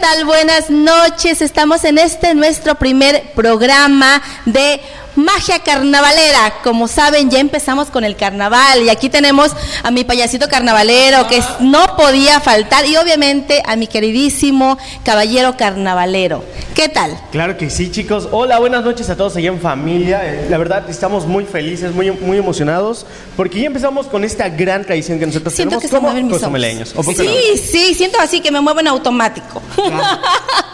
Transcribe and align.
tal? 0.00 0.24
Buenas 0.24 0.70
noches. 0.70 1.42
Estamos 1.42 1.84
en 1.84 1.98
este 1.98 2.34
nuestro 2.34 2.74
primer 2.74 3.32
programa 3.34 4.22
de 4.46 4.80
magia 5.16 5.58
carnavalera. 5.60 6.54
Como 6.62 6.88
saben, 6.88 7.30
ya 7.30 7.38
empezamos 7.40 7.88
con 7.90 8.04
el 8.04 8.16
carnaval 8.16 8.82
y 8.82 8.88
aquí 8.88 9.08
tenemos 9.08 9.52
a 9.82 9.90
mi 9.90 10.04
payasito 10.04 10.48
carnavalero 10.48 11.26
que 11.28 11.42
no 11.60 11.96
podía 11.96 12.40
faltar 12.40 12.86
y 12.86 12.96
obviamente 12.96 13.62
a 13.66 13.76
mi 13.76 13.86
queridísimo 13.86 14.78
caballero 15.04 15.56
carnavalero. 15.56 16.44
¿Qué 16.74 16.88
tal? 16.88 17.18
Claro 17.32 17.56
que 17.56 17.68
sí, 17.70 17.90
chicos. 17.90 18.28
Hola, 18.30 18.58
buenas 18.58 18.84
noches 18.84 19.10
a 19.10 19.16
todos 19.16 19.36
allá 19.36 19.48
en 19.48 19.60
familia. 19.60 20.22
La 20.48 20.56
verdad, 20.58 20.88
estamos 20.88 21.26
muy 21.26 21.44
felices, 21.44 21.92
muy, 21.94 22.10
muy 22.12 22.38
emocionados 22.38 23.06
porque 23.36 23.60
ya 23.60 23.66
empezamos 23.66 24.06
con 24.06 24.24
esta 24.24 24.48
gran 24.48 24.84
tradición 24.84 25.18
que 25.18 25.26
nosotros 25.26 25.52
Siento 25.54 25.70
tenemos 25.78 25.82
que 25.82 25.88
se 25.88 25.94
como 25.96 26.08
mueven 26.08 26.26
mis 26.26 26.32
ojos. 26.34 26.42
cozumeleños. 26.42 26.92
¿O 26.96 27.02
poco 27.02 27.22
no? 27.22 27.30
Sí, 27.30 27.58
sí, 27.58 27.94
siento 27.94 28.18
así 28.20 28.40
que 28.40 28.50
me 28.50 28.60
muevo 28.60 28.80
en 28.80 28.88
automático. 28.88 29.60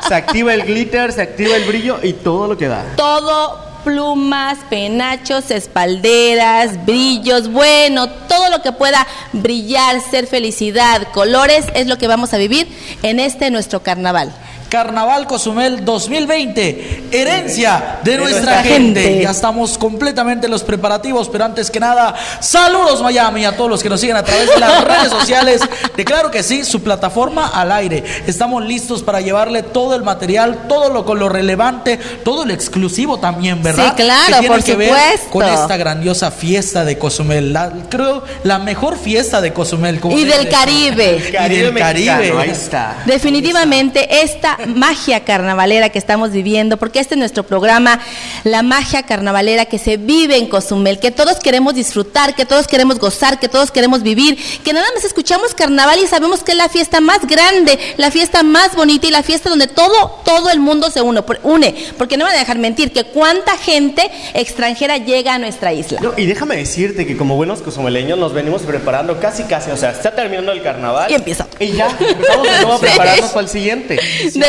Se 0.06 0.14
activa 0.14 0.54
el 0.54 0.62
glitter, 0.64 1.12
se 1.12 1.22
activa 1.22 1.56
el 1.56 1.64
brillo 1.64 1.98
y 2.02 2.12
todo 2.12 2.46
lo 2.46 2.56
que 2.56 2.68
da. 2.68 2.84
todo 2.96 3.65
plumas, 3.86 4.58
penachos, 4.68 5.52
espalderas, 5.52 6.84
brillos, 6.84 7.46
bueno, 7.52 8.08
todo 8.08 8.50
lo 8.50 8.60
que 8.60 8.72
pueda 8.72 9.06
brillar, 9.32 10.00
ser 10.00 10.26
felicidad, 10.26 11.06
colores, 11.12 11.66
es 11.72 11.86
lo 11.86 11.96
que 11.96 12.08
vamos 12.08 12.34
a 12.34 12.38
vivir 12.38 12.66
en 13.04 13.20
este 13.20 13.48
nuestro 13.52 13.84
carnaval. 13.84 14.34
Carnaval 14.68 15.26
Cozumel 15.26 15.84
2020, 15.84 17.04
herencia 17.12 17.98
de 18.02 18.16
nuestra 18.16 18.40
nuestra 18.40 18.62
gente. 18.62 19.02
gente. 19.02 19.22
Ya 19.22 19.30
estamos 19.30 19.78
completamente 19.78 20.46
en 20.46 20.50
los 20.50 20.62
preparativos, 20.64 21.28
pero 21.28 21.44
antes 21.44 21.70
que 21.70 21.78
nada, 21.80 22.14
saludos 22.40 23.00
Miami 23.02 23.44
a 23.44 23.56
todos 23.56 23.70
los 23.70 23.82
que 23.82 23.88
nos 23.88 24.00
siguen 24.00 24.16
a 24.16 24.22
través 24.24 24.50
de 24.50 24.58
las 24.58 24.84
redes 24.84 25.10
sociales. 25.10 25.60
De 25.96 26.04
claro 26.04 26.30
que 26.30 26.42
sí, 26.42 26.64
su 26.64 26.82
plataforma 26.82 27.48
al 27.48 27.70
aire. 27.72 28.02
Estamos 28.26 28.64
listos 28.64 29.02
para 29.02 29.20
llevarle 29.20 29.62
todo 29.62 29.94
el 29.94 30.02
material, 30.02 30.64
todo 30.68 30.90
lo 30.90 31.04
con 31.04 31.18
lo 31.18 31.28
relevante, 31.28 31.98
todo 32.24 32.44
lo 32.44 32.52
exclusivo 32.52 33.18
también, 33.18 33.62
¿verdad? 33.62 33.94
Sí, 33.96 34.02
claro, 34.02 34.26
que 34.26 34.38
tiene 34.40 34.48
por 34.56 34.64
que 34.64 34.76
ver 34.76 34.92
con 35.30 35.44
esta 35.46 35.76
grandiosa 35.76 36.30
fiesta 36.30 36.84
de 36.84 36.98
Cozumel. 36.98 37.52
La- 37.52 37.72
creo 37.88 38.24
la 38.42 38.58
mejor 38.58 38.98
fiesta 38.98 39.40
de 39.40 39.52
Cozumel. 39.52 40.00
como 40.00 40.16
Y 40.18 40.24
del. 40.24 40.48
Caribe. 40.48 41.18
Y 41.18 41.48
del 41.56 41.74
Caribe. 41.74 42.32
Ahí 42.38 42.50
está. 42.50 42.96
Definitivamente 43.06 44.22
esta 44.22 44.55
magia 44.66 45.24
carnavalera 45.24 45.88
que 45.90 45.98
estamos 45.98 46.30
viviendo, 46.32 46.76
porque 46.76 47.00
este 47.00 47.14
es 47.14 47.18
nuestro 47.18 47.44
programa, 47.44 48.00
la 48.44 48.62
magia 48.62 49.02
carnavalera 49.02 49.64
que 49.66 49.78
se 49.78 49.96
vive 49.96 50.36
en 50.36 50.46
Cozumel, 50.48 50.98
que 50.98 51.10
todos 51.10 51.38
queremos 51.38 51.74
disfrutar, 51.74 52.34
que 52.34 52.44
todos 52.46 52.66
queremos 52.66 52.98
gozar, 52.98 53.38
que 53.38 53.48
todos 53.48 53.70
queremos 53.70 54.02
vivir, 54.02 54.38
que 54.62 54.72
nada 54.72 54.86
más 54.94 55.04
escuchamos 55.04 55.54
carnaval 55.54 55.98
y 56.02 56.06
sabemos 56.06 56.42
que 56.42 56.52
es 56.52 56.58
la 56.58 56.68
fiesta 56.68 57.00
más 57.00 57.26
grande, 57.26 57.78
la 57.96 58.10
fiesta 58.10 58.42
más 58.42 58.74
bonita 58.74 59.06
y 59.06 59.10
la 59.10 59.22
fiesta 59.22 59.50
donde 59.50 59.66
todo, 59.66 60.20
todo 60.24 60.50
el 60.50 60.60
mundo 60.60 60.90
se 60.90 61.00
une, 61.02 61.22
por- 61.22 61.40
une, 61.42 61.74
porque 61.98 62.16
no 62.16 62.24
me 62.24 62.30
van 62.30 62.36
a 62.36 62.40
dejar 62.40 62.58
mentir 62.58 62.92
que 62.92 63.04
cuánta 63.04 63.56
gente 63.58 64.10
extranjera 64.34 64.98
llega 64.98 65.34
a 65.34 65.38
nuestra 65.38 65.72
isla. 65.72 66.00
No, 66.00 66.12
y 66.16 66.26
déjame 66.26 66.56
decirte 66.56 67.06
que 67.06 67.16
como 67.16 67.36
buenos 67.36 67.62
cozumeleños 67.62 68.18
nos 68.18 68.32
venimos 68.32 68.62
preparando 68.62 69.18
casi 69.20 69.44
casi, 69.44 69.70
o 69.70 69.76
sea, 69.76 69.90
está 69.90 70.14
terminando 70.14 70.52
el 70.52 70.62
carnaval. 70.62 71.10
Y 71.10 71.14
empieza. 71.14 71.46
Y 71.58 71.72
ya, 71.72 71.88
empezamos 71.98 72.46
de 72.48 72.56
nuevo 72.62 72.72
a 72.74 72.78
Sí. 72.86 72.86
prepararnos 72.86 73.30
para 73.30 73.40
el 73.42 73.48
siguiente. 73.48 73.98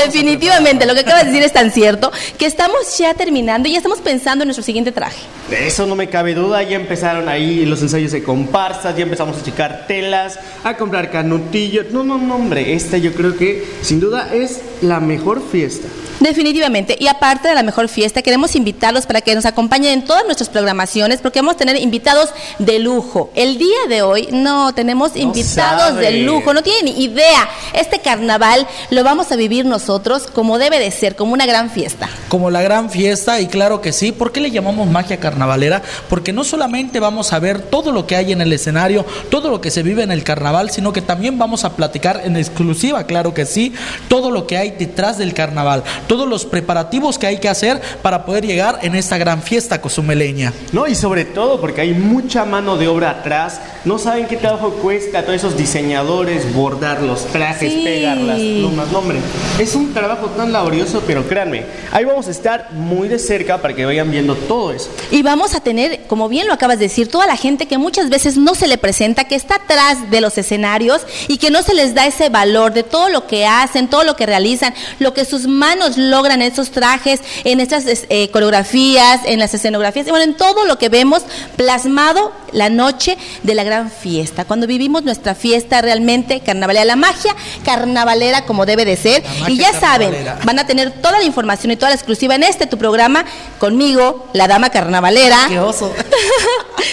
Definitivamente, 0.06 0.86
lo 0.86 0.94
que 0.94 1.02
acabas 1.02 1.26
de 1.26 1.32
decir 1.32 1.44
es 1.44 1.54
tan 1.54 1.72
cierto 1.72 2.12
que 2.38 2.46
estamos 2.46 2.98
ya 2.98 3.14
terminando 3.14 3.68
y 3.68 3.72
ya 3.72 3.78
estamos 3.78 4.00
pensando 4.00 4.44
en 4.44 4.48
nuestro 4.48 4.64
siguiente 4.64 4.92
traje. 4.92 5.20
De 5.50 5.68
eso 5.68 5.86
no 5.86 5.96
me 5.96 6.10
cabe 6.10 6.34
duda, 6.34 6.64
ya 6.64 6.76
empezaron 6.76 7.30
ahí 7.30 7.66
los 7.66 7.82
ensayos 7.82 8.12
de 8.12 8.24
comparsas, 8.24 8.96
ya 8.96 9.04
empezamos 9.04 9.38
a 9.38 9.44
checar 9.44 9.86
telas, 9.88 10.40
a 10.64 10.78
comprar 10.78 11.12
canutillos. 11.12 11.88
No, 11.92 12.04
no, 12.04 12.18
no, 12.18 12.36
hombre, 12.36 12.74
esta 12.74 12.98
yo 12.98 13.14
creo 13.14 13.38
que 13.38 13.66
sin 13.82 14.00
duda 14.00 14.34
es 14.34 14.62
la 14.82 15.00
mejor 15.00 15.42
fiesta. 15.50 15.88
Definitivamente. 16.20 16.98
Y 17.00 17.08
aparte 17.08 17.48
de 17.48 17.56
la 17.56 17.64
mejor 17.64 17.88
fiesta, 17.90 18.22
queremos 18.22 18.56
invitarlos 18.56 19.06
para 19.06 19.22
que 19.22 19.36
nos 19.36 19.46
acompañen 19.46 19.94
en 19.94 20.06
todas 20.06 20.26
nuestras 20.26 20.50
programaciones, 20.50 21.20
porque 21.20 21.40
vamos 21.40 21.56
a 21.56 21.58
tener 21.58 21.78
invitados 21.78 22.30
de 22.60 22.80
lujo. 22.80 23.32
El 23.36 23.58
día 23.58 23.78
de 23.90 24.02
hoy, 24.02 24.30
no, 24.32 24.74
tenemos 24.74 25.16
invitados 25.16 25.90
sabe. 25.90 26.12
de 26.12 26.12
lujo, 26.24 26.54
no 26.54 26.64
tienen 26.64 26.86
ni 26.86 27.04
idea. 27.04 27.48
Este 27.74 28.00
carnaval 28.00 28.68
lo 28.90 29.04
vamos 29.04 29.32
a 29.32 29.36
vivir 29.36 29.66
nosotros 29.66 30.28
como 30.34 30.58
debe 30.58 30.80
de 30.80 30.92
ser, 30.92 31.16
como 31.16 31.34
una 31.34 31.46
gran 31.46 31.70
fiesta. 31.70 32.10
como 32.30 32.50
la 32.50 32.62
gran 32.62 32.90
fiesta 32.90 33.40
y 33.40 33.48
claro 33.48 33.82
que 33.82 33.94
sí. 33.94 34.12
¿Por 34.12 34.32
qué 34.32 34.40
le 34.40 34.52
llamamos 34.52 34.88
magia 34.88 35.20
carnavalera? 35.20 35.82
Porque 36.10 36.34
no 36.34 36.44
solamente 36.44 37.00
vamos 37.00 37.34
a 37.34 37.40
ver 37.40 37.62
todo 37.62 37.92
lo 37.92 38.08
que 38.08 38.16
hay 38.16 38.32
en 38.32 38.42
el 38.42 38.52
escenario, 38.54 39.06
todo 39.30 39.50
lo 39.50 39.62
que 39.62 39.72
se 39.72 39.84
vive 39.84 40.04
en 40.04 40.12
el 40.12 40.24
carnaval, 40.24 40.72
sino 40.72 40.94
que 40.94 41.02
también 41.02 41.38
vamos 41.38 41.64
a 41.64 41.76
platicar 41.76 42.22
en 42.24 42.38
exclusiva, 42.38 43.06
claro 43.06 43.34
que 43.34 43.46
sí, 43.46 43.74
todo 44.08 44.32
lo 44.32 44.48
que 44.48 44.58
hay 44.58 44.72
detrás 44.72 45.18
del 45.18 45.34
carnaval, 45.34 45.84
todos 46.08 46.28
los 46.28 46.46
preparativos 46.46 47.18
que 47.18 47.28
hay 47.28 47.40
que 47.40 47.50
hacer 47.50 47.82
para 48.02 48.26
poder 48.26 48.46
llegar 48.46 48.80
en 48.82 48.96
esta 48.96 49.18
gran 49.18 49.42
fiesta 49.42 49.82
cozumeleña. 49.82 50.54
No, 50.72 50.88
y 50.88 50.96
sobre 50.96 51.26
todo 51.26 51.60
porque 51.62 51.82
hay 51.82 51.94
mucha 51.94 52.46
mano 52.46 52.78
de 52.78 52.88
obra 52.88 53.10
atrás. 53.12 53.60
No 53.86 53.98
saben 54.00 54.28
qué 54.28 54.38
trabajo 54.38 54.72
cuesta 54.72 55.20
a 55.20 55.22
todos 55.24 55.36
esos 55.36 55.58
diseñadores 55.58 56.54
bordar 56.54 57.02
los 57.02 57.26
trajes, 57.28 57.72
Sí. 57.74 57.82
pegar 57.84 58.18
las 58.18 58.38
plumas. 58.40 58.92
No, 58.92 59.00
hombre, 59.00 59.20
es 59.60 59.76
un 59.76 59.94
trabajo 59.94 60.28
tan 60.28 60.52
laborioso, 60.52 61.04
pero 61.06 61.28
créanme, 61.28 61.66
ahí 61.92 62.06
vamos 62.06 62.28
a 62.28 62.32
estar 62.32 62.72
muy 62.74 63.08
de 63.08 63.20
cerca 63.20 63.62
para 63.62 63.74
que 63.76 63.86
vayan 63.86 64.10
viendo 64.12 64.36
todo 64.36 64.72
eso. 64.72 64.90
Y 65.12 65.22
vamos 65.24 65.54
a 65.56 65.60
tener, 65.60 66.04
como 66.08 66.30
bien 66.30 66.48
lo 66.48 66.54
acabas 66.54 66.80
de 66.80 66.86
decir, 66.86 67.10
toda 67.10 67.28
la 67.28 67.38
gente 67.38 67.68
que 67.68 67.78
muchas 67.78 68.10
veces 68.10 68.38
no 68.38 68.56
se 68.56 68.68
le 68.68 68.78
presenta, 68.78 69.26
que 69.26 69.36
está 69.36 69.56
atrás 69.56 70.10
de 70.10 70.22
los 70.22 70.38
escenarios 70.38 71.02
y 71.28 71.38
que 71.38 71.52
no 71.52 71.62
se 71.62 71.74
les 71.74 71.94
da 71.94 72.06
ese 72.08 72.30
valor 72.30 72.74
de 72.74 72.84
todo 72.84 73.10
lo 73.10 73.28
que 73.28 73.46
hacen, 73.46 73.88
todo 73.90 74.04
lo 74.04 74.16
que 74.16 74.26
realizan, 74.26 74.74
lo 75.00 75.14
que 75.14 75.26
sus 75.26 75.48
manos 75.48 75.97
logran 75.98 76.42
en 76.42 76.52
esos 76.52 76.72
trajes, 76.72 77.20
en 77.44 77.60
estas 77.60 77.86
es- 77.86 78.06
eh, 78.10 78.30
coreografías, 78.32 79.22
en 79.26 79.40
las 79.40 79.54
escenografías, 79.54 80.08
y 80.08 80.10
bueno, 80.10 80.24
en 80.26 80.36
todo 80.38 80.66
lo 80.66 80.78
que 80.78 80.90
vemos 80.90 81.24
plasmado 81.56 82.32
la 82.54 82.70
noche 82.70 83.18
de 83.44 83.56
la 83.56 83.64
gran 83.64 83.92
fiesta, 83.92 84.46
cuando 84.46 84.68
vivimos 84.68 85.04
nuestra 85.04 85.36
fiesta 85.36 85.82
realmente 85.82 86.40
carnavalera, 86.40 86.86
la 86.86 86.96
magia 86.96 87.36
carnavalera 87.66 88.46
como 88.46 88.66
debe 88.66 88.86
de 88.86 88.96
ser. 88.96 89.24
Y 89.48 89.58
ya 89.58 89.74
saben, 89.78 90.16
van 90.44 90.60
a 90.60 90.66
tener 90.66 90.92
toda 90.92 91.20
la 91.20 91.26
información 91.26 91.72
y 91.72 91.76
toda 91.76 91.90
la 91.90 91.96
exclusiva 91.96 92.36
en 92.36 92.44
este 92.44 92.66
tu 92.68 92.78
programa 92.78 93.26
conmigo, 93.60 94.28
la 94.34 94.48
dama 94.48 94.70
carnavalera. 94.70 95.38
¡Qué 95.50 95.60
oso! 95.60 95.94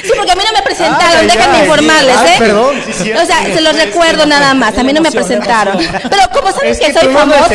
Sí, 0.02 0.10
porque 0.16 0.32
a 0.32 0.34
mí 0.34 0.42
no 0.46 0.52
me 0.58 0.62
presentaron, 0.62 1.26
déjenme 1.26 1.58
informarles, 1.60 2.16
ay, 2.16 2.28
¿eh? 2.28 2.36
perdón, 2.38 2.74
sí, 2.86 2.92
cierto. 3.04 3.22
o 3.22 3.26
sea, 3.26 3.42
se 3.54 3.60
los 3.60 3.74
recuerdo 3.76 4.26
nada 4.26 4.52
más, 4.54 4.76
a 4.78 4.82
mí 4.82 4.92
no 4.92 5.00
me 5.00 5.10
presentaron. 5.10 5.76
Pero 5.78 6.22
como 6.32 6.50
saben 6.52 6.72
Es 6.72 6.78
que, 6.78 6.86
que 6.86 7.00
soy 7.00 7.12
famosa. 7.12 7.54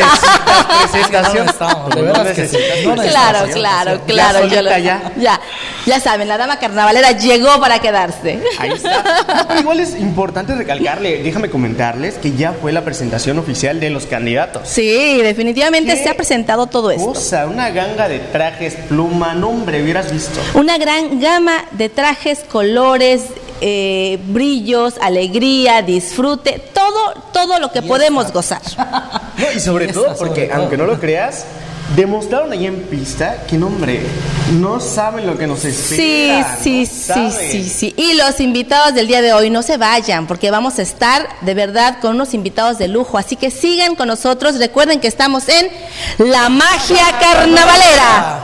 Necesitas 1.44 1.46
presentación. 1.46 1.46
No 1.46 1.52
estamos, 1.52 1.90
de 1.90 1.96
Tú 2.02 2.06
no 2.08 2.14
veras 2.14 2.28
que 2.36 2.48
sí. 2.48 2.58
necesitas 2.58 2.86
No 2.98 3.04
Claro, 3.10 3.40
claro, 3.54 4.02
claro. 4.06 4.48
Ya 4.48 4.56
yo 4.56 4.62
lo- 4.62 4.70
ya. 4.78 5.12
ya, 5.18 5.40
ya 5.86 6.00
saben, 6.00 6.28
la 6.28 6.38
dama 6.38 6.58
carnavalera 6.60 7.12
llegó 7.12 7.60
para 7.60 7.80
quedarse. 7.80 8.40
Ahí 8.58 8.72
está. 8.72 9.46
Pero 9.48 9.60
igual 9.62 9.80
es 9.80 9.96
importante 10.00 10.54
recalcarle, 10.56 11.24
déjame 11.24 11.50
comentarles 11.50 12.16
que 12.16 12.34
ya 12.34 12.54
fue 12.54 12.72
la 12.72 12.84
presentación 12.84 13.40
oficial 13.40 13.80
de 13.80 13.90
los 13.90 14.06
candidatos. 14.06 14.68
Sí, 14.68 15.22
definitivamente 15.22 15.94
¿Qué 15.96 16.04
se 16.04 16.10
ha 16.10 16.16
presentado 16.16 16.68
todo 16.68 16.92
esto. 16.92 17.06
Cosa, 17.14 17.48
una 17.48 17.70
ganga 17.70 18.08
de 18.08 18.20
trajes, 18.20 18.76
pluma, 18.88 19.34
no 19.34 19.50
hombre, 19.50 19.82
hubieras 19.84 20.12
visto. 20.12 20.40
Una 20.54 20.78
gran 20.78 21.20
gama 21.20 21.66
de 21.72 21.90
trajes, 21.90 22.40
colores, 22.50 23.22
eh, 23.62 24.20
brillos, 24.28 24.96
alegría, 25.02 25.82
disfrute, 25.82 26.62
todo, 26.74 27.14
todo 27.34 27.60
lo 27.60 27.72
que 27.72 27.82
podemos 27.82 28.32
gozar. 28.32 28.62
No, 29.40 29.46
y 29.56 29.60
sobre 29.62 29.88
todo 29.88 30.16
sobre 30.18 30.18
porque, 30.32 30.46
todo. 30.48 30.58
aunque 30.60 30.76
no 30.76 30.86
lo 30.86 31.00
creas, 31.00 31.46
demostraron 31.96 32.52
allá 32.52 32.68
en 32.68 32.82
pista 32.84 33.44
que, 33.48 33.58
no 33.58 33.68
hombre, 33.68 34.02
no 34.60 34.82
saben 34.82 35.26
lo 35.26 35.38
que 35.38 35.48
nos 35.48 35.60
Sí, 35.60 35.70
espera. 35.70 36.58
sí, 36.62 36.82
no 36.82 36.86
sí, 36.86 36.86
saben. 36.86 37.32
sí, 37.52 37.70
sí. 37.70 37.94
Y 37.96 38.16
los 38.16 38.42
invitados 38.42 38.94
del 38.94 39.08
día 39.08 39.22
de 39.22 39.32
hoy 39.32 39.50
no 39.50 39.62
se 39.64 39.78
vayan, 39.78 40.28
porque 40.28 40.52
vamos 40.52 40.78
a 40.78 40.82
estar 40.82 41.26
de 41.40 41.54
verdad 41.54 42.00
con 42.02 42.16
unos 42.16 42.34
invitados 42.34 42.78
de 42.80 42.90
lujo. 42.90 43.18
Así 43.18 43.38
que 43.38 43.50
sigan 43.50 43.96
con 43.96 44.10
nosotros. 44.10 44.58
Recuerden 44.58 45.00
que 45.00 45.08
estamos 45.08 45.48
en 45.48 45.70
La 46.18 46.50
Magia 46.50 47.06
Carnavalera. 47.22 48.44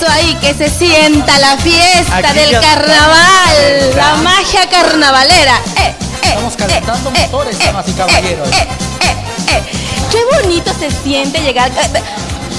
Eso 0.00 0.10
ahí, 0.10 0.34
que 0.36 0.54
se 0.54 0.70
sienta 0.70 1.38
la 1.40 1.58
fiesta 1.58 2.16
Aquí 2.16 2.38
del 2.38 2.50
ya 2.52 2.60
carnaval, 2.62 3.96
la 3.96 4.14
magia 4.14 4.66
carnavalera. 4.70 5.60
Eh, 5.76 5.94
eh, 6.22 6.28
Estamos 6.28 6.56
calentando 6.56 7.10
eh, 7.14 7.18
motores, 7.30 7.56
eh, 7.60 7.64
damas 7.66 7.86
y 7.86 7.90
eh, 7.90 7.94
caballeros. 7.94 8.48
eh, 8.48 8.68
eh, 9.02 9.16
eh. 9.48 9.62
Qué 10.10 10.18
bonito 10.40 10.72
se 10.78 10.90
siente 10.90 11.40
llegar. 11.40 11.70
eh, 11.70 11.74
eh, 11.94 12.02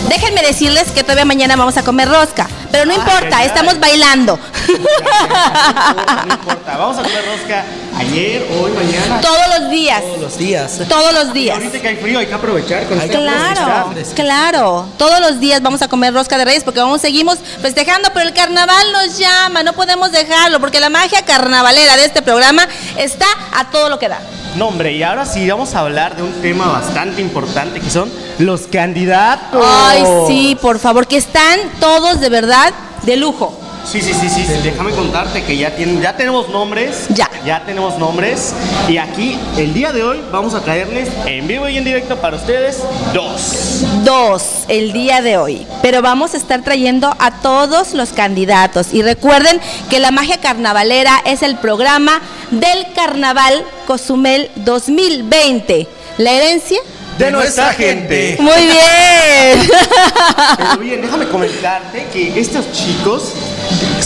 Déjenme 0.08 0.42
decirles 0.44 0.92
que 0.92 1.02
todavía 1.04 1.26
mañana 1.26 1.56
vamos 1.56 1.78
a 1.78 1.84
comer 1.84 2.10
rosca, 2.10 2.48
pero 2.72 2.86
no 2.86 2.94
importa, 2.94 3.38
ay, 3.38 3.44
ay. 3.44 3.48
estamos 3.48 3.80
bailando. 3.80 4.40
No 4.68 6.34
importa. 6.34 6.78
Vamos 6.78 6.98
a 6.98 7.04
comer 7.04 7.26
rosca 7.26 7.64
ayer, 7.98 8.48
hoy, 8.62 8.72
mañana. 8.72 9.22
Todos 9.22 9.60
los 9.60 9.70
días. 9.72 10.02
Todos 10.02 10.20
los 10.22 10.38
días. 10.38 10.80
Todos 10.88 11.14
los 11.14 11.28
Y 11.30 11.40
días. 11.40 11.58
ahorita 11.58 11.80
que 11.82 11.88
hay 11.88 11.96
frío 11.98 12.20
hay 12.20 12.28
que 12.28 12.34
aprovechar 12.34 12.88
con 12.88 13.00
Hay 13.00 13.06
este 13.10 13.18
Claro, 13.18 13.94
claro. 14.16 14.86
Todos 14.98 15.20
los 15.20 15.40
días 15.40 15.62
vamos 15.62 15.82
a 15.82 15.88
comer 15.88 16.14
rosca 16.14 16.38
de 16.38 16.46
reyes 16.46 16.64
porque 16.64 16.80
vamos 16.80 17.02
seguimos 17.02 17.38
festejando, 17.62 18.10
pero 18.14 18.28
el 18.28 18.34
carnaval 18.34 18.92
nos 18.92 19.18
llama, 19.18 19.64
no 19.64 19.74
podemos 19.74 20.12
dejarlo 20.12 20.60
porque 20.60 20.80
la 20.80 20.90
magia 20.90 21.24
carnavalera 21.24 21.96
de 21.98 22.06
este 22.06 22.22
programa 22.22 22.68
está 22.98 23.26
a 23.54 23.70
todo 23.70 23.90
lo 23.90 24.00
que 24.00 24.10
da. 24.10 24.20
No, 24.56 24.68
hombre, 24.68 24.92
y 24.92 25.02
ahora 25.04 25.26
sí 25.26 25.50
vamos 25.50 25.74
a 25.76 25.80
hablar 25.80 26.18
de 26.18 26.24
un 26.24 26.34
tema 26.42 26.68
bastante 26.68 27.22
importante 27.22 27.80
que 27.80 27.90
son 27.90 28.12
los 28.38 28.62
candidatos. 28.64 29.64
Ay, 29.66 30.04
sí, 30.28 30.58
por 30.62 30.78
favor, 30.80 31.08
que 31.08 31.16
están 31.18 31.58
todos 31.80 32.20
de 32.20 32.28
verdad 32.30 32.74
de 33.04 33.16
lujo. 33.16 33.58
Sí, 33.84 34.02
sí, 34.02 34.14
sí, 34.14 34.30
sí. 34.30 34.46
Déjame 34.64 34.92
contarte 34.92 35.44
que 35.44 35.58
ya 35.58 35.76
tienen, 35.76 36.02
ya 36.02 36.16
tenemos 36.16 36.50
nombres. 36.50 37.08
Ya. 37.10 37.30
Ya 37.46 37.64
tenemos 37.66 37.98
nombres. 37.98 38.54
Y 38.88 38.98
aquí, 38.98 39.38
el 39.58 39.74
día 39.74 39.92
de 39.92 40.04
hoy, 40.04 40.22
vamos 40.32 40.54
a 40.54 40.62
traerles 40.62 41.10
en 41.26 41.48
vivo 41.48 41.68
y 41.68 41.78
en 41.78 41.84
directo 41.84 42.18
para 42.18 42.38
ustedes 42.38 42.78
dos. 43.14 43.84
Dos 44.04 44.66
el 44.68 44.94
día 44.94 45.22
de 45.22 45.38
hoy, 45.38 45.66
pero 45.82 46.02
vamos 46.02 46.34
a 46.34 46.38
estar 46.38 46.62
trayendo 46.62 47.14
a 47.20 47.42
todos 47.42 47.94
los 47.94 48.10
candidatos. 48.10 48.94
Y 48.94 49.02
recuerden 49.02 49.60
que 49.90 50.00
la 50.00 50.12
magia 50.12 50.38
carnavalera 50.40 51.22
es 51.26 51.42
el 51.42 51.58
programa 51.58 52.22
del 52.52 52.94
Carnaval 52.94 53.66
Cozumel 53.88 54.52
2020. 54.58 55.88
La 56.18 56.32
herencia. 56.32 56.80
De 57.18 57.32
nuestra 57.32 57.74
gente. 57.74 58.38
Muy 58.40 58.62
bien. 58.62 59.70
Pero 60.58 60.78
bien, 60.78 61.02
déjame 61.02 61.28
comentarte 61.28 62.08
que 62.12 62.40
estos 62.40 62.72
chicos 62.72 63.34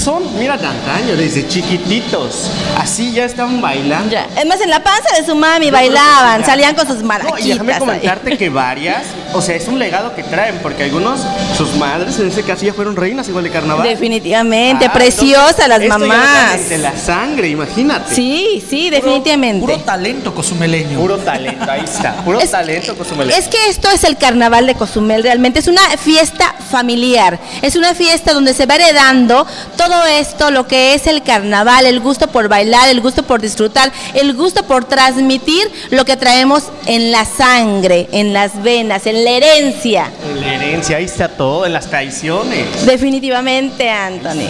son, 0.06 0.38
mira, 0.38 0.56
de 0.58 0.68
antaño, 0.68 1.16
desde 1.18 1.48
chiquititos. 1.48 2.50
Así 2.78 3.12
ya 3.12 3.26
estaban 3.26 3.60
bailando. 3.60 4.12
Ya. 4.12 4.28
Es 4.38 4.46
más, 4.46 4.62
en 4.62 4.70
la 4.70 4.84
panza 4.84 5.16
de 5.20 5.26
su 5.26 5.36
mami 5.36 5.72
bailaban, 5.72 6.46
salían 6.46 6.76
con 6.76 6.86
sus 6.88 7.02
No, 7.02 7.16
y 7.40 7.50
déjame 7.50 7.64
maraquitas. 7.64 7.72
ahí. 7.72 7.80
comentarte 7.80 8.38
que 8.38 8.50
varias, 8.66 9.04
o 9.34 9.42
sea, 9.42 9.56
es 9.56 9.68
un 9.68 9.80
legado 9.80 10.14
que 10.16 10.24
traen, 10.24 10.60
porque 10.62 10.84
algunos, 10.84 11.22
sus 11.58 11.74
madres 11.76 12.20
en 12.20 12.28
ese 12.28 12.44
caso 12.44 12.64
ya 12.66 12.74
fueron 12.74 12.96
reinas 12.96 13.28
igual 13.28 13.44
de 13.46 13.50
carnaval. 13.50 13.88
Definitivamente, 13.88 14.86
Ah, 14.86 14.94
preciosas 14.94 15.68
las 15.68 15.82
esto 15.82 15.98
mamás. 16.00 16.70
De 16.70 16.78
la 16.78 16.96
sangre, 16.96 17.48
imagínate. 17.50 18.14
Sí, 18.14 18.64
sí, 18.70 18.90
Puro- 18.92 18.96
definitivamente. 19.02 19.60
Puro, 19.62 19.78
talento 19.80 20.34
cosumeleño. 20.36 21.00
Puro 21.00 21.18
talento, 21.18 21.70
ahí 21.72 21.82
está. 21.84 22.14
Puro 22.18 22.40
Es- 22.40 22.52
talento 22.52 22.96
cozumeleño. 22.96 23.38
Es 23.38 23.48
que 23.48 23.58
esto 23.70 23.90
es 23.90 24.04
el 24.04 24.18
carnaval 24.18 24.68
de 24.68 24.76
Cozumel, 24.76 25.24
realmente 25.24 25.60
es 25.60 25.68
una 25.68 25.82
fiesta 25.98 26.54
familiar, 26.70 27.40
es 27.62 27.76
una 27.76 27.96
fiesta 27.96 28.34
donde 28.34 28.54
se 28.54 28.66
va 28.66 28.76
heredando 28.76 29.48
todo 29.78 29.95
esto, 30.04 30.52
lo 30.52 30.68
que 30.68 30.94
es 30.94 31.08
el 31.08 31.24
carnaval, 31.24 31.86
el 31.86 32.00
gusto 32.00 32.28
por 32.28 32.48
bailar, 32.48 32.90
el 32.90 33.02
gusto 33.02 33.24
por 33.24 33.42
disfrutar, 33.42 33.92
el 34.14 34.34
gusto 34.34 34.64
por 34.64 34.86
transmitir 34.86 35.72
lo 35.92 36.06
que 36.06 36.18
traemos 36.18 36.64
en 36.86 37.12
la 37.12 37.26
sangre, 37.26 38.08
en 38.12 38.34
las 38.34 38.62
venas, 38.62 39.08
en 39.08 39.24
la 39.24 39.32
herencia. 39.32 40.12
En 40.30 40.42
la 40.42 40.56
herencia, 40.56 40.98
ahí 40.98 41.06
está 41.06 41.30
todo, 41.30 41.66
en 41.66 41.74
las 41.74 41.90
traiciones. 41.90 42.86
Definitivamente, 42.86 43.90
Anthony. 43.90 44.48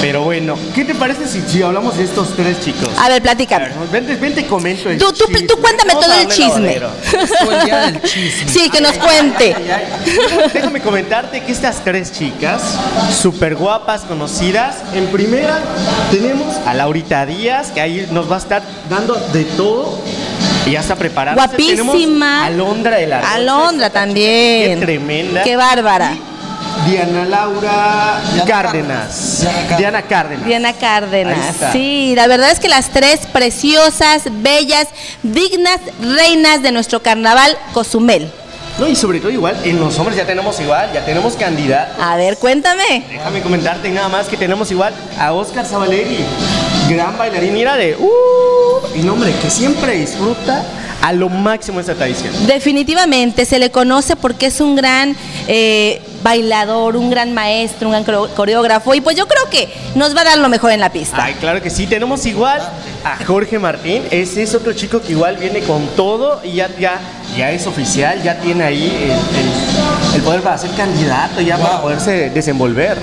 Pero 0.00 0.22
bueno, 0.22 0.56
¿qué 0.74 0.84
te 0.84 0.94
parece 0.96 1.28
si, 1.28 1.40
si 1.42 1.62
hablamos 1.62 1.96
de 1.96 2.04
estos 2.04 2.34
tres 2.34 2.60
chicos? 2.60 2.88
A 2.98 3.08
ver, 3.08 3.20
A 3.20 3.22
platícame. 3.22 3.66
ver, 3.66 3.74
vente, 3.92 4.16
vente, 4.16 4.46
comento 4.46 4.90
el 4.90 4.98
Tú- 4.98 5.12
tú- 5.12 5.26
tú 5.26 5.32
chisme. 5.32 5.46
cuéntame 5.60 5.92
Vamos 5.94 6.06
todo 6.06 6.20
el 6.20 6.28
chisme. 6.28 6.74
el 6.76 8.02
chisme. 8.02 8.48
Sí, 8.52 8.68
que 8.70 8.80
nos 8.80 8.92
cuente. 8.98 9.54
Ay, 9.56 9.70
ay. 9.70 10.50
Déjame 10.52 10.80
comentarte 10.80 11.40
que 11.44 11.52
estas 11.52 11.84
tres 11.84 12.12
chicas, 12.12 12.62
súper 13.20 13.54
guapas, 13.54 14.02
conocidas, 14.02 14.76
en 14.94 15.06
primera 15.06 15.60
tenemos 16.10 16.56
a 16.66 16.74
Laurita 16.74 17.24
Díaz, 17.24 17.70
que 17.70 17.80
ahí 17.80 18.08
nos 18.10 18.30
va 18.30 18.36
a 18.36 18.38
estar 18.40 18.62
dando 18.90 19.14
de 19.32 19.44
todo. 19.44 19.98
Y 20.66 20.72
ya 20.72 20.80
está 20.80 20.94
preparada. 20.96 21.34
Guapísima. 21.36 22.44
Alondra 22.46 22.96
de 22.96 23.06
la 23.08 23.18
Alondra 23.34 23.90
también. 23.90 24.78
Qué 24.80 24.84
tremenda. 24.86 25.42
Qué 25.42 25.56
bárbara. 25.56 26.12
Y 26.12 26.31
Diana 26.86 27.24
Laura 27.24 28.20
Diana 28.32 28.44
Cárdenas. 28.46 29.42
Cárdenas. 29.42 29.78
Diana 29.78 30.02
Cárdenas. 30.02 30.46
Diana 30.46 30.72
Cárdenas. 30.72 31.56
Sí, 31.72 32.14
la 32.16 32.26
verdad 32.26 32.50
es 32.50 32.60
que 32.60 32.68
las 32.68 32.90
tres 32.90 33.20
preciosas, 33.32 34.24
bellas, 34.30 34.88
dignas 35.22 35.78
reinas 36.00 36.62
de 36.62 36.72
nuestro 36.72 37.00
carnaval 37.02 37.56
Cozumel. 37.72 38.30
No, 38.78 38.88
y 38.88 38.96
sobre 38.96 39.20
todo 39.20 39.30
igual, 39.30 39.56
en 39.64 39.78
los 39.78 39.98
hombres 39.98 40.16
ya 40.16 40.26
tenemos 40.26 40.58
igual, 40.58 40.90
ya 40.94 41.04
tenemos 41.04 41.34
candidato. 41.34 42.02
A 42.02 42.16
ver, 42.16 42.38
cuéntame. 42.38 43.04
Déjame 43.10 43.42
comentarte 43.42 43.90
nada 43.90 44.08
más 44.08 44.28
que 44.28 44.36
tenemos 44.36 44.70
igual 44.70 44.94
a 45.18 45.32
Oscar 45.34 45.66
Zabalegui, 45.66 46.24
gran 46.88 47.16
bailarín, 47.18 47.52
mira 47.52 47.76
de 47.76 47.96
uh, 47.96 48.96
y 48.96 49.02
nombre 49.02 49.30
que 49.42 49.50
siempre 49.50 49.92
disfruta 49.92 50.64
a 51.02 51.12
lo 51.12 51.28
máximo 51.28 51.80
esta 51.80 51.94
tradición. 51.94 52.32
Definitivamente 52.46 53.44
se 53.44 53.58
le 53.58 53.70
conoce 53.70 54.16
porque 54.16 54.46
es 54.46 54.60
un 54.60 54.74
gran 54.74 55.16
eh, 55.48 56.00
bailador, 56.22 56.96
un 56.96 57.10
gran 57.10 57.32
maestro, 57.32 57.88
un 57.88 58.04
gran 58.04 58.28
coreógrafo 58.28 58.94
y 58.94 59.00
pues 59.00 59.16
yo 59.16 59.26
creo 59.26 59.48
que 59.50 59.72
nos 59.94 60.16
va 60.16 60.22
a 60.22 60.24
dar 60.24 60.38
lo 60.38 60.48
mejor 60.48 60.72
en 60.72 60.80
la 60.80 60.90
pista. 60.90 61.24
Ay, 61.24 61.34
claro 61.34 61.60
que 61.62 61.70
sí, 61.70 61.86
tenemos 61.86 62.24
igual 62.26 62.60
a 63.04 63.24
Jorge 63.24 63.58
Martín, 63.58 64.02
ese 64.10 64.42
es 64.42 64.54
otro 64.54 64.72
chico 64.72 65.00
que 65.00 65.12
igual 65.12 65.36
viene 65.36 65.60
con 65.60 65.86
todo 65.96 66.40
y 66.44 66.52
ya, 66.52 66.68
ya 67.36 67.50
es 67.50 67.66
oficial, 67.66 68.22
ya 68.22 68.38
tiene 68.40 68.64
ahí 68.64 68.84
el, 69.04 69.10
el- 69.10 70.16
el 70.16 70.20
poder 70.22 70.42
para 70.42 70.58
ser 70.58 70.70
candidato, 70.72 71.40
ya 71.40 71.56
para 71.56 71.80
poderse 71.80 72.28
desenvolver. 72.30 72.98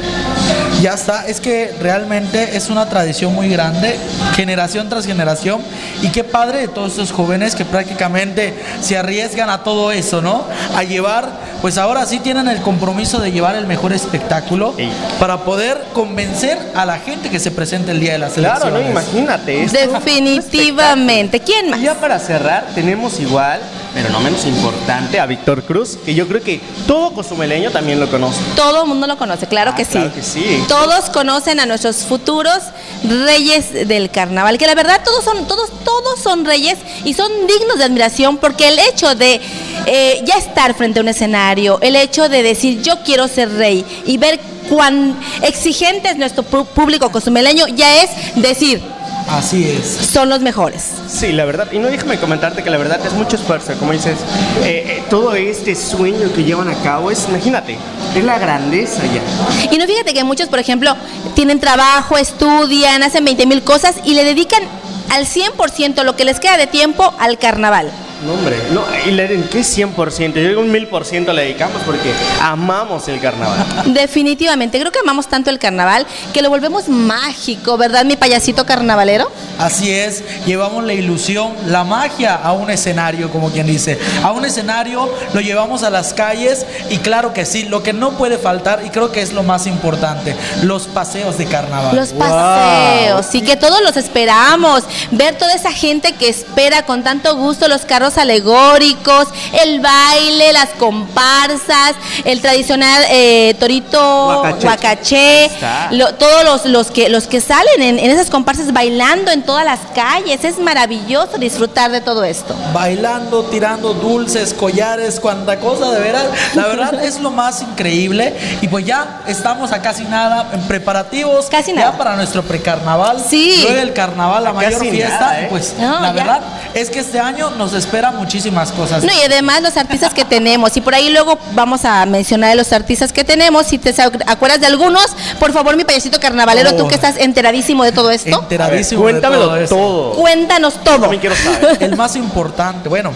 Ya 0.82 0.94
está, 0.94 1.26
es 1.28 1.40
que 1.42 1.74
realmente 1.82 2.56
es 2.56 2.70
una 2.70 2.88
tradición 2.88 3.34
muy 3.34 3.50
grande, 3.50 3.98
generación 4.36 4.88
tras 4.90 5.06
generación, 5.06 5.62
y 6.04 6.10
qué 6.10 6.24
padre 6.24 6.60
de 6.62 6.68
todos 6.68 6.92
estos 6.92 7.12
jóvenes 7.12 7.56
que 7.56 7.66
prácticamente 7.66 8.54
se 8.82 8.96
arriesgan 8.98 9.50
a 9.50 9.64
todo 9.64 9.92
eso, 9.92 10.22
¿no? 10.22 10.44
A 10.76 10.84
llevar, 10.84 11.28
pues 11.62 11.78
ahora 11.80 12.06
sí 12.06 12.20
tienen 12.20 12.48
el 12.48 12.62
compromiso 12.62 13.20
de 13.20 13.32
llevar 13.32 13.56
el 13.56 13.66
mejor 13.66 13.92
espectáculo 13.92 14.76
Ey. 14.78 14.92
para 15.20 15.40
poder 15.40 15.84
convencer 15.94 16.58
a 16.76 16.86
la 16.86 17.00
gente 17.00 17.30
que 17.30 17.40
se 17.40 17.50
presente 17.52 17.92
el 17.92 18.00
día 18.00 18.14
de 18.14 18.20
las 18.20 18.34
Claro, 18.34 18.68
elecciones. 18.68 18.84
no, 18.86 18.92
imagínate. 18.92 19.64
esto. 19.64 19.78
Definitivamente. 20.00 21.40
¿Quién 21.42 21.68
Y 21.68 21.70
más? 21.72 21.82
ya 21.82 21.96
para 21.96 22.20
cerrar, 22.20 22.68
tenemos 22.76 23.20
igual, 23.20 23.60
pero 23.94 24.10
no 24.10 24.20
menos 24.20 24.46
importante, 24.46 25.20
a 25.20 25.26
Víctor 25.26 25.64
Cruz, 25.64 25.98
que 26.06 26.14
yo 26.14 26.28
creo 26.28 26.42
que 26.42 26.62
todo 26.88 27.14
cozumeleño 27.14 27.72
también 27.72 28.00
lo 28.00 28.10
conoce. 28.10 28.40
Todo 28.56 28.84
el 28.84 28.88
mundo 28.88 29.08
lo 29.08 29.18
conoce, 29.18 29.48
claro 29.48 29.72
Ah, 29.74 29.76
que 29.76 29.86
sí. 29.86 29.92
claro 29.92 30.14
que 30.14 30.22
sí. 30.22 30.64
Todos 30.68 31.10
conocen 31.10 31.60
a 31.60 31.66
nuestros 31.66 31.98
futuros 31.98 32.60
reyes 33.04 33.88
del 33.88 34.10
carnaval, 34.12 34.58
que 34.58 34.68
la 34.68 34.76
verdad 34.76 35.02
todos 35.04 35.24
son, 35.24 35.48
todos, 35.48 35.70
todos 35.84 36.20
son 36.22 36.46
reyes 36.46 36.78
y 37.04 37.14
son 37.14 37.32
dignos 37.48 37.78
de 37.78 37.84
admiración 37.86 38.38
porque 38.38 38.68
el 38.68 38.80
hecho 38.80 39.16
de 39.16 39.42
eh, 39.86 40.22
ya 40.26 40.36
estar 40.36 40.74
frente 40.76 41.00
a 41.00 41.02
un 41.04 41.08
escenario, 41.10 41.80
el 41.82 41.96
hecho 41.96 42.30
de 42.30 42.44
decir 42.44 42.82
yo 42.82 43.00
quiero 43.04 43.28
ser 43.28 43.52
rey 43.54 43.86
y 44.06 44.18
ver 44.18 44.40
cuán 44.70 45.16
exigente 45.42 46.10
es 46.10 46.18
nuestro 46.18 46.44
público 46.44 47.12
cozumeleño, 47.12 47.68
ya 47.70 48.04
es 48.04 48.10
decir, 48.36 48.82
Así 49.30 49.70
es. 49.70 49.86
son 50.12 50.30
los 50.30 50.42
mejores. 50.42 50.84
Sí, 51.08 51.32
la 51.32 51.46
verdad, 51.46 51.72
y 51.72 51.80
no 51.80 51.88
déjame 51.88 52.18
comentarte 52.20 52.64
que 52.64 52.70
la 52.70 52.78
verdad 52.78 53.00
es 53.06 53.14
mucho 53.14 53.36
esfuerzo, 53.36 53.74
como 53.78 53.92
dices, 53.92 54.18
eh, 54.64 54.84
eh, 54.88 55.04
todo 55.10 55.36
este 55.36 55.76
sueño 55.76 56.34
que 56.34 56.44
llevan 56.44 56.68
a 56.68 56.76
cabo 56.82 57.12
es, 57.12 57.28
imagínate, 57.30 57.78
es 58.16 58.24
la 58.24 58.40
grandeza 58.40 59.02
ya. 59.06 59.72
Y 59.72 59.78
no 59.78 59.86
fíjate 59.86 60.14
que 60.14 60.24
muchos, 60.24 60.50
por 60.50 60.60
ejemplo, 60.60 60.96
tienen 61.36 61.60
trabajo, 61.60 62.18
estudian, 62.18 63.04
hacen 63.04 63.24
20 63.24 63.46
mil 63.46 63.64
cosas 63.64 63.96
y 64.04 64.16
le 64.16 64.24
dedican 64.24 64.64
al 65.12 65.26
100% 65.26 66.04
lo 66.04 66.16
que 66.16 66.26
les 66.26 66.40
queda 66.40 66.58
de 66.58 66.68
tiempo 66.68 67.14
al 67.20 67.38
carnaval. 67.38 67.92
No, 68.26 68.34
hombre, 68.34 68.58
no, 68.72 68.84
y 69.08 69.12
le 69.12 69.28
den 69.30 69.44
que 69.44 69.60
100%, 69.62 70.34
yo 70.34 70.50
digo 70.50 70.60
un 70.62 70.74
1000% 70.74 71.32
le 71.34 71.44
dedicamos 71.44 71.82
porque 71.86 72.12
amamos 72.42 73.08
el 73.08 73.20
carnaval. 73.22 73.66
Definitivamente, 73.86 74.78
creo 74.80 74.92
que 74.92 75.00
amamos 75.00 75.28
tanto 75.28 75.50
el 75.50 75.58
carnaval 75.58 76.06
que 76.34 76.42
lo 76.42 76.50
volvemos 76.50 76.90
mágico, 76.90 77.78
¿verdad, 77.78 78.04
mi 78.04 78.18
payasito 78.18 78.66
carnavalero? 78.66 79.32
Así 79.58 79.92
es, 79.92 80.24
llevamos 80.46 80.84
la 80.84 80.94
ilusión, 80.94 81.54
la 81.68 81.84
magia 81.86 82.36
a 82.36 82.52
un 82.52 82.70
escenario, 82.70 83.30
como 83.32 83.50
quien 83.52 83.68
dice. 83.68 83.98
A 84.24 84.32
un 84.32 84.44
escenario 84.44 85.10
lo 85.34 85.40
llevamos 85.40 85.84
a 85.84 85.90
las 85.90 86.14
calles 86.14 86.66
y 86.90 86.98
claro 86.98 87.34
que 87.34 87.46
sí, 87.46 87.64
lo 87.64 87.84
que 87.84 87.94
no 87.94 88.12
puede 88.12 88.38
faltar 88.38 88.84
y 88.86 88.90
creo 88.90 89.12
que 89.12 89.22
es 89.22 89.32
lo 89.32 89.44
más 89.44 89.66
importante, 89.66 90.36
los 90.64 90.88
paseos 90.88 91.38
de 91.38 91.46
carnaval. 91.46 91.96
Los 91.96 92.10
Wow. 92.14 92.20
paseos, 92.28 93.34
y 93.34 93.42
que 93.42 93.56
todos 93.56 93.82
los 93.82 93.96
esperamos, 93.96 94.84
ver 95.12 95.38
toda 95.38 95.54
esa 95.54 95.72
gente 95.72 96.14
que 96.14 96.28
espera 96.28 96.84
con 96.84 97.04
tanto 97.04 97.36
gusto 97.38 97.68
los 97.70 97.82
carros 97.86 98.09
carros 98.10 98.18
alegóricos, 98.18 99.28
el 99.62 99.80
baile, 99.82 100.52
las 100.54 100.70
comparsas, 100.80 101.94
el 102.26 102.42
tradicional 102.42 103.04
eh, 103.10 103.56
torito 103.60 104.00
Huacaché. 104.42 104.68
huacaché, 104.68 105.46
Está. 105.46 105.88
lo- 105.92 106.14
todos 106.16 106.44
los, 106.44 106.66
los 106.66 106.92
que 106.92 107.10
los 107.10 107.28
que 107.28 107.42
salen 107.42 107.82
en, 107.82 108.00
en 108.00 108.12
esas 108.12 108.30
comparsas 108.30 108.72
bailando 108.74 109.32
en 109.32 109.44
todas 109.44 109.66
las 109.66 109.80
calles. 109.94 110.44
Es 110.44 110.60
maravilloso 110.60 111.38
disfrutar 111.38 111.92
de 111.92 112.02
todo 112.02 112.24
esto. 112.24 112.56
bailando, 112.74 113.44
tirando 113.46 113.94
dulces, 113.94 114.54
collares, 114.54 115.20
cuanta 115.20 115.60
cosa, 115.60 115.92
de 115.92 116.00
veras. 116.00 116.26
La 116.56 116.68
verdad 116.68 117.04
es 117.04 117.20
lo 117.20 117.32
más 117.32 117.62
increíble. 117.62 118.36
Y 118.62 118.68
pues 118.68 118.86
ya 118.86 119.22
estamos 119.28 119.72
a 119.72 119.82
casi 119.82 120.04
nada 120.04 120.50
en 120.54 120.62
preparativos. 120.62 121.48
Casi 121.50 121.72
Ya 121.74 121.80
nada. 121.82 121.98
para 121.98 122.16
nuestro 122.16 122.42
precarnaval. 122.44 123.24
Sí. 123.30 123.60
Luego 123.64 123.82
el 123.82 123.94
carnaval, 123.94 124.44
la 124.44 124.50
A 124.52 124.54
mayor 124.54 124.74
casi 124.80 124.92
fiesta. 124.92 125.20
nada, 125.20 125.42
¿eh? 125.42 125.48
Pues 125.50 125.76
No, 125.78 126.00
la 126.00 126.08
ya. 126.08 126.14
verdad 126.14 126.40
es 126.74 126.90
que 126.90 127.00
este 127.00 127.20
año 127.20 127.50
nos 127.52 127.74
espera 127.74 127.99
muchísimas 128.12 128.72
cosas. 128.72 129.04
No, 129.04 129.12
y 129.14 129.22
además 129.22 129.62
los 129.62 129.76
artistas 129.78 130.14
que 130.14 130.26
tenemos, 130.26 130.76
y 130.78 130.82
por 130.82 130.96
ahí 130.96 131.10
luego 131.10 131.38
vamos 131.54 131.86
a 131.86 132.06
mencionar 132.06 132.50
de 132.52 132.56
los 132.56 132.72
artistas 132.74 133.12
que 133.14 133.24
tenemos, 133.24 133.68
si 133.68 133.78
te 133.78 133.94
acuerdas 134.26 134.60
de 134.60 134.68
algunos, 134.68 135.06
por 135.40 135.52
favor, 135.52 135.76
mi 135.76 135.84
payasito 135.84 136.20
carnavalero, 136.20 136.76
tú 136.76 136.86
Oh. 136.86 136.88
que 136.88 136.96
estás 136.96 137.18
enteradísimo 137.18 137.84
de 137.84 137.92
todo 137.92 138.10
esto, 138.12 138.40
Enteradísimo. 138.42 139.02
A 139.04 139.06
de 139.06 139.12
cuéntamelo 139.12 139.46
todo 139.48 139.68
todo. 139.68 140.14
cuéntanos 140.14 140.84
todo 140.84 141.00
También 141.02 141.20
quiero 141.20 141.36
saber. 141.36 141.78
El 141.82 141.96
más 141.96 142.16
importante, 142.16 142.88
bueno, 142.90 143.12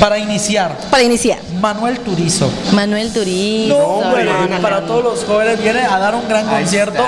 para 0.00 0.18
iniciar, 0.18 0.76
para 0.90 1.02
iniciar. 1.02 1.38
Manuel 1.60 1.98
Turizo. 2.00 2.50
Manuel 2.72 3.12
Turizo. 3.12 3.76
No, 3.78 3.84
hombre, 3.84 4.24
no, 4.24 4.32
no, 4.46 4.48
no, 4.48 4.60
para 4.62 4.80
no. 4.80 4.86
todos 4.86 5.04
los 5.04 5.24
jóvenes 5.24 5.62
viene 5.62 5.80
a 5.80 5.98
dar 5.98 6.14
un 6.14 6.28
gran 6.28 6.48
Ahí 6.48 6.62
concierto. 6.62 7.04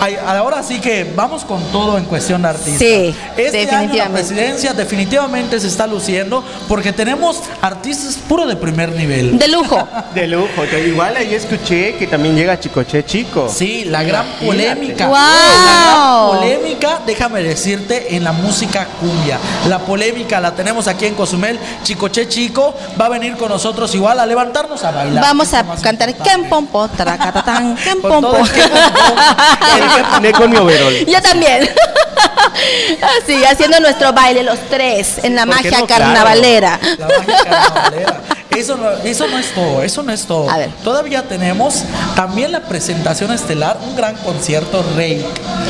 Ay, 0.00 0.16
ahora 0.26 0.62
sí 0.62 0.80
que 0.80 1.10
vamos 1.16 1.44
con 1.44 1.62
todo 1.72 1.98
en 1.98 2.04
cuestión 2.04 2.42
de 2.42 2.48
artistas. 2.48 2.78
Sí, 2.78 3.14
este 3.36 3.58
año 3.62 3.68
la 3.72 3.78
definitivamente. 3.80 4.18
presidencia 4.18 4.72
definitivamente 4.72 5.60
se 5.60 5.66
está 5.68 5.86
luciendo 5.86 6.44
porque 6.68 6.92
tenemos 6.92 7.40
artistas 7.60 8.16
puro 8.28 8.46
de 8.46 8.56
primer 8.56 8.92
nivel. 8.92 9.38
De 9.38 9.48
lujo. 9.48 9.86
De 10.14 10.26
lujo. 10.26 10.64
Igual 10.86 11.16
ahí 11.16 11.34
escuché 11.34 11.96
que 11.96 12.06
también 12.06 12.36
llega 12.36 12.58
Chicoche 12.60 13.04
Chico. 13.04 13.48
Sí, 13.52 13.84
la 13.84 14.02
gran 14.02 14.26
Imagínate. 14.40 14.46
polémica. 14.46 15.06
¡Wow! 15.08 15.16
La 15.16 15.84
gran 15.84 16.28
polémica, 16.38 17.00
déjame 17.06 17.42
decirte, 17.42 18.14
en 18.16 18.24
la 18.24 18.32
música 18.32 18.86
cumbia. 19.00 19.38
La 19.68 19.78
polémica 19.80 20.40
la 20.40 20.54
tenemos 20.54 20.86
aquí 20.88 21.06
en 21.06 21.14
Cozumel. 21.14 21.58
Chicoche 21.82 22.28
Chico 22.28 22.74
va 23.00 23.06
a 23.06 23.08
venir 23.08 23.36
con 23.36 23.48
nosotros 23.48 23.87
igual 23.94 24.20
a 24.20 24.26
levantarnos 24.26 24.82
a 24.84 24.90
bailar. 24.90 25.22
Vamos 25.22 25.52
a 25.54 25.64
cantar. 25.82 26.14
Kempompo, 26.14 26.88
todo 26.96 27.06
Kempompo. 27.84 28.32
con 30.38 30.50
mi 30.50 30.56
overol. 30.56 30.94
Yo 31.06 31.22
también. 31.22 31.68
Así, 33.22 33.44
haciendo 33.44 33.80
nuestro 33.80 34.12
baile 34.12 34.42
los 34.42 34.58
tres 34.70 35.18
en 35.22 35.36
la 35.36 35.46
¿por 35.46 35.56
qué 35.56 35.62
magia 35.64 35.80
no? 35.80 35.86
Claro. 35.86 36.04
carnavalera. 36.04 36.80
La 36.98 37.06
magia 37.06 37.36
carnavalera. 37.44 38.20
Eso 38.58 38.76
no, 38.76 38.90
eso 39.04 39.26
no 39.28 39.38
es 39.38 39.52
todo, 39.54 39.82
eso 39.82 40.02
no 40.02 40.12
es 40.12 40.26
todo. 40.26 40.50
A 40.50 40.58
ver. 40.58 40.70
Todavía 40.84 41.22
tenemos 41.22 41.84
también 42.16 42.52
la 42.52 42.60
presentación 42.60 43.30
estelar, 43.32 43.78
un 43.86 43.94
gran 43.96 44.16
concierto 44.16 44.84
Rey. 44.96 45.24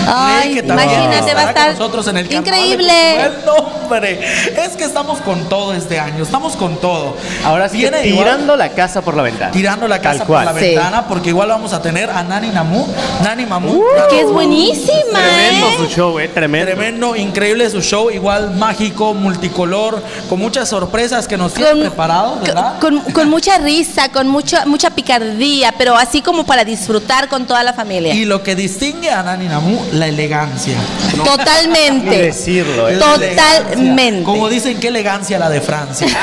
Ay, 0.06 0.44
Rey 0.46 0.54
que 0.54 0.62
también 0.62 0.88
imagínate, 0.90 1.10
va 1.10 1.26
a 1.26 1.28
estará 1.28 1.42
con 1.42 1.48
estar 1.62 1.72
nosotros 1.78 2.08
en 2.08 2.16
el 2.18 2.32
increíble. 2.32 2.92
Cozumel. 3.16 3.32
No, 3.46 3.52
hombre, 3.82 4.20
es 4.64 4.76
que 4.76 4.84
estamos 4.84 5.20
con 5.20 5.48
todo 5.48 5.74
este 5.74 5.98
año, 6.00 6.22
estamos 6.22 6.56
con 6.56 6.76
todo. 6.78 7.14
Ahora 7.44 7.68
sí, 7.68 7.78
Viene 7.78 8.06
igual- 8.06 8.24
tirando 8.24 8.56
la 8.56 8.70
casa 8.70 9.02
por 9.02 9.14
la 9.16 9.22
ventana. 9.22 9.50
tirando 9.52 9.86
la 9.88 10.00
casa 10.00 10.24
por 10.24 10.42
la 10.44 10.54
Sí. 10.54 10.60
ventana, 10.60 11.06
porque 11.06 11.28
igual 11.30 11.48
vamos 11.48 11.72
a 11.72 11.82
tener 11.82 12.10
a 12.10 12.22
Nani 12.22 12.48
Namu, 12.48 12.86
Nani 13.22 13.44
Mamu. 13.46 13.72
Uh, 13.74 13.84
que 14.08 14.20
es 14.20 14.30
buenísima, 14.30 15.18
Tremendo 15.18 15.66
¿eh? 15.68 15.74
su 15.78 15.86
show, 15.86 16.18
eh. 16.18 16.28
Tremendo. 16.28 16.66
Tremendo, 16.72 17.16
increíble 17.16 17.68
su 17.70 17.80
show, 17.82 18.10
igual 18.10 18.52
mágico, 18.56 19.14
multicolor, 19.14 20.02
con 20.28 20.38
muchas 20.38 20.68
sorpresas 20.68 21.26
que 21.28 21.36
nos 21.36 21.52
tienen 21.54 21.80
preparados, 21.80 22.40
¿verdad? 22.40 22.77
Con, 22.80 23.00
con 23.12 23.28
mucha 23.30 23.58
risa, 23.58 24.08
con 24.10 24.28
mucha, 24.28 24.64
mucha 24.66 24.90
picardía, 24.90 25.72
pero 25.76 25.96
así 25.96 26.22
como 26.22 26.44
para 26.44 26.64
disfrutar 26.64 27.28
con 27.28 27.46
toda 27.46 27.62
la 27.62 27.72
familia. 27.72 28.14
Y 28.14 28.24
lo 28.24 28.42
que 28.42 28.54
distingue 28.54 29.10
a 29.10 29.22
Nani 29.22 29.46
Namu, 29.48 29.78
la 29.92 30.06
elegancia. 30.08 30.76
Ni 31.16 31.24
Totalmente. 31.24 32.10
decirlo, 32.22 32.88
eh. 32.88 32.98
Totalmente. 32.98 34.22
Como 34.24 34.48
dicen, 34.48 34.78
qué 34.80 34.88
elegancia 34.88 35.38
la 35.38 35.48
de 35.50 35.60
Francia. 35.60 36.06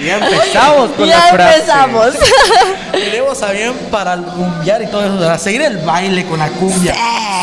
Ya 0.00 0.16
empezamos 0.16 0.90
con 0.92 1.06
ya 1.06 1.18
la 1.18 1.22
frase. 1.32 1.54
empezamos. 1.60 2.06
Tenemos 2.92 3.42
a 3.42 3.50
bien 3.52 3.74
para 3.90 4.16
rumbear 4.16 4.80
y 4.82 4.86
todo 4.86 5.04
eso, 5.04 5.18
para 5.18 5.38
seguir 5.38 5.60
el 5.60 5.76
baile 5.78 6.24
con 6.24 6.38
la 6.38 6.48
cumbia. 6.48 6.94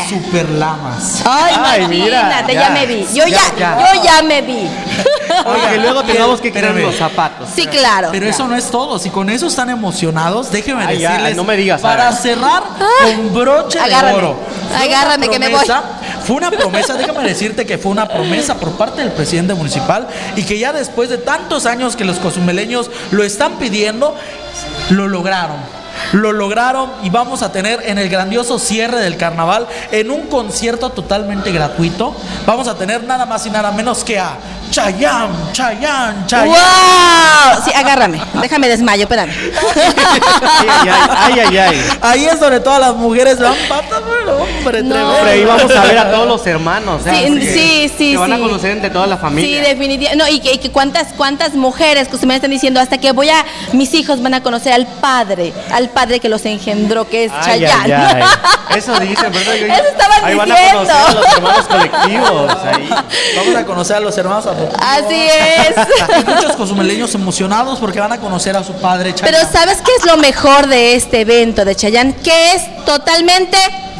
Super 0.08 0.48
lamas. 0.50 1.22
Ay, 1.24 1.54
Ay, 1.56 1.86
mira, 1.88 2.20
imagínate, 2.20 2.54
ya, 2.54 2.60
ya. 2.62 2.70
me 2.70 2.86
vi. 2.86 3.06
Yo 3.14 3.26
ya, 3.28 3.38
Ya, 3.56 3.78
ya. 3.78 3.94
yo 3.94 4.02
ya 4.02 4.22
me 4.22 4.42
vi. 4.42 4.52
Oye, 5.46 5.68
que 5.70 5.78
luego 5.78 6.02
tengamos 6.02 6.40
que 6.40 6.52
quitar 6.52 6.74
los 6.74 6.96
zapatos. 6.96 7.27
Sí, 7.54 7.66
claro. 7.66 8.08
Pero 8.12 8.26
eso 8.26 8.46
no 8.46 8.56
es 8.56 8.70
todo. 8.70 8.98
Si 8.98 9.10
con 9.10 9.30
eso 9.30 9.46
están 9.46 9.70
emocionados, 9.70 10.50
déjenme 10.50 10.84
Ay, 10.84 10.98
ya, 11.00 11.10
decirles. 11.12 11.36
no 11.36 11.44
me 11.44 11.56
digas, 11.56 11.80
Para 11.80 12.08
Ara. 12.08 12.16
cerrar 12.16 12.62
con 13.02 13.34
broche 13.34 13.78
Agárrame. 13.78 14.12
de 14.12 14.18
oro. 14.18 14.36
Fue 14.68 14.84
Agárrame, 14.86 15.28
que 15.28 15.38
me 15.38 15.48
voy. 15.48 15.66
Fue 16.24 16.36
una 16.36 16.50
promesa, 16.50 16.94
déjame 16.94 17.22
decirte 17.26 17.64
que 17.64 17.78
fue 17.78 17.90
una 17.90 18.06
promesa 18.06 18.54
por 18.56 18.72
parte 18.72 19.00
del 19.00 19.12
presidente 19.12 19.54
municipal 19.54 20.06
y 20.36 20.42
que 20.44 20.58
ya 20.58 20.72
después 20.72 21.08
de 21.08 21.16
tantos 21.18 21.64
años 21.64 21.96
que 21.96 22.04
los 22.04 22.18
cozumeleños 22.18 22.90
lo 23.10 23.24
están 23.24 23.54
pidiendo, 23.58 24.14
lo 24.90 25.08
lograron. 25.08 25.56
Lo 26.12 26.32
lograron 26.32 26.90
y 27.02 27.10
vamos 27.10 27.42
a 27.42 27.50
tener 27.50 27.82
en 27.84 27.98
el 27.98 28.08
grandioso 28.08 28.58
cierre 28.58 28.98
del 29.00 29.16
carnaval, 29.16 29.66
en 29.90 30.10
un 30.10 30.26
concierto 30.28 30.90
totalmente 30.90 31.50
gratuito, 31.50 32.14
vamos 32.46 32.68
a 32.68 32.76
tener 32.76 33.02
nada 33.04 33.26
más 33.26 33.44
y 33.46 33.50
nada 33.50 33.72
menos 33.72 34.04
que 34.04 34.18
a 34.18 34.36
Chayán, 34.70 35.30
Chayán, 35.52 36.26
Chayán. 36.26 36.48
¡Wow! 36.48 37.62
Sí, 37.64 37.72
agárrame. 37.74 38.20
Déjame 38.34 38.68
desmayo, 38.68 39.02
espérame. 39.02 39.30
Ay, 41.16 41.40
ay, 41.40 41.56
ay. 41.58 41.84
Ahí 42.00 42.24
es 42.26 42.38
donde 42.40 42.60
todas 42.60 42.80
las 42.80 42.94
mujeres 42.94 43.38
dan 43.38 43.54
patas, 43.68 44.00
pero 44.06 44.38
hombre, 44.42 44.82
No. 44.82 45.14
Hombre, 45.16 45.30
ahí 45.32 45.44
vamos 45.44 45.74
a 45.74 45.82
ver 45.82 45.98
a 45.98 46.10
todos 46.10 46.26
los 46.28 46.46
hermanos. 46.46 47.02
¿eh? 47.06 47.26
Sí, 47.28 47.38
que 47.38 47.46
sí, 47.52 47.92
sí, 47.98 48.12
Se 48.12 48.16
van 48.18 48.32
a 48.32 48.36
sí. 48.36 48.42
conocer 48.42 48.70
entre 48.72 48.90
toda 48.90 49.06
la 49.06 49.16
Sí, 49.16 49.22
familia. 49.22 49.60
definitivamente. 49.62 50.16
No, 50.16 50.28
y 50.28 50.40
que, 50.40 50.52
y 50.54 50.58
que 50.58 50.70
cuántas, 50.70 51.08
cuántas 51.16 51.54
mujeres 51.54 52.08
que 52.08 52.14
ustedes 52.16 52.28
me 52.28 52.34
están 52.36 52.50
diciendo, 52.50 52.80
hasta 52.80 52.98
que 52.98 53.12
voy 53.12 53.30
a, 53.30 53.44
mis 53.72 53.94
hijos 53.94 54.22
van 54.22 54.34
a 54.34 54.42
conocer 54.42 54.72
al 54.72 54.86
padre, 54.86 55.52
al 55.72 55.88
padre 55.90 56.20
que 56.20 56.28
los 56.28 56.44
engendró, 56.44 57.08
que 57.08 57.24
es 57.24 57.32
Ay, 57.34 57.60
Chayanne. 57.60 57.94
ay, 57.94 58.22
ay. 58.22 58.22
Eso 58.78 58.98
dicen, 59.00 59.32
¿verdad? 59.32 59.54
Yo- 59.54 59.66
Eso 59.66 59.82
estaban 59.90 60.24
ahí 60.24 60.34
van 60.36 60.52
a 60.52 60.54
diciendo. 60.54 60.78
conocer 60.78 60.96
a 61.06 61.12
los 61.14 61.26
hermanos 61.36 61.66
colectivos. 61.66 62.52
Ahí. 62.64 62.90
Vamos 63.36 63.56
a 63.56 63.64
conocer 63.64 63.96
a 63.96 64.00
los 64.00 64.18
hermanos. 64.18 64.46
Así 64.78 65.14
es. 65.14 66.20
Y 66.20 66.24
muchos 66.24 66.56
cozumeleños 66.56 67.14
emocionados 67.14 67.78
porque 67.78 68.00
van 68.00 68.12
a 68.12 68.18
conocer 68.18 68.56
a 68.56 68.64
su 68.64 68.72
padre 68.74 69.14
Pero 69.20 69.36
Chayanne. 69.38 69.52
¿sabes 69.52 69.78
qué 69.84 69.90
es 69.98 70.04
lo 70.06 70.16
mejor 70.16 70.66
de 70.66 70.94
este 70.94 71.20
evento 71.22 71.64
de 71.64 71.74
Chayanne? 71.74 72.14
Que 72.16 72.52
es 72.54 72.84
totalmente 72.84 73.56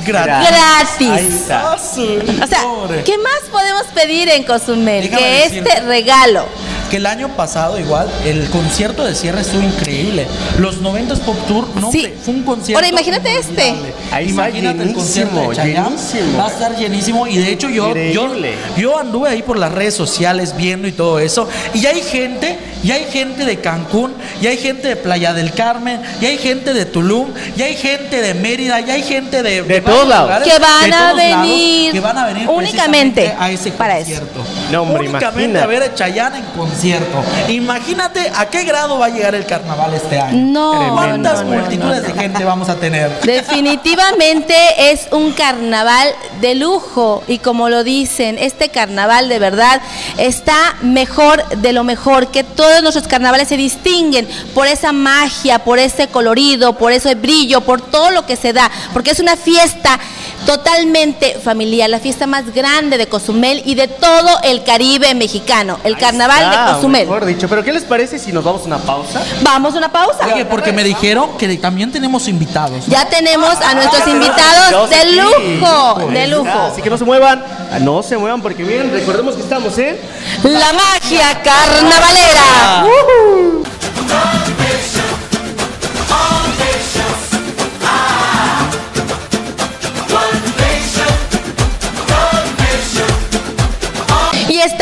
Gratis. 0.06 0.48
gratis. 0.48 1.10
Ahí 1.10 1.26
está. 1.26 1.76
Su 1.78 2.02
O 2.02 2.46
sea. 2.46 3.02
¿qué 3.04 3.18
más 3.18 3.40
podemos 3.50 3.82
pedir 3.94 4.28
en 4.30 4.44
Cozumel 4.44 5.02
Déjame 5.04 5.22
que 5.22 5.30
decirte. 5.44 5.68
este 5.70 5.80
regalo? 5.82 6.46
Que 6.90 6.96
el 6.96 7.06
año 7.06 7.28
pasado 7.36 7.78
igual 7.78 8.08
el 8.24 8.48
concierto 8.50 9.04
de 9.04 9.14
cierre 9.14 9.42
estuvo 9.42 9.62
increíble. 9.62 10.26
Los 10.58 10.80
90 10.80 11.14
Pop 11.16 11.36
Tour, 11.46 11.66
no, 11.80 11.92
Sí. 11.92 12.12
fue 12.24 12.34
un 12.34 12.42
concierto. 12.44 12.78
Ahora, 12.78 12.88
imagínate 12.88 13.36
este. 13.36 13.74
Ahí 14.10 14.30
imagínate 14.30 14.82
el 14.84 14.94
concierto 14.94 15.50
de 15.50 15.54
llenísimo. 15.56 16.38
Va 16.38 16.46
a 16.46 16.50
estar 16.50 16.76
llenísimo 16.76 17.26
y 17.26 17.36
de 17.36 17.52
hecho 17.52 17.68
yo, 17.68 17.94
yo, 17.94 18.30
yo 18.76 18.98
anduve 18.98 19.28
ahí 19.28 19.42
por 19.42 19.58
las 19.58 19.72
redes 19.72 19.94
sociales 19.94 20.54
viendo 20.56 20.88
y 20.88 20.92
todo 20.92 21.18
eso 21.18 21.46
y 21.74 21.84
hay 21.86 22.00
gente, 22.02 22.58
ya 22.82 22.94
hay 22.94 23.04
gente 23.10 23.44
de 23.44 23.58
Cancún, 23.60 24.14
ya 24.40 24.50
hay 24.50 24.56
gente 24.56 24.88
de 24.88 24.96
Playa 24.96 25.34
del 25.34 25.52
Carmen, 25.52 26.00
ya 26.20 26.28
hay 26.28 26.38
gente 26.38 26.72
de 26.72 26.86
Tulum, 26.86 27.28
ya 27.56 27.66
hay 27.66 27.76
gente 27.76 28.20
de 28.22 28.34
Mérida, 28.34 28.80
ya 28.80 28.94
hay 28.94 29.02
gente 29.02 29.42
de, 29.42 29.62
De 29.62 29.80
varios 29.80 29.84
todos 29.84 30.08
lados. 30.08 30.24
lugares, 30.28 30.48
Que 30.52 30.58
van 30.58 30.90
de 30.90 31.32
a 31.32 31.42
venir 31.42 31.92
que 31.92 32.00
van 32.00 32.18
a 32.18 32.26
venir 32.26 32.48
únicamente 32.48 33.34
a 33.38 33.50
ese 33.50 33.70
para 33.72 33.98
eso. 33.98 34.10
concierto. 34.20 34.44
No, 34.72 34.82
hombre, 34.82 35.00
únicamente 35.00 35.44
imagínate. 35.50 35.64
a 35.64 35.66
ver 35.66 35.82
a 35.82 35.94
Chayanne 35.94 36.38
en 36.38 36.44
concierto. 36.44 36.77
Imagínate 37.48 38.30
a 38.34 38.46
qué 38.46 38.64
grado 38.64 38.98
va 38.98 39.06
a 39.06 39.08
llegar 39.08 39.34
el 39.34 39.46
carnaval 39.46 39.94
este 39.94 40.20
año. 40.20 40.46
No, 40.52 40.92
¿Cuántas 40.94 41.44
no, 41.44 41.50
no, 41.50 41.60
multitudes 41.60 42.02
no, 42.02 42.08
de 42.08 42.12
gente 42.12 42.44
vamos 42.44 42.68
a 42.68 42.76
tener? 42.76 43.20
Definitivamente 43.22 44.54
es 44.90 45.08
un 45.12 45.32
carnaval 45.32 46.08
de 46.40 46.54
lujo 46.54 47.22
y 47.26 47.38
como 47.38 47.68
lo 47.68 47.84
dicen, 47.84 48.38
este 48.38 48.68
carnaval 48.68 49.28
de 49.28 49.38
verdad 49.38 49.80
está 50.18 50.76
mejor 50.82 51.46
de 51.48 51.72
lo 51.72 51.84
mejor, 51.84 52.28
que 52.28 52.44
todos 52.44 52.82
nuestros 52.82 53.08
carnavales 53.08 53.48
se 53.48 53.56
distinguen 53.56 54.28
por 54.54 54.66
esa 54.66 54.92
magia, 54.92 55.60
por 55.60 55.78
ese 55.78 56.08
colorido, 56.08 56.74
por 56.74 56.92
ese 56.92 57.14
brillo, 57.14 57.60
por 57.62 57.80
todo 57.80 58.10
lo 58.10 58.26
que 58.26 58.36
se 58.36 58.52
da, 58.52 58.70
porque 58.92 59.10
es 59.10 59.20
una 59.20 59.36
fiesta 59.36 59.98
totalmente 60.46 61.38
familiar, 61.42 61.90
la 61.90 61.98
fiesta 61.98 62.26
más 62.26 62.54
grande 62.54 62.96
de 62.96 63.06
Cozumel 63.06 63.62
y 63.64 63.74
de 63.74 63.88
todo 63.88 64.38
el 64.42 64.64
Caribe 64.64 65.14
mexicano, 65.14 65.78
el 65.84 65.96
carnaval 65.98 66.50
de 66.50 66.56
Cozumel. 66.74 67.06
Mejor 67.06 67.24
dicho, 67.24 67.48
pero 67.48 67.62
¿qué 67.64 67.72
les 67.72 67.84
parece 67.84 68.18
si 68.18 68.32
nos 68.32 68.44
vamos 68.44 68.62
a 68.62 68.66
una 68.66 68.78
pausa? 68.78 69.22
Vamos 69.42 69.74
a 69.74 69.78
una 69.78 69.90
pausa. 69.92 70.26
Oye, 70.32 70.44
porque 70.44 70.72
me 70.72 70.84
dijeron 70.84 71.36
que 71.38 71.56
también 71.58 71.90
tenemos 71.92 72.28
invitados. 72.28 72.86
Ya 72.86 73.08
tenemos 73.08 73.54
a 73.60 73.74
nuestros 73.74 74.02
Ah, 74.06 74.10
invitados 74.10 74.70
dos 74.70 74.90
de 74.90 75.12
lujo, 75.12 76.10
de 76.10 76.26
lujo. 76.28 76.48
Así 76.72 76.82
que 76.82 76.90
no 76.90 76.98
se 76.98 77.04
muevan, 77.04 77.42
no 77.80 78.02
se 78.02 78.16
muevan 78.16 78.40
porque 78.42 78.62
miren, 78.64 78.90
recordemos 78.92 79.34
que 79.34 79.42
estamos 79.42 79.76
en... 79.78 79.96
La 80.44 80.72
magia 80.72 81.42
carnavalera. 81.42 82.84
Y 82.86 83.77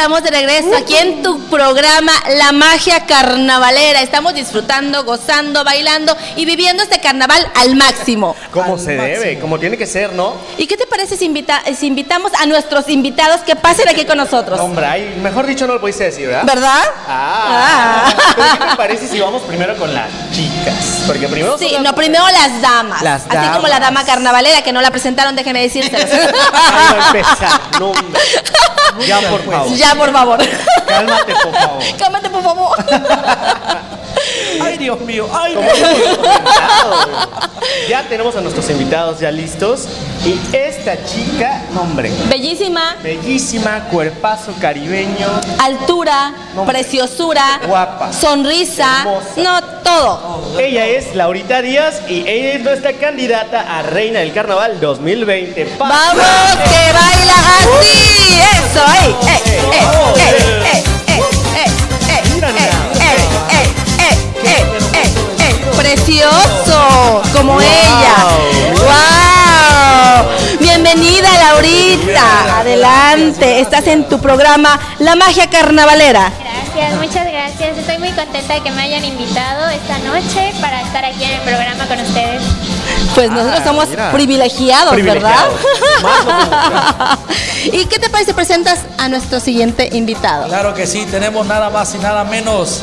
estamos 0.07 0.23
de 0.23 0.31
regreso 0.31 0.71
aquí 0.77 0.95
en 0.95 1.21
tu 1.21 1.41
programa 1.49 2.13
La 2.39 2.53
Magia 2.53 3.07
Carnavalera. 3.07 4.03
Estamos 4.03 4.35
disfrutando, 4.35 5.03
gozando, 5.03 5.65
bailando 5.65 6.17
y 6.37 6.45
viviendo 6.45 6.85
este 6.85 7.01
carnaval 7.01 7.45
al 7.57 7.75
máximo. 7.75 8.37
Como 8.53 8.75
Al 8.75 8.79
se 8.81 8.93
debe, 8.97 9.41
como 9.41 9.59
tiene 9.59 9.77
que 9.77 9.85
ser, 9.85 10.13
¿no? 10.13 10.35
¿Y 10.59 10.69
qué 10.69 10.77
te 10.77 10.87
parece 10.87 11.17
si, 11.17 11.25
invita- 11.25 11.61
si 11.77 11.89
invitamos 11.89 12.31
a 12.41 12.47
nuestros 12.47 12.89
invitados 12.89 13.41
que 13.41 13.57
pasen 13.57 13.89
aquí 13.89 14.05
con 14.05 14.17
nosotros? 14.19 14.61
Hombre, 14.61 14.87
ay, 14.87 15.19
mejor 15.21 15.45
dicho 15.45 15.67
no 15.67 15.75
lo 15.75 15.81
pudiste 15.81 16.05
decir, 16.05 16.29
¿verdad? 16.29 16.45
¿Verdad? 16.47 16.83
Ah, 17.09 17.43
Ah. 17.49 18.15
Pero 18.37 18.49
¿qué 18.61 18.71
te 18.71 18.77
parece 18.77 19.09
si 19.09 19.19
vamos 19.19 19.43
primero 19.43 19.77
con 19.77 19.93
las 19.93 20.07
chicas? 20.33 21.03
Porque 21.09 21.27
primero 21.27 21.59
Sí, 21.59 21.73
no, 21.79 21.83
las- 21.83 21.93
primero 21.95 22.25
las 22.29 22.63
damas. 22.63 23.03
Las 23.03 23.23
Así 23.29 23.49
como 23.55 23.67
la 23.67 23.81
damas. 23.81 23.81
dama 23.81 24.05
carnavalera 24.05 24.63
que 24.63 24.73
no 24.73 24.81
la 24.81 24.93
presentaron, 24.93 25.35
déjeme 25.35 25.63
decírselos. 25.63 26.09
Ay, 26.53 26.95
empezar. 27.09 27.61
No, 27.81 27.93
ya, 29.07 29.21
por 29.29 29.43
favor. 29.45 29.75
ya, 29.75 29.95
por 29.97 30.13
favor. 30.13 30.39
Cálmate, 30.87 31.35
por 31.43 31.53
favor. 31.55 31.83
Cálmate, 31.99 32.31
por 32.31 32.43
favor. 32.43 32.77
Ay, 34.63 34.79
Dios 34.79 35.01
mío. 35.01 35.29
Ay, 35.33 35.55
Como 35.55 35.71
Dios 35.73 35.91
mío. 35.91 36.07
ya 37.89 38.03
tenemos 38.09 38.35
a 38.37 38.41
nuestros 38.41 38.69
invitados 38.71 39.21
ya 39.21 39.31
listos. 39.31 39.87
Y 40.25 40.39
esta 40.57 40.97
chica, 41.05 41.63
no, 41.73 41.83
hombre, 41.83 42.11
Bellísima, 42.29 42.97
bellísima, 43.03 43.85
cuerpazo 43.91 44.53
caribeño. 44.61 45.29
altura, 45.61 46.33
preciosura, 46.67 47.61
Guapa. 47.67 48.13
sonrisa, 48.13 49.03
Hermosa. 49.03 49.31
no, 49.37 49.63
todo. 49.85 50.59
Ella 50.59 50.87
es 50.87 51.15
Laurita 51.15 51.63
Díaz 51.63 52.01
y 52.09 52.27
ella 52.27 52.55
es 52.55 52.61
nuestra 52.63 52.95
candidata 52.95 53.79
a 53.79 53.83
Reina 53.83 54.21
del 54.21 54.33
Carnaval 54.33 54.81
2020. 54.81 55.65
Pa- 55.79 55.89
¡Vamos, 55.89 56.25
que 56.65 56.93
baila 56.93 57.35
así! 57.59 58.41
¡Eso, 58.57 58.85
ey, 59.03 59.15
ey, 59.29 59.43
ey, 59.73 60.73
ey, 60.75 60.85
¡Precioso! 66.07 67.21
Como 67.37 67.55
Wow. 67.55 67.61
ella. 67.63 68.15
¡Wow! 70.23 70.59
Bienvenida, 70.61 71.29
Laurita. 71.37 72.61
Adelante. 72.61 73.59
Estás 73.59 73.89
en 73.89 74.09
tu 74.09 74.21
programa 74.21 74.79
La 75.01 75.17
Magia 75.17 75.51
Carnavalera. 75.51 76.31
Gracias, 76.39 76.95
muchas 77.01 77.27
gracias. 77.27 77.77
Estoy 77.79 77.99
muy 77.99 78.11
contenta 78.13 78.55
de 78.55 78.61
que 78.61 78.71
me 78.71 78.83
hayan 78.83 79.05
invitado 79.05 79.69
esta 79.69 79.99
noche 79.99 80.53
para 80.61 80.81
estar 80.83 81.05
aquí 81.05 81.25
en 81.25 81.31
el 81.33 81.41
programa 81.41 81.87
con 81.89 81.99
ustedes. 82.01 82.41
Pues 83.17 83.31
nosotros 83.31 83.61
Ah, 83.63 83.65
somos 83.65 83.89
mira. 83.89 84.13
privilegiados, 84.13 84.93
Privilegiados. 84.93 85.55
¿verdad? 86.03 87.19
¿Y 87.73 87.87
qué 87.87 87.99
te 87.99 88.11
parece? 88.11 88.35
Presentas 88.35 88.81
a 88.99 89.09
nuestro 89.09 89.41
siguiente 89.41 89.89
invitado. 89.93 90.47
Claro 90.49 90.75
que 90.75 90.87
sí, 90.87 91.07
tenemos 91.11 91.47
nada 91.47 91.71
más 91.71 91.95
y 91.95 91.99
nada 91.99 92.25
menos 92.25 92.83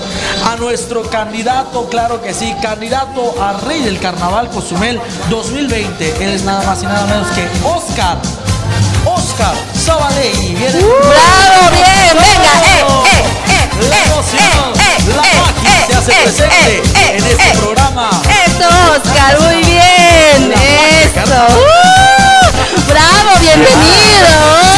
a 0.52 0.56
nuestro 0.56 1.04
candidato, 1.10 1.88
claro 1.88 2.20
que 2.22 2.34
sí, 2.34 2.54
candidato 2.64 3.36
a 3.40 3.54
Rey 3.68 3.82
del 3.84 4.00
Carnaval 4.00 4.50
Cozumel 4.50 5.00
2020. 5.30 6.16
Él 6.26 6.32
es 6.34 6.44
nada 6.44 6.64
más 6.64 6.82
y 6.82 6.88
nada 6.88 7.06
menos 7.06 7.28
que 7.30 7.48
Oscar. 7.68 8.18
Oscar 9.06 9.54
Zabaley. 9.78 10.56
Viene 10.56 10.80
¡Bravo! 10.80 11.70
¡Bien! 11.72 12.16
¡Venga! 12.16 12.54
¡Eh! 12.66 12.84
¡Eh! 13.06 13.24
¡Eh! 13.50 13.70
La 13.90 13.96
¡Eh! 13.98 14.04
emoción, 14.08 14.74
¡Eh! 14.76 15.16
la 15.16 15.24
¡Eh! 15.24 15.28
¡Eh! 15.63 15.63
Se 15.88 15.94
hace 15.96 16.12
¡Eh! 16.12 16.16
presente 16.24 16.56
¡Eh! 16.56 17.18
En 17.18 17.26
este 17.26 17.44
¡Eh! 17.44 17.54
programa. 17.58 18.10
¡Eso, 18.46 18.68
Oscar! 18.96 19.40
¡Muy 19.42 19.64
bien! 19.64 20.54
¡Uh! 21.26 22.90
¡Bravo! 22.90 23.40
¡Bienvenido, 23.40 24.28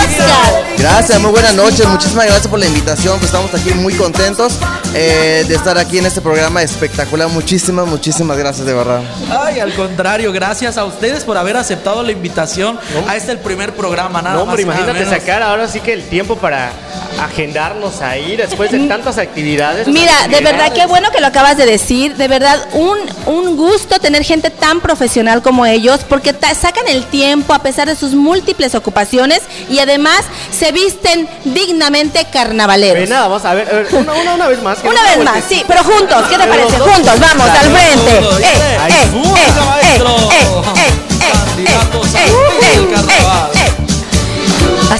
Oscar! 0.03 0.65
Gracias, 0.77 1.19
muy 1.19 1.31
buenas 1.31 1.53
noches, 1.55 1.87
muchísimas 1.87 2.25
gracias 2.25 2.47
por 2.47 2.59
la 2.59 2.65
invitación, 2.67 3.13
pues 3.17 3.25
estamos 3.31 3.51
aquí 3.53 3.73
muy 3.73 3.93
contentos 3.95 4.53
eh, 4.93 5.43
de 5.47 5.55
estar 5.55 5.77
aquí 5.77 5.97
en 5.97 6.05
este 6.05 6.21
programa 6.21 6.61
espectacular, 6.61 7.27
muchísimas, 7.29 7.87
muchísimas 7.87 8.37
gracias 8.37 8.67
de 8.67 8.73
verdad. 8.73 9.01
Ay, 9.31 9.59
al 9.59 9.73
contrario, 9.73 10.31
gracias 10.31 10.77
a 10.77 10.85
ustedes 10.85 11.23
por 11.23 11.37
haber 11.37 11.57
aceptado 11.57 12.03
la 12.03 12.11
invitación 12.11 12.77
a 13.07 13.15
este 13.15 13.31
el 13.31 13.39
primer 13.39 13.73
programa, 13.73 14.21
nada 14.21 14.35
No, 14.35 14.43
hombre, 14.43 14.63
más 14.65 14.75
y 14.75 14.79
nada 14.79 14.91
imagínate 14.91 15.05
menos. 15.09 15.23
sacar 15.23 15.41
ahora 15.41 15.67
sí 15.67 15.79
que 15.79 15.93
el 15.93 16.03
tiempo 16.07 16.35
para 16.37 16.71
agendarnos 17.19 18.01
ahí 18.01 18.35
después 18.35 18.71
de 18.71 18.79
tantas 18.87 19.17
actividades. 19.17 19.87
Mira, 19.87 20.27
de 20.29 20.41
verdad, 20.41 20.71
qué 20.73 20.85
bueno 20.85 21.11
que 21.11 21.19
lo 21.21 21.27
acabas 21.27 21.57
de 21.57 21.65
decir. 21.65 22.15
De 22.15 22.27
verdad, 22.27 22.67
un, 22.73 22.97
un 23.25 23.55
gusto 23.57 23.99
tener 23.99 24.23
gente 24.23 24.49
tan 24.49 24.79
profesional 24.81 25.41
como 25.41 25.65
ellos, 25.65 26.01
porque 26.07 26.33
ta- 26.33 26.53
sacan 26.55 26.87
el 26.87 27.05
tiempo 27.05 27.53
a 27.53 27.59
pesar 27.59 27.87
de 27.87 27.95
sus 27.95 28.13
múltiples 28.13 28.75
ocupaciones 28.75 29.41
y 29.69 29.79
además 29.79 30.21
se 30.51 30.71
visten 30.71 31.27
dignamente 31.43 32.25
carnavaleros. 32.31 33.07
nada, 33.09 33.27
vamos 33.27 33.45
a 33.45 33.53
ver, 33.53 33.67
a 33.69 33.73
ver, 33.73 33.87
una, 33.93 34.13
una, 34.13 34.33
una 34.35 34.47
vez 34.47 34.61
más. 34.61 34.77
Una 34.83 35.01
vez 35.03 35.23
más, 35.23 35.43
sí, 35.47 35.63
pero 35.67 35.83
juntos, 35.83 36.23
¿qué 36.29 36.37
te 36.37 36.47
parece? 36.47 36.77
dos. 36.77 36.89
Juntos, 36.89 37.19
vamos, 37.19 37.49
al 37.49 37.71
frente. 37.71 38.11
Todo, 38.21 38.37
Eh, 38.39 38.43
eh, 38.43 38.77
eh, 38.89 38.89
eh, 38.89 39.95
eh, 39.95 40.01
eh, 40.35 40.51
eh, 40.75 41.31
Candidatos 41.55 42.13
eh, 42.13 42.17
a 42.17 42.25
eh, 42.25 42.31
Rey 42.61 42.75
del 42.75 42.83
eh, 42.85 42.93
Carnaval. 42.93 43.49
eh, 43.53 43.54
eh. 43.54 43.54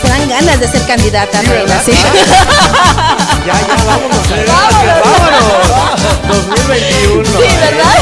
Dan 0.07 0.29
ganas 0.29 0.59
de 0.59 0.67
ser 0.67 0.85
candidata, 0.85 1.39
Sí, 1.41 1.47
reina, 1.47 1.81
sí. 1.85 1.91
Ya, 3.45 3.53
ya, 3.53 3.75
vámonos. 3.85 4.23
Vámonos. 5.03 5.45
2021. 6.27 7.25
Sí, 7.25 7.47
¿verdad? 7.59 7.97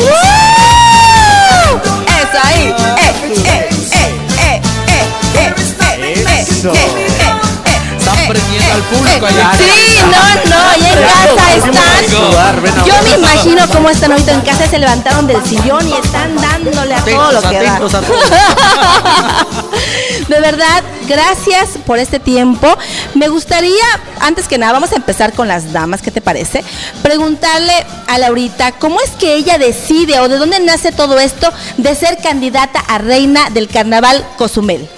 ¡Uh! 0.00 1.76
Eso 2.06 2.38
ahí. 2.44 2.64
Eh, 2.66 3.12
eh, 3.46 3.68
eh, 3.92 4.10
eh, 4.42 4.60
eh, 4.88 5.02
eh, 5.34 5.54
eh, 5.80 6.14
eh, 6.18 6.44
Eso. 6.48 6.70
eh, 6.72 6.89
eh, 8.36 8.40
Están 8.40 8.60
prendiendo 8.60 8.72
al 8.72 8.82
público 8.82 9.26
allá. 9.26 9.52
Sí, 9.58 9.98
no, 10.02 10.22
no, 10.50 10.60
y 10.76 10.84
en 10.86 11.00
Ya 11.00 11.06
casa 11.06 11.54
están. 11.54 12.86
Yo 12.86 12.94
me 13.02 13.10
imagino 13.16 13.68
cómo 13.72 13.90
están 13.90 14.12
ahorita 14.12 14.32
en 14.32 14.40
casa, 14.42 14.66
se 14.68 14.78
levantaron 14.78 15.26
del 15.26 15.44
sillón 15.44 15.88
y 15.88 15.92
están 15.92 16.36
dándole 16.36 16.94
a 16.94 17.04
todo 17.04 17.32
lo 17.32 17.42
que 17.42 17.62
da. 17.62 17.80
De 20.28 20.40
verdad, 20.40 20.82
gracias 21.08 21.70
por 21.84 21.98
este 21.98 22.20
tiempo. 22.20 22.68
Me 23.14 23.28
gustaría, 23.28 23.84
antes 24.20 24.46
que 24.46 24.58
nada, 24.58 24.72
vamos 24.72 24.92
a 24.92 24.96
empezar 24.96 25.32
con 25.32 25.48
las 25.48 25.72
damas, 25.72 26.02
¿qué 26.02 26.10
te 26.10 26.20
parece? 26.20 26.62
Preguntarle 27.02 27.72
a 28.06 28.18
Laurita, 28.18 28.72
¿cómo 28.72 29.00
es 29.00 29.10
que 29.10 29.34
ella 29.34 29.58
decide 29.58 30.20
o 30.20 30.28
de 30.28 30.38
dónde 30.38 30.60
nace 30.60 30.92
todo 30.92 31.18
esto 31.18 31.52
de 31.78 31.94
ser 31.94 32.18
candidata 32.18 32.80
a 32.80 32.98
reina 32.98 33.50
del 33.50 33.68
carnaval 33.68 34.24
Cozumel? 34.36 34.88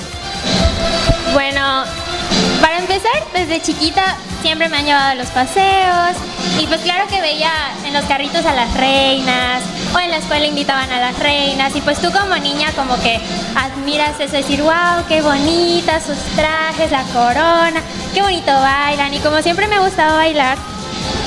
Desde 3.33 3.62
chiquita 3.62 4.02
siempre 4.42 4.68
me 4.68 4.76
han 4.76 4.85
llevado 4.85 5.12
a 5.12 5.14
los 5.14 5.28
paseos 5.28 6.14
y 6.61 6.66
pues 6.66 6.83
claro 6.83 7.07
que 7.09 7.22
veía 7.22 7.50
en 7.87 7.94
los 7.94 8.05
carritos 8.05 8.44
a 8.44 8.52
las 8.52 8.74
reinas 8.74 9.62
o 9.94 9.98
en 9.98 10.11
la 10.11 10.18
escuela 10.18 10.46
invitaban 10.46 10.92
a 10.92 11.00
las 11.00 11.18
reinas 11.18 11.74
y 11.74 11.81
pues 11.81 12.02
tú 12.02 12.12
como 12.12 12.37
niña 12.37 12.70
como 12.76 12.94
que 13.02 13.18
admiras 13.57 14.20
eso, 14.20 14.37
decir, 14.37 14.61
wow, 14.61 15.07
qué 15.09 15.22
bonitas 15.22 16.05
sus 16.05 16.18
trajes, 16.37 16.90
la 16.90 17.05
corona, 17.05 17.81
qué 18.12 18.20
bonito 18.20 18.52
bailan 18.52 19.14
y 19.14 19.20
como 19.20 19.40
siempre 19.40 19.66
me 19.68 19.76
ha 19.76 19.81
gustado 19.81 20.18
bailar, 20.18 20.59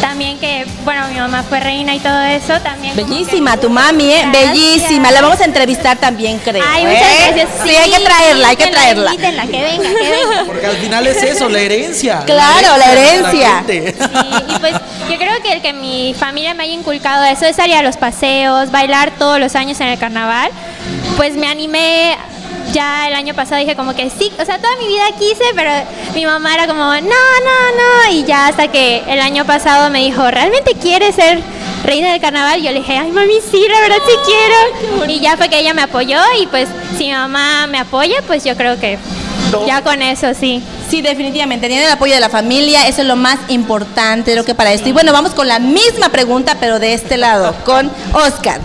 también 0.01 0.37
que, 0.39 0.65
bueno, 0.83 1.07
mi 1.07 1.15
mamá 1.19 1.43
fue 1.47 1.59
reina 1.59 1.93
y 1.95 1.99
todo 1.99 2.21
eso, 2.23 2.59
también... 2.61 2.95
que- 2.95 3.03
Bellísima 3.03 3.57
tu 3.57 3.69
mami, 3.69 4.11
¿eh? 4.11 4.23
Gracias. 4.31 4.51
Bellísima. 4.51 5.11
La 5.11 5.21
vamos 5.21 5.39
a 5.41 5.45
entrevistar 5.45 5.97
también, 5.97 6.39
creo. 6.39 6.63
Ay, 6.67 6.85
muchas 6.85 7.01
¿eh? 7.01 7.15
gracias. 7.27 7.49
Sí, 7.63 7.75
hay 7.75 7.91
que 7.91 7.99
traerla, 7.99 8.47
hay 8.49 8.55
que 8.55 8.67
traerla. 8.67 9.11
invítenla, 9.11 9.43
que 9.47 9.61
venga, 9.61 9.89
que 9.89 10.09
venga. 10.09 10.43
Porque 10.45 10.65
al 10.67 10.77
final 10.77 11.07
es 11.07 11.23
eso, 11.23 11.49
la 11.49 11.59
herencia. 11.59 12.23
Claro, 12.25 12.77
la 12.77 12.91
herencia. 12.91 13.63
Sí, 13.67 13.81
y 14.49 14.59
pues 14.59 14.73
yo 15.09 15.17
creo 15.17 15.41
que 15.43 15.53
el 15.53 15.61
que 15.61 15.73
mi 15.73 16.13
familia 16.17 16.53
me 16.53 16.63
haya 16.63 16.73
inculcado 16.73 17.23
eso 17.25 17.45
es 17.45 17.55
salir 17.55 17.75
a 17.75 17.81
los 17.81 17.97
paseos, 17.97 18.71
bailar 18.71 19.11
todos 19.17 19.39
los 19.39 19.55
años 19.55 19.79
en 19.79 19.87
el 19.87 19.97
carnaval. 19.99 20.49
Pues 21.17 21.33
me 21.35 21.47
animé 21.47 22.17
ya 22.73 23.07
el 23.07 23.13
año 23.13 23.33
pasado 23.33 23.59
dije 23.59 23.75
como 23.75 23.95
que 23.95 24.09
sí, 24.09 24.31
o 24.39 24.45
sea, 24.45 24.57
toda 24.57 24.75
mi 24.77 24.87
vida 24.87 25.03
quise, 25.17 25.43
pero 25.55 25.71
mi 26.13 26.25
mamá 26.25 26.53
era 26.53 26.67
como, 26.67 26.83
no, 26.83 26.91
no, 26.93 27.01
no, 27.01 28.11
y 28.11 28.23
ya 28.23 28.47
hasta 28.47 28.67
que 28.67 29.03
el 29.07 29.19
año 29.19 29.45
pasado 29.45 29.89
me 29.89 29.99
dijo, 29.99 30.29
¿realmente 30.29 30.73
quieres 30.73 31.15
ser 31.15 31.41
reina 31.85 32.11
del 32.11 32.21
carnaval. 32.21 32.61
Yo 32.61 32.71
le 32.71 32.79
dije, 32.79 32.97
ay 32.97 33.11
mami, 33.11 33.35
sí, 33.51 33.65
la 33.69 33.79
verdad 33.79 33.97
sí 34.05 34.13
quiero. 34.25 35.11
Y 35.11 35.19
ya 35.19 35.37
fue 35.37 35.49
que 35.49 35.59
ella 35.59 35.73
me 35.73 35.83
apoyó 35.83 36.19
y 36.39 36.47
pues 36.47 36.67
si 36.97 37.05
mi 37.05 37.13
mamá 37.13 37.67
me 37.67 37.79
apoya, 37.79 38.17
pues 38.27 38.43
yo 38.43 38.55
creo 38.57 38.79
que 38.79 38.97
ya 39.65 39.81
con 39.81 40.01
eso 40.01 40.33
sí. 40.33 40.61
Sí, 40.89 41.01
definitivamente. 41.01 41.67
Tener 41.67 41.83
el 41.83 41.91
apoyo 41.91 42.13
de 42.13 42.19
la 42.19 42.29
familia, 42.29 42.87
eso 42.87 43.01
es 43.01 43.07
lo 43.07 43.15
más 43.15 43.39
importante, 43.47 44.31
creo 44.31 44.45
que 44.45 44.55
para 44.55 44.73
esto. 44.73 44.89
Y 44.89 44.91
bueno, 44.91 45.13
vamos 45.13 45.33
con 45.33 45.47
la 45.47 45.59
misma 45.59 46.09
pregunta, 46.09 46.57
pero 46.59 46.79
de 46.79 46.93
este 46.93 47.17
lado, 47.17 47.55
con 47.63 47.91
Oscar. 48.13 48.59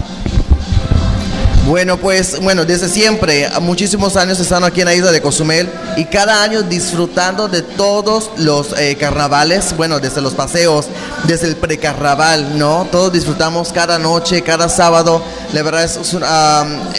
Bueno, 1.71 1.99
pues, 1.99 2.41
bueno, 2.41 2.65
desde 2.65 2.89
siempre, 2.89 3.49
muchísimos 3.61 4.17
años 4.17 4.41
estando 4.41 4.67
aquí 4.67 4.81
en 4.81 4.87
la 4.87 4.95
isla 4.97 5.13
de 5.13 5.23
Cozumel 5.23 5.71
y 5.97 6.05
cada 6.07 6.43
año 6.43 6.63
disfrutando 6.63 7.47
de 7.47 7.63
todos 7.63 8.29
los 8.39 8.77
eh, 8.77 8.97
carnavales, 8.99 9.77
bueno, 9.77 10.01
desde 10.01 10.21
los 10.21 10.35
paseos, 10.35 10.87
desde 11.29 11.47
el 11.47 11.55
precarnaval, 11.55 12.59
¿no? 12.59 12.89
Todos 12.91 13.13
disfrutamos 13.13 13.73
cada 13.73 14.01
noche, 14.01 14.43
cada 14.43 14.69
sábado. 14.69 15.23
La 15.53 15.63
verdad 15.63 15.85
es, 15.85 15.97
es, 15.97 16.17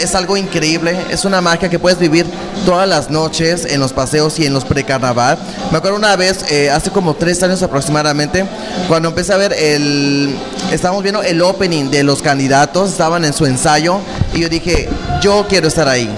es 0.01 0.15
algo 0.15 0.37
increíble, 0.37 0.97
es 1.09 1.25
una 1.25 1.41
magia 1.41 1.69
que 1.69 1.77
puedes 1.77 1.99
vivir 1.99 2.25
todas 2.65 2.87
las 2.87 3.09
noches 3.09 3.65
en 3.65 3.81
los 3.81 3.91
paseos 3.91 4.39
y 4.39 4.45
en 4.45 4.53
los 4.53 4.63
precarnaval. 4.63 5.37
Me 5.69 5.79
acuerdo 5.79 5.97
una 5.97 6.15
vez, 6.15 6.49
eh, 6.49 6.69
hace 6.71 6.91
como 6.91 7.13
tres 7.13 7.43
años 7.43 7.61
aproximadamente, 7.61 8.45
cuando 8.87 9.09
empecé 9.09 9.33
a 9.33 9.37
ver 9.37 9.51
el, 9.51 10.33
estábamos 10.71 11.03
viendo 11.03 11.21
el 11.23 11.41
opening 11.41 11.89
de 11.89 12.03
los 12.03 12.21
candidatos, 12.21 12.89
estaban 12.89 13.25
en 13.25 13.33
su 13.33 13.45
ensayo 13.45 13.99
y 14.33 14.39
yo 14.39 14.49
dije, 14.49 14.89
yo 15.21 15.45
quiero 15.47 15.67
estar 15.67 15.87
ahí. 15.87 16.09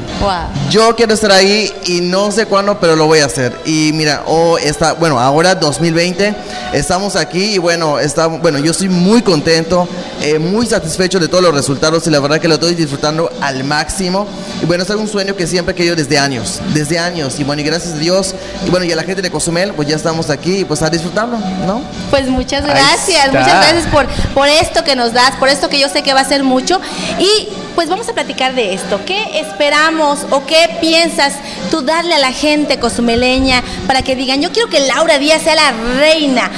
Yo 0.69 0.95
quiero 0.95 1.13
estar 1.13 1.31
ahí 1.31 1.71
y 1.85 1.99
no 1.99 2.31
sé 2.31 2.45
cuándo, 2.45 2.79
pero 2.79 2.95
lo 2.95 3.07
voy 3.07 3.19
a 3.19 3.25
hacer. 3.25 3.53
Y 3.65 3.91
mira, 3.93 4.23
oh, 4.25 4.57
está, 4.57 4.93
bueno, 4.93 5.19
ahora 5.19 5.55
2020, 5.55 6.33
estamos 6.71 7.15
aquí 7.15 7.55
y 7.55 7.57
bueno, 7.57 7.99
está, 7.99 8.27
bueno, 8.27 8.59
yo 8.59 8.71
estoy 8.71 8.87
muy 8.87 9.21
contento, 9.21 9.87
eh, 10.21 10.39
muy 10.39 10.65
satisfecho 10.65 11.19
de 11.19 11.27
todos 11.27 11.43
los 11.43 11.53
resultados 11.53 12.07
y 12.07 12.09
la 12.09 12.19
verdad 12.19 12.39
que 12.39 12.47
lo 12.47 12.55
estoy 12.55 12.75
disfrutando 12.75 13.29
al 13.41 13.63
máximo. 13.63 14.25
Y 14.61 14.65
bueno, 14.65 14.83
es 14.83 14.89
un 14.89 15.07
sueño 15.07 15.35
que 15.35 15.45
siempre 15.45 15.73
he 15.73 15.75
querido 15.75 15.95
desde 15.95 16.17
años, 16.17 16.61
desde 16.73 16.99
años. 16.99 17.39
Y 17.39 17.43
bueno, 17.43 17.61
y 17.61 17.65
gracias 17.65 17.95
a 17.95 17.97
Dios, 17.97 18.33
y 18.65 18.69
bueno, 18.69 18.85
y 18.85 18.91
a 18.91 18.95
la 18.95 19.03
gente 19.03 19.21
de 19.21 19.29
Cozumel, 19.29 19.73
pues 19.73 19.87
ya 19.87 19.95
estamos 19.95 20.29
aquí 20.29 20.59
y 20.59 20.65
pues 20.65 20.81
a 20.81 20.89
disfrutarlo, 20.89 21.37
¿no? 21.67 21.81
Pues 22.09 22.27
muchas 22.29 22.65
gracias, 22.65 23.27
muchas 23.27 23.47
gracias 23.47 23.87
por, 23.87 24.07
por 24.33 24.47
esto 24.47 24.83
que 24.83 24.95
nos 24.95 25.11
das, 25.11 25.35
por 25.35 25.49
esto 25.49 25.67
que 25.67 25.79
yo 25.79 25.89
sé 25.89 26.01
que 26.01 26.13
va 26.13 26.21
a 26.21 26.25
ser 26.25 26.43
mucho. 26.43 26.79
Y 27.19 27.49
pues 27.75 27.89
vamos 27.89 28.07
a 28.09 28.13
platicar 28.13 28.53
de 28.55 28.73
esto. 28.73 28.99
¿Qué 29.05 29.39
esperamos 29.39 30.25
o 30.29 30.45
qué 30.45 30.77
piensas 30.81 31.35
tú 31.71 31.81
darle 31.81 32.15
a 32.15 32.19
la 32.19 32.31
gente 32.31 32.79
cozumeleña 32.79 33.63
para 33.87 34.01
que 34.01 34.15
digan, 34.15 34.41
yo 34.41 34.51
quiero 34.51 34.69
que 34.69 34.79
Laura 34.81 35.17
Díaz 35.19 35.41
sea 35.43 35.55
la 35.55 35.71
reina? 35.99 36.49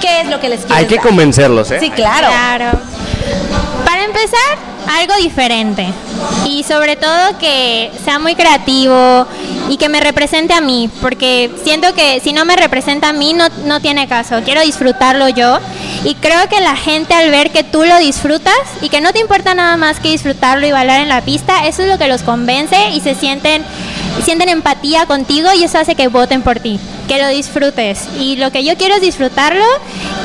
¿Qué 0.00 0.20
es 0.22 0.28
lo 0.28 0.40
que 0.40 0.48
les 0.48 0.60
quieres 0.60 0.76
Hay 0.76 0.86
que 0.86 0.96
dar? 0.96 1.04
convencerlos, 1.04 1.70
¿eh? 1.70 1.78
Sí, 1.80 1.90
claro. 1.90 2.28
Claro. 2.28 2.78
Para 3.84 4.04
empezar, 4.04 4.58
algo 4.98 5.14
diferente. 5.22 5.86
Y 6.46 6.62
sobre 6.64 6.96
todo 6.96 7.38
que 7.38 7.90
sea 8.04 8.18
muy 8.18 8.34
creativo 8.34 9.26
y 9.68 9.76
que 9.76 9.88
me 9.88 10.00
represente 10.00 10.52
a 10.54 10.60
mí. 10.60 10.90
Porque 11.00 11.50
siento 11.64 11.94
que 11.94 12.20
si 12.20 12.32
no 12.32 12.44
me 12.44 12.56
representa 12.56 13.08
a 13.10 13.12
mí, 13.12 13.32
no, 13.32 13.46
no 13.64 13.80
tiene 13.80 14.06
caso. 14.08 14.36
Quiero 14.44 14.60
disfrutarlo 14.62 15.28
yo. 15.28 15.58
Y 16.04 16.14
creo 16.16 16.48
que 16.48 16.60
la 16.60 16.76
gente 16.76 17.14
al 17.14 17.30
ver 17.30 17.50
que 17.50 17.64
tú 17.64 17.84
lo 17.84 17.96
disfrutas 17.98 18.54
y 18.82 18.88
que 18.90 19.00
no 19.00 19.12
te 19.12 19.20
importa 19.20 19.54
nada 19.54 19.76
más 19.76 20.00
que 20.00 20.10
disfrutarlo 20.10 20.66
y 20.66 20.72
bailar 20.72 21.00
en 21.00 21.08
la 21.08 21.22
pista, 21.22 21.66
eso 21.66 21.82
es 21.82 21.88
lo 21.88 21.96
que 21.98 22.08
los 22.08 22.22
convence 22.22 22.90
y 22.90 23.00
se 23.00 23.14
sienten, 23.14 23.64
sienten 24.22 24.50
empatía 24.50 25.06
contigo 25.06 25.48
y 25.54 25.64
eso 25.64 25.78
hace 25.78 25.94
que 25.94 26.08
voten 26.08 26.42
por 26.42 26.60
ti. 26.60 26.78
Que 27.08 27.18
lo 27.18 27.28
disfrutes. 27.28 28.06
Y 28.18 28.36
lo 28.36 28.50
que 28.50 28.64
yo 28.64 28.76
quiero 28.76 28.94
es 28.96 29.00
disfrutarlo 29.02 29.64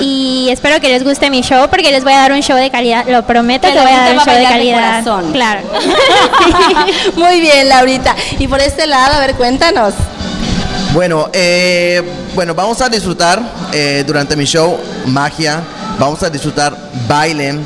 y 0.01 0.47
espero 0.49 0.79
que 0.81 0.89
les 0.89 1.03
guste 1.03 1.29
mi 1.29 1.41
show 1.41 1.67
porque 1.69 1.91
les 1.91 2.03
voy 2.03 2.13
a 2.13 2.17
dar 2.19 2.31
un 2.33 2.41
show 2.41 2.57
de 2.57 2.69
calidad. 2.69 3.05
Lo 3.07 3.23
prometo 3.25 3.67
Que 3.67 3.73
que, 3.73 3.79
voy 3.79 3.91
a 3.91 3.97
dar 3.97 4.13
un 4.17 4.23
show 4.23 4.33
de 4.33 4.43
calidad. 4.43 5.03
corazón. 5.03 5.33
Muy 7.15 7.39
bien, 7.41 7.69
Laurita. 7.69 8.15
Y 8.37 8.47
por 8.47 8.59
este 8.59 8.87
lado, 8.87 9.15
a 9.15 9.19
ver, 9.19 9.35
cuéntanos. 9.35 9.93
Bueno, 10.93 11.29
eh, 11.33 12.01
bueno, 12.33 12.55
vamos 12.55 12.81
a 12.81 12.89
disfrutar 12.89 13.41
eh, 13.71 14.03
durante 14.07 14.35
mi 14.35 14.45
show 14.45 14.79
magia, 15.05 15.61
vamos 15.99 16.23
a 16.23 16.29
disfrutar 16.29 16.75
baile, 17.07 17.59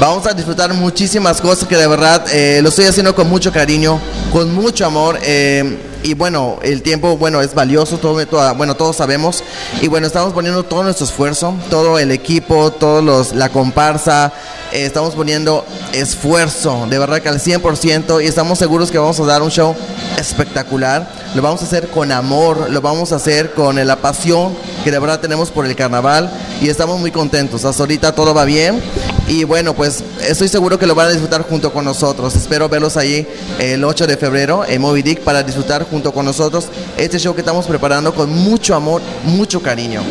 vamos 0.00 0.26
a 0.26 0.32
disfrutar 0.32 0.74
muchísimas 0.74 1.40
cosas 1.40 1.68
que 1.68 1.76
de 1.76 1.86
verdad 1.86 2.24
eh, 2.32 2.58
lo 2.62 2.70
estoy 2.70 2.86
haciendo 2.86 3.14
con 3.14 3.28
mucho 3.28 3.52
cariño, 3.52 4.00
con 4.32 4.52
mucho 4.54 4.86
amor. 4.86 5.18
eh, 5.22 5.78
y 6.04 6.14
bueno, 6.14 6.58
el 6.62 6.82
tiempo, 6.82 7.16
bueno, 7.16 7.40
es 7.40 7.54
valioso, 7.54 7.96
todo, 7.98 8.24
toda- 8.26 8.52
bueno, 8.52 8.76
todos 8.76 8.94
sabemos. 8.96 9.42
Y 9.80 9.88
bueno, 9.88 10.06
estamos 10.06 10.32
poniendo 10.34 10.62
todo 10.62 10.82
nuestro 10.84 11.06
esfuerzo, 11.06 11.54
todo 11.70 11.98
el 11.98 12.10
equipo, 12.12 12.70
todos 12.72 13.02
los, 13.02 13.32
la 13.34 13.48
comparsa, 13.48 14.30
eh, 14.70 14.84
estamos 14.84 15.14
poniendo 15.14 15.64
esfuerzo, 15.94 16.86
de 16.90 16.98
verdad 16.98 17.22
que 17.22 17.28
al 17.30 17.40
100%, 17.40 18.20
y 18.22 18.26
estamos 18.26 18.58
seguros 18.58 18.90
que 18.90 18.98
vamos 18.98 19.18
a 19.18 19.24
dar 19.24 19.42
un 19.42 19.50
show 19.50 19.74
espectacular. 20.18 21.08
Lo 21.34 21.42
vamos 21.42 21.62
a 21.62 21.64
hacer 21.64 21.88
con 21.88 22.12
amor, 22.12 22.70
lo 22.70 22.80
vamos 22.80 23.12
a 23.12 23.16
hacer 23.16 23.52
con 23.54 23.84
la 23.84 23.96
pasión 23.96 24.54
que 24.84 24.90
de 24.92 24.98
verdad 24.98 25.18
tenemos 25.20 25.50
por 25.50 25.64
el 25.66 25.74
carnaval, 25.74 26.30
y 26.60 26.68
estamos 26.68 27.00
muy 27.00 27.10
contentos. 27.10 27.64
Hasta 27.64 27.82
ahorita 27.82 28.14
todo 28.14 28.34
va 28.34 28.44
bien. 28.44 28.80
Y 29.26 29.44
bueno, 29.44 29.72
pues 29.74 30.04
estoy 30.28 30.48
seguro 30.48 30.78
que 30.78 30.86
lo 30.86 30.94
van 30.94 31.06
a 31.06 31.10
disfrutar 31.10 31.42
junto 31.48 31.72
con 31.72 31.84
nosotros. 31.86 32.36
Espero 32.36 32.68
verlos 32.68 32.96
ahí 32.98 33.26
el 33.58 33.82
8 33.82 34.06
de 34.06 34.16
febrero 34.18 34.64
en 34.68 34.82
Moby 34.82 35.00
Dick 35.02 35.20
para 35.20 35.42
disfrutar 35.42 35.86
junto 35.88 35.93
con 36.02 36.24
nosotros 36.24 36.68
este 36.96 37.18
show 37.18 37.34
que 37.34 37.40
estamos 37.40 37.66
preparando 37.66 38.12
con 38.14 38.28
mucho 38.30 38.74
amor, 38.74 39.00
mucho 39.24 39.62
cariño. 39.62 40.02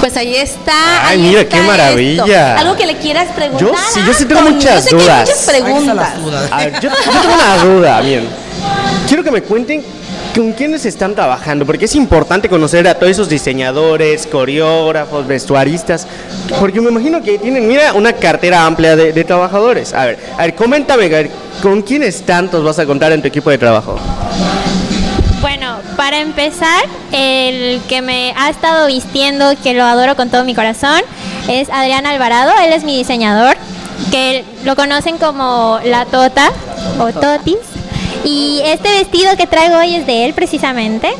Pues 0.00 0.16
ahí 0.16 0.34
está. 0.36 1.06
Ay, 1.06 1.20
ahí 1.20 1.28
mira, 1.28 1.40
está 1.42 1.56
qué 1.56 1.62
maravilla. 1.62 2.54
esto. 2.54 2.60
Algo 2.66 2.76
que 2.76 2.86
le 2.86 2.96
quieras 2.96 3.28
preguntar. 3.34 3.68
Yo 3.68 3.74
sí, 3.92 4.00
yo 4.06 4.14
sí 4.14 4.24
tengo 4.24 4.40
Anthony. 4.40 4.54
muchas 4.54 4.84
Yo 4.90 4.90
sé 4.90 4.96
que 4.96 5.02
hay 5.02 5.06
dudas. 5.06 5.28
muchas 5.28 5.44
preguntas. 5.46 6.22
dudas. 6.22 6.48
A 6.52 6.56
ver, 6.58 6.72
yo, 6.80 6.88
yo 6.88 7.20
tengo 7.20 7.34
una 7.34 7.56
duda, 7.64 8.00
bien. 8.00 8.24
Quiero 9.06 9.22
que 9.22 9.30
me 9.30 9.42
cuenten 9.42 9.82
con 10.34 10.52
quiénes 10.52 10.84
están 10.86 11.14
trabajando, 11.14 11.66
porque 11.66 11.86
es 11.86 11.94
importante 11.96 12.48
conocer 12.48 12.86
a 12.86 12.94
todos 12.94 13.10
esos 13.10 13.28
diseñadores, 13.28 14.26
coreógrafos, 14.26 15.26
vestuaristas, 15.26 16.06
porque 16.60 16.80
me 16.80 16.90
imagino 16.90 17.20
que 17.22 17.38
tienen, 17.38 17.66
mira, 17.66 17.92
una 17.94 18.12
cartera 18.12 18.64
amplia 18.64 18.94
de, 18.94 19.12
de 19.12 19.24
trabajadores. 19.24 19.92
A 19.94 20.04
ver, 20.06 20.18
a 20.36 20.42
ver, 20.42 20.54
coméntame, 20.54 21.06
a 21.06 21.08
ver, 21.08 21.30
¿con 21.62 21.82
quiénes 21.82 22.22
tantos 22.22 22.62
vas 22.62 22.78
a 22.78 22.86
contar 22.86 23.10
en 23.12 23.20
tu 23.22 23.26
equipo 23.28 23.50
de 23.50 23.58
trabajo? 23.58 23.98
Para 26.08 26.20
empezar, 26.20 26.86
el 27.12 27.82
que 27.86 28.00
me 28.00 28.32
ha 28.34 28.48
estado 28.48 28.86
vistiendo, 28.86 29.52
que 29.62 29.74
lo 29.74 29.84
adoro 29.84 30.16
con 30.16 30.30
todo 30.30 30.42
mi 30.42 30.54
corazón, 30.54 31.02
es 31.48 31.68
Adrián 31.68 32.06
Alvarado. 32.06 32.50
Él 32.64 32.72
es 32.72 32.82
mi 32.82 32.96
diseñador, 32.96 33.58
que 34.10 34.42
lo 34.64 34.74
conocen 34.74 35.18
como 35.18 35.78
La 35.84 36.06
Tota 36.06 36.50
o 36.98 37.12
Totis. 37.12 37.58
Y 38.24 38.62
este 38.64 38.88
vestido 38.90 39.36
que 39.36 39.46
traigo 39.46 39.76
hoy 39.76 39.96
es 39.96 40.06
de 40.06 40.24
él 40.24 40.32
precisamente. 40.32 41.10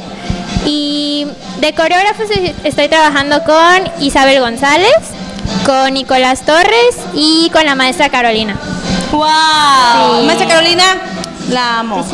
Y 0.64 1.26
de 1.60 1.74
coreógrafos 1.74 2.30
es- 2.30 2.54
estoy 2.64 2.88
trabajando 2.88 3.44
con 3.44 3.90
Isabel 4.02 4.40
González, 4.40 4.88
con 5.66 5.92
Nicolás 5.92 6.46
Torres 6.46 6.96
y 7.12 7.50
con 7.52 7.66
la 7.66 7.74
maestra 7.74 8.08
Carolina. 8.08 8.56
¡Wow! 9.12 9.26
Sí. 10.20 10.26
Maestra 10.26 10.48
Carolina, 10.48 10.84
la 11.48 11.78
amo. 11.80 12.06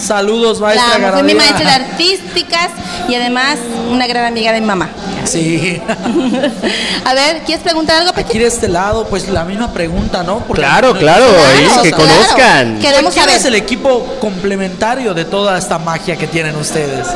Saludos, 0.00 0.60
La 0.60 0.66
maestra 0.68 0.94
amo. 0.96 1.12
Fue 1.12 1.22
mi 1.22 1.34
maestra 1.34 1.58
de 1.60 1.84
artísticas 1.84 2.68
y 3.08 3.14
además 3.14 3.58
una 3.90 4.06
gran 4.06 4.24
amiga 4.24 4.52
de 4.52 4.60
mi 4.60 4.66
mamá. 4.66 4.88
Sí. 5.24 5.80
A 7.04 7.14
ver, 7.14 7.42
¿quieres 7.44 7.62
preguntar 7.62 7.96
algo? 8.00 8.12
Aquí 8.16 8.38
de 8.38 8.46
este 8.46 8.68
lado, 8.68 9.06
pues 9.06 9.28
la 9.28 9.44
misma 9.44 9.72
pregunta, 9.72 10.22
¿no? 10.22 10.38
Porque 10.40 10.62
Claro, 10.62 10.94
no- 10.94 10.98
claro, 11.00 11.24
ahí, 11.24 11.64
Claro, 11.66 11.82
que 11.82 11.90
claro. 11.90 12.04
conozcan. 12.04 12.78
Queremos 12.80 13.14
¿Quién 13.14 13.28
es 13.28 13.44
el 13.44 13.54
equipo 13.54 14.04
complementario 14.20 15.14
de 15.14 15.24
toda 15.24 15.58
esta 15.58 15.78
magia 15.78 16.16
que 16.16 16.26
tienen 16.26 16.56
ustedes? 16.56 17.06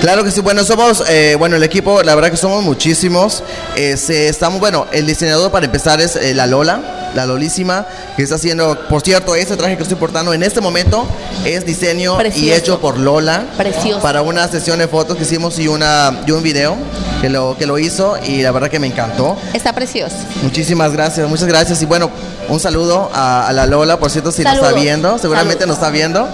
Claro 0.00 0.24
que 0.24 0.30
sí, 0.30 0.40
bueno, 0.40 0.64
somos, 0.64 1.02
eh, 1.08 1.36
bueno, 1.38 1.56
el 1.56 1.62
equipo, 1.62 2.02
la 2.02 2.14
verdad 2.14 2.30
que 2.30 2.36
somos 2.36 2.62
muchísimos. 2.62 3.42
Este, 3.76 4.28
estamos, 4.28 4.60
bueno, 4.60 4.86
el 4.92 5.06
diseñador 5.06 5.50
para 5.50 5.66
empezar 5.66 6.00
es 6.00 6.16
eh, 6.16 6.34
la 6.34 6.46
Lola, 6.46 6.80
la 7.14 7.26
Lolísima, 7.26 7.86
que 8.16 8.22
está 8.22 8.36
haciendo, 8.36 8.78
por 8.88 9.02
cierto, 9.02 9.34
este 9.34 9.56
traje 9.56 9.76
que 9.76 9.82
estoy 9.82 9.98
portando 9.98 10.32
en 10.32 10.42
este 10.42 10.60
momento 10.60 11.06
es 11.44 11.64
diseño 11.64 12.16
y 12.34 12.50
hecho 12.50 12.80
por 12.80 12.98
Lola. 12.98 13.44
Precioso. 13.56 14.00
Para 14.00 14.22
una 14.22 14.48
sesión 14.48 14.78
de 14.78 14.88
fotos 14.88 15.16
que 15.16 15.22
hicimos 15.22 15.58
y, 15.58 15.68
una, 15.68 16.22
y 16.26 16.30
un 16.30 16.42
video 16.42 16.76
que 17.20 17.28
lo, 17.28 17.56
que 17.56 17.66
lo 17.66 17.78
hizo 17.78 18.16
y 18.24 18.42
la 18.42 18.52
verdad 18.52 18.70
que 18.70 18.78
me 18.78 18.86
encantó. 18.86 19.36
Está 19.52 19.72
precioso. 19.72 20.16
Muchísimas 20.42 20.92
gracias, 20.92 21.28
muchas 21.28 21.46
gracias. 21.46 21.82
Y 21.82 21.86
bueno, 21.86 22.10
un 22.48 22.60
saludo 22.60 23.10
a, 23.12 23.46
a 23.48 23.52
la 23.52 23.66
Lola, 23.66 23.98
por 23.98 24.10
cierto, 24.10 24.32
si 24.32 24.42
nos 24.42 24.54
está 24.54 24.72
viendo, 24.72 25.18
seguramente 25.18 25.60
Saludos. 25.60 25.78
nos 25.78 25.86
está 25.88 25.90
viendo. 25.90 26.28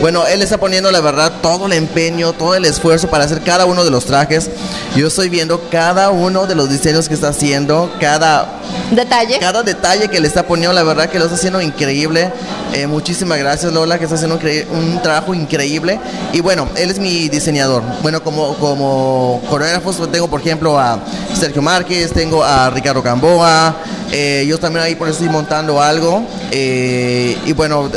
Bueno, 0.00 0.26
él 0.26 0.42
está 0.42 0.58
poniendo, 0.58 0.90
la 0.90 1.00
verdad, 1.00 1.32
todo 1.42 1.66
el 1.66 1.72
empeño, 1.72 2.32
todo 2.32 2.54
el 2.54 2.64
esfuerzo 2.64 3.08
para 3.08 3.24
hacer 3.24 3.42
cada 3.42 3.66
uno 3.66 3.84
de 3.84 3.90
los 3.90 4.06
trajes. 4.06 4.50
Yo 4.96 5.08
estoy 5.08 5.28
viendo 5.28 5.60
cada 5.70 6.10
uno 6.10 6.46
de 6.46 6.54
los 6.54 6.68
diseños 6.70 7.08
que 7.08 7.14
está 7.14 7.28
haciendo, 7.28 7.90
cada 8.00 8.48
Detalle. 8.90 9.38
cada 9.38 9.62
detalle 9.62 10.08
que 10.08 10.20
le 10.20 10.28
está 10.28 10.44
poniendo, 10.44 10.72
la 10.72 10.82
verdad 10.82 11.08
que 11.08 11.18
lo 11.18 11.24
está 11.24 11.36
haciendo 11.36 11.60
increíble. 11.60 12.32
Eh, 12.72 12.86
muchísimas 12.86 13.38
gracias 13.38 13.72
Lola, 13.72 13.98
que 13.98 14.04
está 14.04 14.14
haciendo 14.16 14.38
un, 14.70 14.78
un 14.78 15.02
trabajo 15.02 15.34
increíble. 15.34 16.00
Y 16.32 16.40
bueno, 16.40 16.68
él 16.76 16.90
es 16.90 16.98
mi 16.98 17.28
diseñador. 17.28 17.82
Bueno, 18.02 18.22
como, 18.22 18.54
como 18.56 19.42
coreógrafos 19.48 19.96
pues, 19.96 20.10
tengo 20.20 20.28
por 20.28 20.42
ejemplo 20.42 20.78
a 20.78 20.98
Sergio 21.32 21.62
Márquez, 21.62 22.12
tengo 22.12 22.44
a 22.44 22.68
Ricardo 22.68 23.00
Gamboa, 23.00 23.74
Eh, 24.12 24.44
yo 24.46 24.58
también 24.58 24.84
ahí 24.84 24.96
por 24.96 25.08
eso 25.08 25.18
estoy 25.18 25.28
montando 25.28 25.80
algo. 25.80 26.26
Eh, 26.50 27.38
y 27.46 27.52
bueno, 27.52 27.88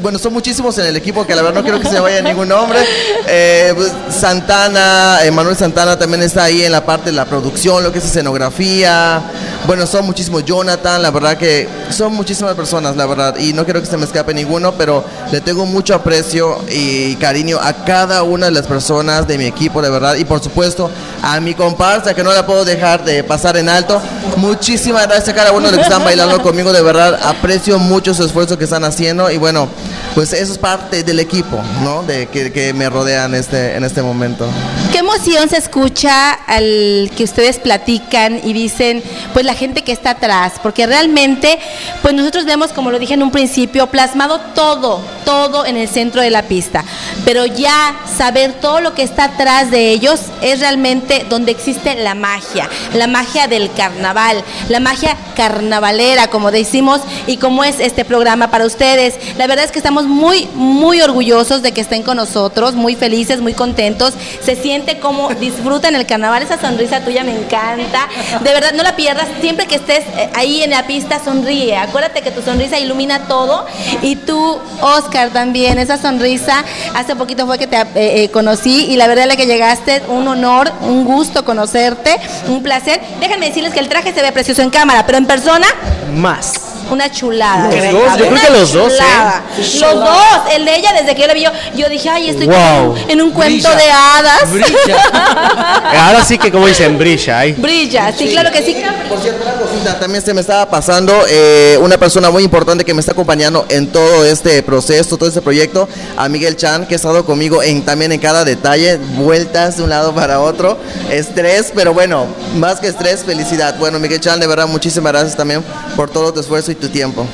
bueno, 0.00 0.18
son 0.18 0.32
muchísimos 0.32 0.78
en 0.78 0.86
el 0.86 0.96
equipo 0.96 1.26
que 1.26 1.34
la 1.34 1.42
verdad 1.42 1.58
no 1.58 1.62
quiero 1.64 1.80
que 1.80 1.88
se 1.88 1.98
vaya 1.98 2.22
ningún 2.22 2.48
nombre. 2.48 2.78
Eh, 3.26 3.72
pues, 3.74 3.92
Santana, 4.18 5.18
eh, 5.24 5.30
Manuel 5.32 5.56
Santana 5.56 5.98
también 5.98 6.22
está 6.22 6.44
ahí 6.44 6.62
en 6.62 6.70
la 6.72 6.86
parte 6.86 7.10
de 7.10 7.16
la 7.16 7.24
producción, 7.24 7.82
lo 7.82 7.92
que 7.92 7.98
es 7.98 8.04
escenografía. 8.04 9.20
Bueno, 9.66 9.86
son 9.86 10.06
muchísimos. 10.06 10.44
Jonathan, 10.44 11.02
la 11.02 11.10
verdad 11.10 11.36
que 11.36 11.66
son 11.92 12.14
muchísimas 12.14 12.54
personas, 12.54 12.96
la 12.96 13.06
verdad. 13.06 13.36
Y 13.38 13.52
no 13.52 13.64
quiero 13.64 13.80
que 13.80 13.86
se 13.86 13.96
me 13.96 14.04
escape 14.04 14.34
ninguno, 14.34 14.72
pero 14.72 15.04
le 15.30 15.40
tengo 15.40 15.66
mucho 15.66 15.94
aprecio 15.94 16.58
y 16.70 17.14
cariño 17.16 17.58
a 17.60 17.84
cada 17.84 18.22
una 18.22 18.46
de 18.46 18.52
las 18.52 18.66
personas 18.66 19.26
de 19.26 19.38
mi 19.38 19.44
equipo, 19.44 19.82
de 19.82 19.90
verdad. 19.90 20.14
Y 20.16 20.24
por 20.24 20.42
supuesto, 20.42 20.90
a 21.22 21.40
mi 21.40 21.54
comparsa, 21.54 22.14
que 22.14 22.24
no 22.24 22.32
la 22.32 22.46
puedo 22.46 22.64
dejar 22.64 23.04
de 23.04 23.22
pasar 23.24 23.56
en 23.56 23.68
alto. 23.68 24.00
Muchísimas 24.36 25.06
gracias 25.06 25.28
a 25.28 25.34
cada 25.34 25.52
uno 25.52 25.66
de 25.66 25.72
los 25.76 25.78
que 25.78 25.92
están 25.92 26.04
bailando 26.04 26.42
conmigo, 26.42 26.72
de 26.72 26.82
verdad. 26.82 27.18
Aprecio 27.22 27.78
mucho 27.78 28.14
su 28.14 28.24
esfuerzo 28.24 28.58
que 28.58 28.64
están 28.64 28.84
haciendo. 28.84 29.30
Y 29.30 29.36
bueno, 29.36 29.68
pues 30.14 30.32
eso 30.32 30.52
es 30.52 30.58
parte 30.58 31.02
del 31.02 31.20
equipo, 31.20 31.60
¿no? 31.82 32.02
De 32.02 32.26
que, 32.26 32.72
me 32.74 32.88
rodean 32.88 33.34
este, 33.34 33.76
en 33.76 33.84
este 33.84 34.02
momento. 34.02 34.48
Qué 34.92 34.98
emoción 34.98 35.48
se 35.48 35.56
escucha 35.56 36.32
al 36.32 37.10
que 37.16 37.24
ustedes 37.24 37.58
platican 37.58 38.40
y 38.44 38.52
dicen, 38.52 39.02
pues 39.32 39.44
la 39.44 39.54
gente 39.54 39.82
que 39.82 39.92
está 39.92 40.10
atrás, 40.10 40.54
porque 40.62 40.86
realmente, 40.86 41.58
pues 42.02 42.14
nosotros 42.14 42.44
vemos, 42.44 42.72
como 42.72 42.90
lo 42.90 42.98
dije 42.98 43.14
en 43.14 43.22
un 43.22 43.30
principio, 43.30 43.86
plasmado 43.88 44.38
todo, 44.54 45.02
todo 45.24 45.64
en 45.64 45.76
el 45.76 45.88
centro 45.88 46.20
de 46.20 46.30
la 46.30 46.42
pista, 46.42 46.84
pero 47.24 47.46
ya 47.46 48.00
saber 48.16 48.52
todo 48.54 48.80
lo 48.80 48.94
que 48.94 49.02
está 49.02 49.24
atrás 49.24 49.70
de 49.70 49.90
ellos 49.90 50.20
es 50.42 50.60
realmente 50.60 51.26
donde 51.28 51.52
existe 51.52 51.94
la 51.94 52.14
magia, 52.14 52.68
la 52.94 53.06
magia 53.06 53.48
del 53.48 53.72
carnaval, 53.72 54.44
la 54.68 54.80
magia 54.80 55.16
carnavalera, 55.36 56.28
como 56.28 56.50
decimos, 56.50 57.00
y 57.26 57.38
como 57.38 57.64
es 57.64 57.80
este 57.80 58.04
programa 58.04 58.50
para 58.50 58.66
ustedes. 58.66 59.14
La 59.38 59.46
verdad 59.46 59.64
es 59.64 59.72
que 59.72 59.78
estamos 59.78 60.01
muy, 60.06 60.48
muy 60.54 61.00
orgullosos 61.00 61.62
de 61.62 61.72
que 61.72 61.80
estén 61.80 62.02
con 62.02 62.16
nosotros, 62.16 62.74
muy 62.74 62.96
felices, 62.96 63.40
muy 63.40 63.54
contentos. 63.54 64.14
Se 64.42 64.56
siente 64.56 64.98
como 64.98 65.28
disfrutan 65.40 65.94
el 65.94 66.06
carnaval, 66.06 66.42
esa 66.42 66.60
sonrisa 66.60 67.00
tuya 67.00 67.24
me 67.24 67.36
encanta. 67.36 68.08
De 68.42 68.52
verdad, 68.52 68.72
no 68.74 68.82
la 68.82 68.96
pierdas. 68.96 69.26
Siempre 69.40 69.66
que 69.66 69.76
estés 69.76 70.04
eh, 70.16 70.30
ahí 70.34 70.62
en 70.62 70.70
la 70.70 70.86
pista, 70.86 71.20
sonríe. 71.24 71.76
Acuérdate 71.76 72.22
que 72.22 72.30
tu 72.30 72.42
sonrisa 72.42 72.78
ilumina 72.78 73.26
todo. 73.26 73.66
Y 74.02 74.16
tú, 74.16 74.58
Oscar, 74.80 75.30
también, 75.30 75.78
esa 75.78 75.98
sonrisa. 75.98 76.64
Hace 76.94 77.16
poquito 77.16 77.46
fue 77.46 77.58
que 77.58 77.66
te 77.66 77.76
eh, 77.76 77.86
eh, 77.94 78.28
conocí 78.30 78.86
y 78.86 78.96
la 78.96 79.06
verdad 79.06 79.30
es 79.30 79.36
que 79.36 79.46
llegaste, 79.46 80.02
un 80.08 80.28
honor, 80.28 80.72
un 80.82 81.04
gusto 81.04 81.44
conocerte, 81.44 82.16
un 82.48 82.62
placer. 82.62 83.00
Déjenme 83.20 83.48
decirles 83.48 83.72
que 83.72 83.80
el 83.80 83.88
traje 83.88 84.12
se 84.12 84.22
ve 84.22 84.32
precioso 84.32 84.62
en 84.62 84.70
cámara, 84.70 85.04
pero 85.06 85.18
en 85.18 85.26
persona 85.26 85.66
Más. 86.14 86.71
Una 86.90 87.10
chulada. 87.10 87.70
Los 87.70 87.92
dos, 87.92 88.18
yo 88.18 88.26
creo 88.28 88.40
que 88.40 88.50
los 88.50 88.72
dos, 88.72 88.92
¿eh? 88.92 89.58
Los 89.80 89.94
dos, 89.94 90.38
el 90.54 90.64
de 90.64 90.76
ella 90.76 90.92
desde 90.92 91.14
que 91.14 91.22
yo 91.22 91.26
la 91.28 91.34
vi 91.34 91.42
yo, 91.42 91.50
yo 91.76 91.88
dije, 91.88 92.08
ay, 92.08 92.30
estoy 92.30 92.46
Wow. 92.46 92.56
como 92.94 92.96
en 93.08 93.22
un 93.22 93.30
cuento 93.30 93.68
Brilla, 93.68 93.76
de 93.76 93.90
hadas. 93.90 94.50
brilla. 94.50 94.96
Ahora 96.06 96.24
sí 96.24 96.38
que 96.38 96.50
como 96.50 96.66
dicen, 96.66 96.98
brilla 96.98 97.38
ahí. 97.40 97.52
Brilla, 97.52 98.12
sí, 98.16 98.28
claro 98.28 98.50
que 98.50 98.62
sí. 98.62 98.76
Por 99.08 99.20
cierto, 99.20 99.42
una 99.42 99.54
cosita, 99.54 99.98
también 99.98 100.22
se 100.24 100.34
me 100.34 100.40
estaba 100.40 100.68
pasando 100.68 101.14
eh, 101.28 101.78
una 101.80 101.98
persona 101.98 102.30
muy 102.30 102.42
importante 102.42 102.84
que 102.84 102.94
me 102.94 103.00
está 103.00 103.12
acompañando 103.12 103.66
en 103.68 103.88
todo 103.90 104.24
este 104.24 104.62
proceso, 104.62 105.16
todo 105.16 105.28
este 105.28 105.42
proyecto, 105.42 105.88
a 106.16 106.28
Miguel 106.28 106.56
Chan, 106.56 106.86
que 106.86 106.94
ha 106.94 106.96
estado 106.96 107.24
conmigo 107.24 107.62
en, 107.62 107.84
también 107.84 108.12
en 108.12 108.20
cada 108.20 108.44
detalle, 108.44 108.96
vueltas 109.16 109.76
de 109.76 109.82
un 109.84 109.90
lado 109.90 110.14
para 110.14 110.40
otro, 110.40 110.78
estrés, 111.10 111.72
pero 111.74 111.92
bueno, 111.94 112.26
más 112.56 112.80
que 112.80 112.88
estrés, 112.88 113.22
felicidad. 113.24 113.76
Bueno, 113.78 113.98
Miguel 113.98 114.20
Chan, 114.20 114.40
de 114.40 114.46
verdad, 114.46 114.66
muchísimas 114.66 115.12
gracias 115.12 115.36
también 115.36 115.62
por 115.96 116.10
todo 116.10 116.32
tu 116.32 116.40
esfuerzo 116.40 116.72
y 116.72 116.74
tu 116.82 116.88
tiempo. 116.88 117.24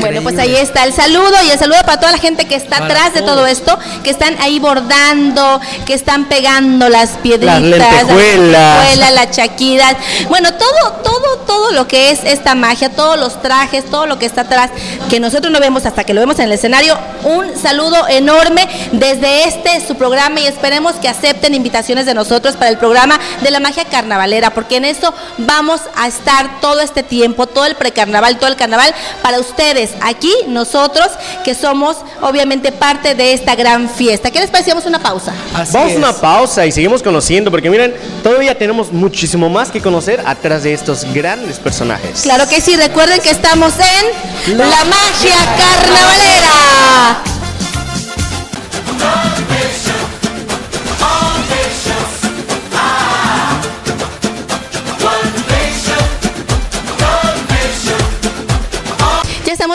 Bueno, 0.00 0.22
pues 0.22 0.38
ahí 0.38 0.54
está 0.56 0.84
el 0.84 0.92
saludo 0.92 1.34
y 1.44 1.50
el 1.50 1.58
saludo 1.58 1.80
para 1.80 1.98
toda 1.98 2.12
la 2.12 2.18
gente 2.18 2.46
que 2.46 2.54
está 2.54 2.78
Para 2.78 2.86
atrás 2.86 3.14
de 3.14 3.22
todo 3.22 3.46
esto, 3.46 3.78
que 4.02 4.10
están 4.10 4.36
ahí 4.40 4.58
bordando, 4.58 5.60
que 5.86 5.94
están 5.94 6.26
pegando 6.26 6.88
las 6.88 7.10
piedritas, 7.18 7.60
lentejuelas. 7.60 8.84
lentejuelas, 8.84 9.12
las 9.12 9.30
chaquidas. 9.30 9.96
Bueno, 10.28 10.54
todo, 10.54 10.92
todo, 11.02 11.38
todo 11.46 11.72
lo 11.72 11.88
que 11.88 12.10
es 12.10 12.20
esta 12.24 12.54
magia, 12.54 12.90
todos 12.90 13.18
los 13.18 13.40
trajes, 13.42 13.84
todo 13.86 14.06
lo 14.06 14.18
que 14.18 14.26
está 14.26 14.42
atrás, 14.42 14.70
que 15.10 15.20
nosotros 15.20 15.52
no 15.52 15.60
vemos 15.60 15.86
hasta 15.86 16.04
que 16.04 16.14
lo 16.14 16.20
vemos 16.20 16.38
en 16.38 16.46
el 16.46 16.52
escenario. 16.52 16.96
Un 17.24 17.56
saludo 17.56 18.06
enorme 18.08 18.68
desde 18.92 19.44
este 19.44 19.86
su 19.86 19.96
programa 19.96 20.40
y 20.40 20.46
esperemos 20.46 20.94
que 20.94 21.08
acepten 21.08 21.54
invitaciones 21.54 22.06
de 22.06 22.14
nosotros 22.14 22.56
para 22.56 22.70
el 22.70 22.78
programa 22.78 23.18
de 23.42 23.50
la 23.50 23.60
magia 23.60 23.84
carnavalera, 23.84 24.50
porque 24.50 24.76
en 24.76 24.84
eso 24.84 25.12
vamos 25.38 25.80
a 25.96 26.06
estar 26.08 26.60
todo 26.60 26.80
este 26.80 27.02
tiempo, 27.02 27.46
todo 27.46 27.66
el 27.66 27.74
precarnaval, 27.74 28.38
todo 28.38 28.48
el 28.48 28.56
carnaval 28.56 28.94
para 29.22 29.40
ustedes. 29.40 29.87
Aquí 30.00 30.32
nosotros 30.46 31.08
que 31.44 31.54
somos 31.54 31.96
obviamente 32.20 32.72
parte 32.72 33.14
de 33.14 33.32
esta 33.32 33.54
gran 33.54 33.88
fiesta. 33.88 34.30
¿Qué 34.30 34.40
les 34.40 34.50
parece? 34.50 34.70
Vamos 34.70 34.86
a 34.86 34.88
una 34.88 35.02
pausa. 35.02 35.32
Así 35.54 35.72
Vamos 35.72 35.92
a 35.94 35.96
una 35.96 36.12
pausa 36.12 36.66
y 36.66 36.72
seguimos 36.72 37.02
conociendo, 37.02 37.50
porque 37.50 37.70
miren, 37.70 37.94
todavía 38.22 38.56
tenemos 38.56 38.92
muchísimo 38.92 39.48
más 39.48 39.70
que 39.70 39.80
conocer 39.80 40.22
atrás 40.26 40.62
de 40.62 40.72
estos 40.72 41.04
grandes 41.12 41.58
personajes. 41.58 42.22
Claro 42.22 42.48
que 42.48 42.60
sí, 42.60 42.76
recuerden 42.76 43.20
que 43.20 43.30
estamos 43.30 43.72
en 44.46 44.58
La 44.58 44.84
Magia 44.84 45.36
Carnavalera. 45.56 47.37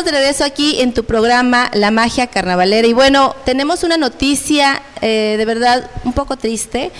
Estamos 0.03 0.11
de 0.11 0.19
regreso 0.19 0.43
aquí 0.43 0.81
en 0.81 0.93
tu 0.93 1.05
programa 1.05 1.71
La 1.73 1.89
Magia 1.89 2.27
Carnavalera 2.27 2.85
y 2.85 2.91
bueno, 2.91 3.35
tenemos 3.45 3.83
una 3.83 3.95
noticia 3.95 4.81
eh, 5.01 5.35
de 5.37 5.45
verdad 5.45 5.89
un 6.03 6.11
poco 6.11 6.35
triste 6.35 6.91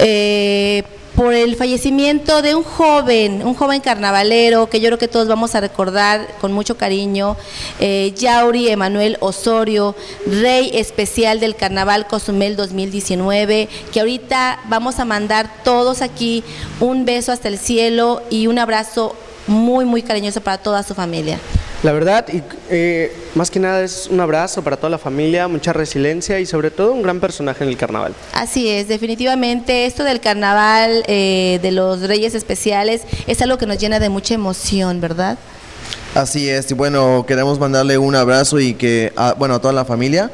eh, 0.00 0.82
por 1.14 1.32
el 1.32 1.54
fallecimiento 1.54 2.42
de 2.42 2.56
un 2.56 2.64
joven, 2.64 3.46
un 3.46 3.54
joven 3.54 3.80
carnavalero 3.80 4.68
que 4.68 4.80
yo 4.80 4.88
creo 4.88 4.98
que 4.98 5.06
todos 5.06 5.28
vamos 5.28 5.54
a 5.54 5.60
recordar 5.60 6.26
con 6.40 6.52
mucho 6.52 6.76
cariño, 6.76 7.36
eh, 7.78 8.12
Yauri 8.16 8.68
Emanuel 8.68 9.16
Osorio, 9.20 9.94
rey 10.26 10.70
especial 10.74 11.38
del 11.38 11.54
Carnaval 11.54 12.08
Cozumel 12.08 12.56
2019, 12.56 13.68
que 13.92 14.00
ahorita 14.00 14.60
vamos 14.68 14.98
a 14.98 15.04
mandar 15.04 15.62
todos 15.62 16.02
aquí 16.02 16.42
un 16.80 17.04
beso 17.04 17.30
hasta 17.30 17.46
el 17.46 17.58
cielo 17.58 18.22
y 18.28 18.48
un 18.48 18.58
abrazo 18.58 19.14
muy, 19.46 19.84
muy 19.84 20.02
cariñoso 20.02 20.40
para 20.40 20.58
toda 20.58 20.82
su 20.82 20.94
familia. 20.94 21.38
La 21.84 21.92
verdad, 21.92 22.26
y, 22.32 22.42
eh, 22.70 23.12
más 23.36 23.52
que 23.52 23.60
nada 23.60 23.82
es 23.82 24.08
un 24.10 24.18
abrazo 24.18 24.62
para 24.62 24.76
toda 24.76 24.90
la 24.90 24.98
familia, 24.98 25.46
mucha 25.46 25.72
resiliencia 25.72 26.40
y 26.40 26.46
sobre 26.46 26.72
todo 26.72 26.92
un 26.92 27.02
gran 27.02 27.20
personaje 27.20 27.62
en 27.62 27.70
el 27.70 27.76
carnaval. 27.76 28.14
Así 28.32 28.68
es, 28.68 28.88
definitivamente 28.88 29.86
esto 29.86 30.02
del 30.02 30.20
carnaval 30.20 31.04
eh, 31.06 31.60
de 31.62 31.70
los 31.70 32.00
Reyes 32.00 32.34
Especiales 32.34 33.02
es 33.28 33.40
algo 33.42 33.58
que 33.58 33.66
nos 33.66 33.78
llena 33.78 34.00
de 34.00 34.08
mucha 34.08 34.34
emoción, 34.34 35.00
¿verdad? 35.00 35.38
Así 36.16 36.48
es, 36.48 36.68
y 36.72 36.74
bueno, 36.74 37.24
queremos 37.28 37.60
mandarle 37.60 37.96
un 37.96 38.16
abrazo 38.16 38.58
y 38.58 38.74
que, 38.74 39.12
a, 39.14 39.34
bueno, 39.34 39.54
a 39.54 39.60
toda 39.60 39.72
la 39.72 39.84
familia. 39.84 40.32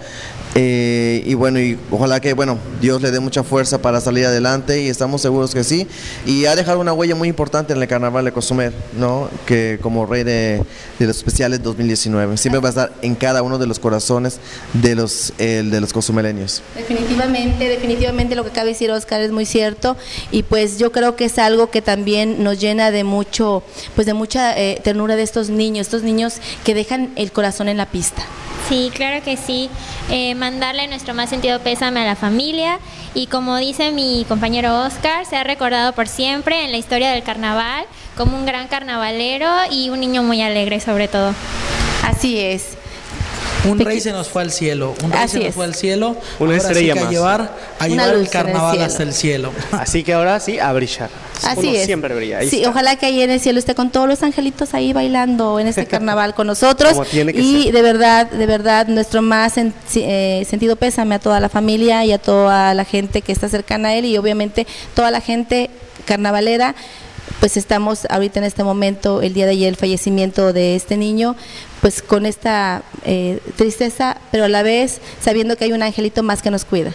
Eh, 0.54 1.22
y 1.26 1.34
bueno, 1.34 1.58
y 1.58 1.76
ojalá 1.90 2.20
que, 2.20 2.32
bueno, 2.32 2.58
Dios 2.80 3.02
le 3.02 3.10
dé 3.10 3.18
mucha 3.18 3.42
fuerza 3.42 3.82
para 3.82 4.00
salir 4.00 4.26
adelante 4.26 4.82
y 4.82 4.88
estamos 4.88 5.20
seguros 5.20 5.52
que 5.52 5.64
sí. 5.64 5.86
Y 6.26 6.46
ha 6.46 6.54
dejado 6.54 6.80
una 6.80 6.92
huella 6.92 7.14
muy 7.16 7.28
importante 7.28 7.72
en 7.72 7.82
el 7.82 7.88
Carnaval 7.88 8.24
de 8.24 8.32
Cozumel, 8.32 8.72
¿no? 8.96 9.28
Que 9.46 9.78
como 9.82 10.06
rey 10.06 10.22
de, 10.22 10.62
los 11.00 11.16
especiales 11.16 11.62
2019, 11.62 12.36
siempre 12.36 12.60
va 12.60 12.68
a 12.68 12.70
estar 12.70 12.92
en 13.02 13.14
cada 13.16 13.42
uno 13.42 13.58
de 13.58 13.66
los 13.66 13.78
corazones 13.78 14.38
de 14.74 14.94
los, 14.94 15.32
el 15.38 15.70
de 15.70 15.80
los 15.80 15.92
cozumeleños. 15.92 16.62
Definitivamente, 16.76 17.68
definitivamente 17.68 18.36
lo 18.36 18.44
que 18.44 18.50
acaba 18.50 18.64
de 18.64 18.72
decir 18.72 18.90
Oscar 18.90 19.20
es 19.20 19.32
muy 19.32 19.46
cierto 19.46 19.96
y 20.30 20.44
pues 20.44 20.78
yo 20.78 20.92
creo 20.92 21.16
que 21.16 21.24
es 21.24 21.38
algo 21.38 21.70
que 21.70 21.82
también 21.82 22.42
nos 22.44 22.60
llena 22.60 22.90
de 22.90 23.02
mucho, 23.02 23.62
pues 23.94 24.06
de 24.06 24.14
mucha 24.14 24.56
eh, 24.56 24.80
ternura 24.82 25.16
de 25.16 25.22
estos 25.22 25.50
niños, 25.50 25.86
estos 25.86 26.02
niños 26.02 26.34
que 26.64 26.74
dejan 26.74 27.12
el 27.16 27.32
corazón 27.32 27.68
en 27.68 27.76
la 27.76 27.86
pista. 27.86 28.24
Sí, 28.68 28.90
claro 28.94 29.22
que 29.22 29.36
sí. 29.36 29.68
Eh, 30.10 30.34
mandarle 30.34 30.86
nuestro 30.88 31.14
más 31.14 31.30
sentido 31.30 31.60
pésame 31.60 32.00
a 32.00 32.04
la 32.04 32.16
familia 32.16 32.78
y 33.14 33.26
como 33.26 33.56
dice 33.58 33.90
mi 33.92 34.24
compañero 34.28 34.82
Oscar, 34.82 35.26
se 35.26 35.36
ha 35.36 35.44
recordado 35.44 35.92
por 35.92 36.08
siempre 36.08 36.64
en 36.64 36.72
la 36.72 36.78
historia 36.78 37.10
del 37.10 37.22
carnaval 37.22 37.84
como 38.16 38.36
un 38.36 38.46
gran 38.46 38.68
carnavalero 38.68 39.48
y 39.70 39.90
un 39.90 40.00
niño 40.00 40.22
muy 40.22 40.42
alegre 40.42 40.80
sobre 40.80 41.08
todo. 41.08 41.34
Así 42.02 42.38
es. 42.38 42.76
Un 43.68 43.78
rey 43.78 44.00
se 44.00 44.12
nos 44.12 44.28
fue 44.28 44.42
al 44.42 44.50
cielo, 44.50 44.94
un 45.02 45.10
rey 45.12 45.20
Así 45.22 45.32
se 45.32 45.38
nos 45.38 45.48
es. 45.48 45.54
fue 45.54 45.64
al 45.64 45.74
cielo. 45.74 46.16
Una 46.38 46.52
Ahora 46.54 46.60
sí 46.60 46.66
estrella 46.68 46.92
que 46.94 46.98
a 47.00 47.02
más. 47.04 47.12
llevar, 47.12 47.40
a 47.78 47.84
Una 47.84 47.88
llevar 47.88 48.06
luz 48.08 48.14
en 48.14 48.18
el 48.20 48.24
el 48.26 48.30
carnaval 48.30 48.70
cielo. 48.72 48.84
hasta 48.86 49.02
el 49.02 49.12
cielo. 49.14 49.52
Así 49.72 50.02
que 50.04 50.12
ahora 50.14 50.40
sí, 50.40 50.58
a 50.58 50.72
brillar. 50.72 51.10
Así 51.42 51.60
Uno 51.68 51.70
es. 51.78 51.86
siempre 51.86 52.14
brilla. 52.14 52.38
ahí 52.38 52.48
sí, 52.48 52.58
está. 52.58 52.70
ojalá 52.70 52.96
que 52.96 53.06
ahí 53.06 53.20
en 53.22 53.30
el 53.30 53.40
cielo 53.40 53.58
esté 53.58 53.74
con 53.74 53.90
todos 53.90 54.08
los 54.08 54.22
angelitos 54.22 54.74
ahí 54.74 54.92
bailando 54.92 55.58
en 55.60 55.66
este 55.66 55.86
carnaval 55.88 56.34
con 56.34 56.46
nosotros. 56.46 56.92
Como 56.92 57.04
tiene 57.04 57.32
que 57.32 57.40
y 57.40 57.64
ser. 57.64 57.72
de 57.72 57.82
verdad, 57.82 58.26
de 58.30 58.46
verdad, 58.46 58.86
nuestro 58.88 59.22
más 59.22 59.56
sen- 59.56 59.72
si- 59.88 60.02
eh, 60.04 60.46
sentido 60.48 60.76
pésame 60.76 61.14
a 61.16 61.18
toda 61.18 61.40
la 61.40 61.48
familia 61.48 62.04
y 62.04 62.12
a 62.12 62.18
toda 62.18 62.74
la 62.74 62.84
gente 62.84 63.22
que 63.22 63.32
está 63.32 63.48
cercana 63.48 63.88
a 63.88 63.94
él 63.94 64.04
y 64.04 64.16
obviamente 64.18 64.66
toda 64.94 65.10
la 65.10 65.20
gente 65.20 65.70
carnavalera 66.04 66.74
pues 67.40 67.56
estamos 67.56 68.06
ahorita 68.08 68.38
en 68.38 68.44
este 68.44 68.64
momento, 68.64 69.20
el 69.20 69.34
día 69.34 69.44
de 69.44 69.52
ayer, 69.52 69.68
el 69.68 69.76
fallecimiento 69.76 70.52
de 70.52 70.76
este 70.76 70.96
niño, 70.96 71.36
pues 71.84 72.00
con 72.00 72.24
esta 72.24 72.82
eh, 73.04 73.40
tristeza, 73.56 74.16
pero 74.32 74.44
a 74.44 74.48
la 74.48 74.62
vez 74.62 75.02
sabiendo 75.20 75.54
que 75.58 75.64
hay 75.64 75.74
un 75.74 75.82
angelito 75.82 76.22
más 76.22 76.40
que 76.40 76.50
nos 76.50 76.64
cuida. 76.64 76.92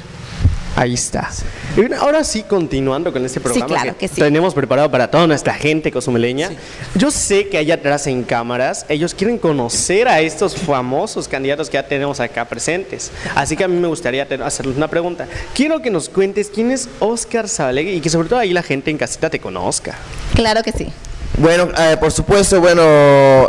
Ahí 0.76 0.96
está. 0.96 1.30
Y 1.78 1.94
ahora 1.94 2.24
sí, 2.24 2.42
continuando 2.42 3.14
con 3.14 3.24
este 3.24 3.40
programa 3.40 3.68
claro 3.68 3.96
que 4.00 4.08
sí. 4.08 4.16
tenemos 4.16 4.56
preparado 4.56 4.90
para 4.90 5.12
toda 5.12 5.28
nuestra 5.28 5.54
gente 5.54 5.92
cosumeleña. 5.92 6.50
Yo 6.96 7.12
sé 7.12 7.50
que 7.50 7.60
allá 7.60 7.76
atrás 7.76 8.08
en 8.08 8.24
cámaras, 8.24 8.88
ellos 8.90 9.14
quieren 9.14 9.38
conocer 9.38 10.08
a 10.08 10.22
estos 10.22 10.56
famosos 10.56 11.28
candidatos 11.28 11.70
que 11.70 11.76
ya 11.76 11.88
tenemos 11.88 12.20
acá 12.20 12.46
presentes. 12.46 13.12
Así 13.36 13.56
que 13.56 13.66
a 13.66 13.68
mí 13.68 13.80
me 13.80 13.90
gustaría 13.90 14.28
hacerles 14.44 14.76
una 14.76 14.88
pregunta. 14.88 15.28
Quiero 15.54 15.84
que 15.84 15.92
nos 15.92 16.10
cuentes 16.10 16.50
quién 16.52 16.72
es 16.72 16.90
Oscar 16.98 17.48
Zabalegui 17.48 17.92
y 17.92 18.02
que 18.02 18.10
sobre 18.10 18.28
todo 18.28 18.40
ahí 18.40 18.54
la 18.54 18.64
gente 18.64 18.90
en 18.90 18.98
casita 18.98 19.30
te 19.30 19.40
conozca. 19.40 20.00
Claro 20.34 20.64
que 20.64 20.72
sí. 20.72 20.92
Bueno, 21.40 21.70
eh, 21.78 21.96
por 21.98 22.12
supuesto, 22.12 22.60
bueno, 22.60 22.82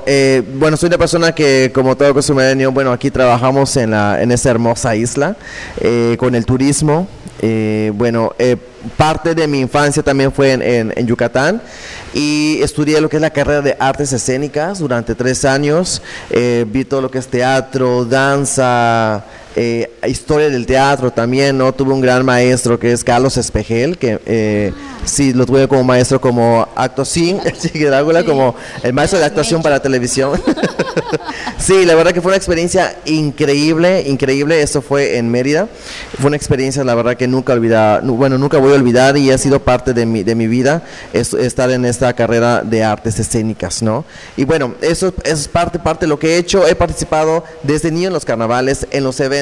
eh, 0.07 0.43
bueno, 0.55 0.77
soy 0.77 0.87
una 0.87 0.99
persona 0.99 1.33
que, 1.35 1.73
como 1.75 1.97
todo 1.97 2.15
costumeño, 2.15 2.71
bueno, 2.71 2.93
aquí 2.93 3.11
trabajamos 3.11 3.77
en, 3.77 3.91
la, 3.91 4.23
en 4.23 4.31
esta 4.31 4.51
hermosa 4.51 4.95
isla, 4.95 5.37
eh, 5.81 6.17
con 6.19 6.35
el 6.37 6.47
turismo. 6.47 7.09
eh, 7.43 7.91
bueno, 7.95 8.33
eh, 8.39 8.57
parte 8.99 9.35
de 9.35 9.49
mi 9.49 9.61
infancia 9.61 10.03
también 10.03 10.31
fue 10.31 10.53
en, 10.53 10.61
en- 10.63 10.93
en 10.95 11.07
Yucatán 11.07 11.61
y 12.15 12.61
estudié 12.63 13.01
lo 13.01 13.09
que 13.09 13.17
es 13.17 13.23
la 13.23 13.31
carrera 13.31 13.63
de 13.63 13.77
artes 13.81 14.13
escénicas 14.13 14.79
durante 14.79 15.15
tres 15.15 15.45
años. 15.47 16.03
Vi 16.31 16.85
todo 16.85 17.01
lo 17.01 17.11
que 17.11 17.19
es 17.19 17.27
teatro, 17.29 18.05
danza, 18.05 19.25
eh, 19.57 19.91
historia 20.07 20.49
del 20.49 20.67
teatro 20.67 21.11
también, 21.11 21.59
¿no? 21.59 21.73
Tuve 21.73 21.93
un 21.93 22.01
gran 22.01 22.25
maestro 22.25 22.79
que 22.79 22.93
es 22.93 23.03
Carlos 23.05 23.37
Espejel, 23.37 23.99
que 23.99 24.21
eh, 24.27 24.73
sí, 25.05 25.33
lo 25.33 25.47
tuve 25.47 25.67
como 25.69 25.85
maestro 25.85 26.21
como 26.21 26.67
acto 26.77 27.05
sí, 27.05 27.37
sí, 27.59 27.79
Drácula, 27.81 28.25
como 28.25 28.55
el 28.83 28.93
maestro 28.93 29.19
de 29.19 29.25
actuación 29.25 29.63
para 29.63 29.81
televisión. 29.81 30.41
sí, 31.59 31.85
la 31.85 31.95
verdad 31.95 32.13
que 32.13 32.21
fue 32.21 32.31
una 32.31 32.37
experiencia 32.37 32.97
increíble, 33.07 34.03
increíble, 34.07 34.63
eso 34.63 34.83
fue 34.83 35.17
en 35.17 35.31
Mérida. 35.31 35.69
Fue 36.19 36.29
una 36.29 36.37
experiencia, 36.37 36.85
la 36.85 36.95
verdad 36.95 37.17
que 37.17 37.27
nunca 37.27 37.53
olvidar, 37.53 38.03
bueno, 38.05 38.39
nunca 38.39 38.59
voy 38.59 38.73
a 38.73 38.77
olvidar 38.77 39.17
y 39.17 39.31
ha 39.31 39.39
sido 39.39 39.61
parte 39.61 39.93
de 39.95 40.07
mi, 40.07 40.23
de 40.23 40.35
mi 40.35 40.47
vida 40.47 40.83
es- 41.13 41.35
estar 41.35 41.71
en 41.71 41.85
esta 41.85 42.13
carrera 42.13 42.63
de 42.63 42.85
artes 42.85 43.19
escénicas, 43.19 43.83
¿no? 43.83 44.05
Y 44.37 44.45
bueno, 44.45 44.75
eso, 44.81 45.13
eso 45.25 45.35
es 45.41 45.49
parte, 45.49 45.79
parte 45.79 46.05
de 46.07 46.09
lo 46.09 46.19
que 46.19 46.35
he 46.35 46.39
hecho. 46.39 46.67
He 46.67 46.75
participado 46.75 47.45
desde 47.63 47.91
niño 47.91 48.09
en 48.09 48.13
los 48.15 48.25
carnavales, 48.25 48.87
en 48.91 49.05
los 49.05 49.19
eventos 49.21 49.40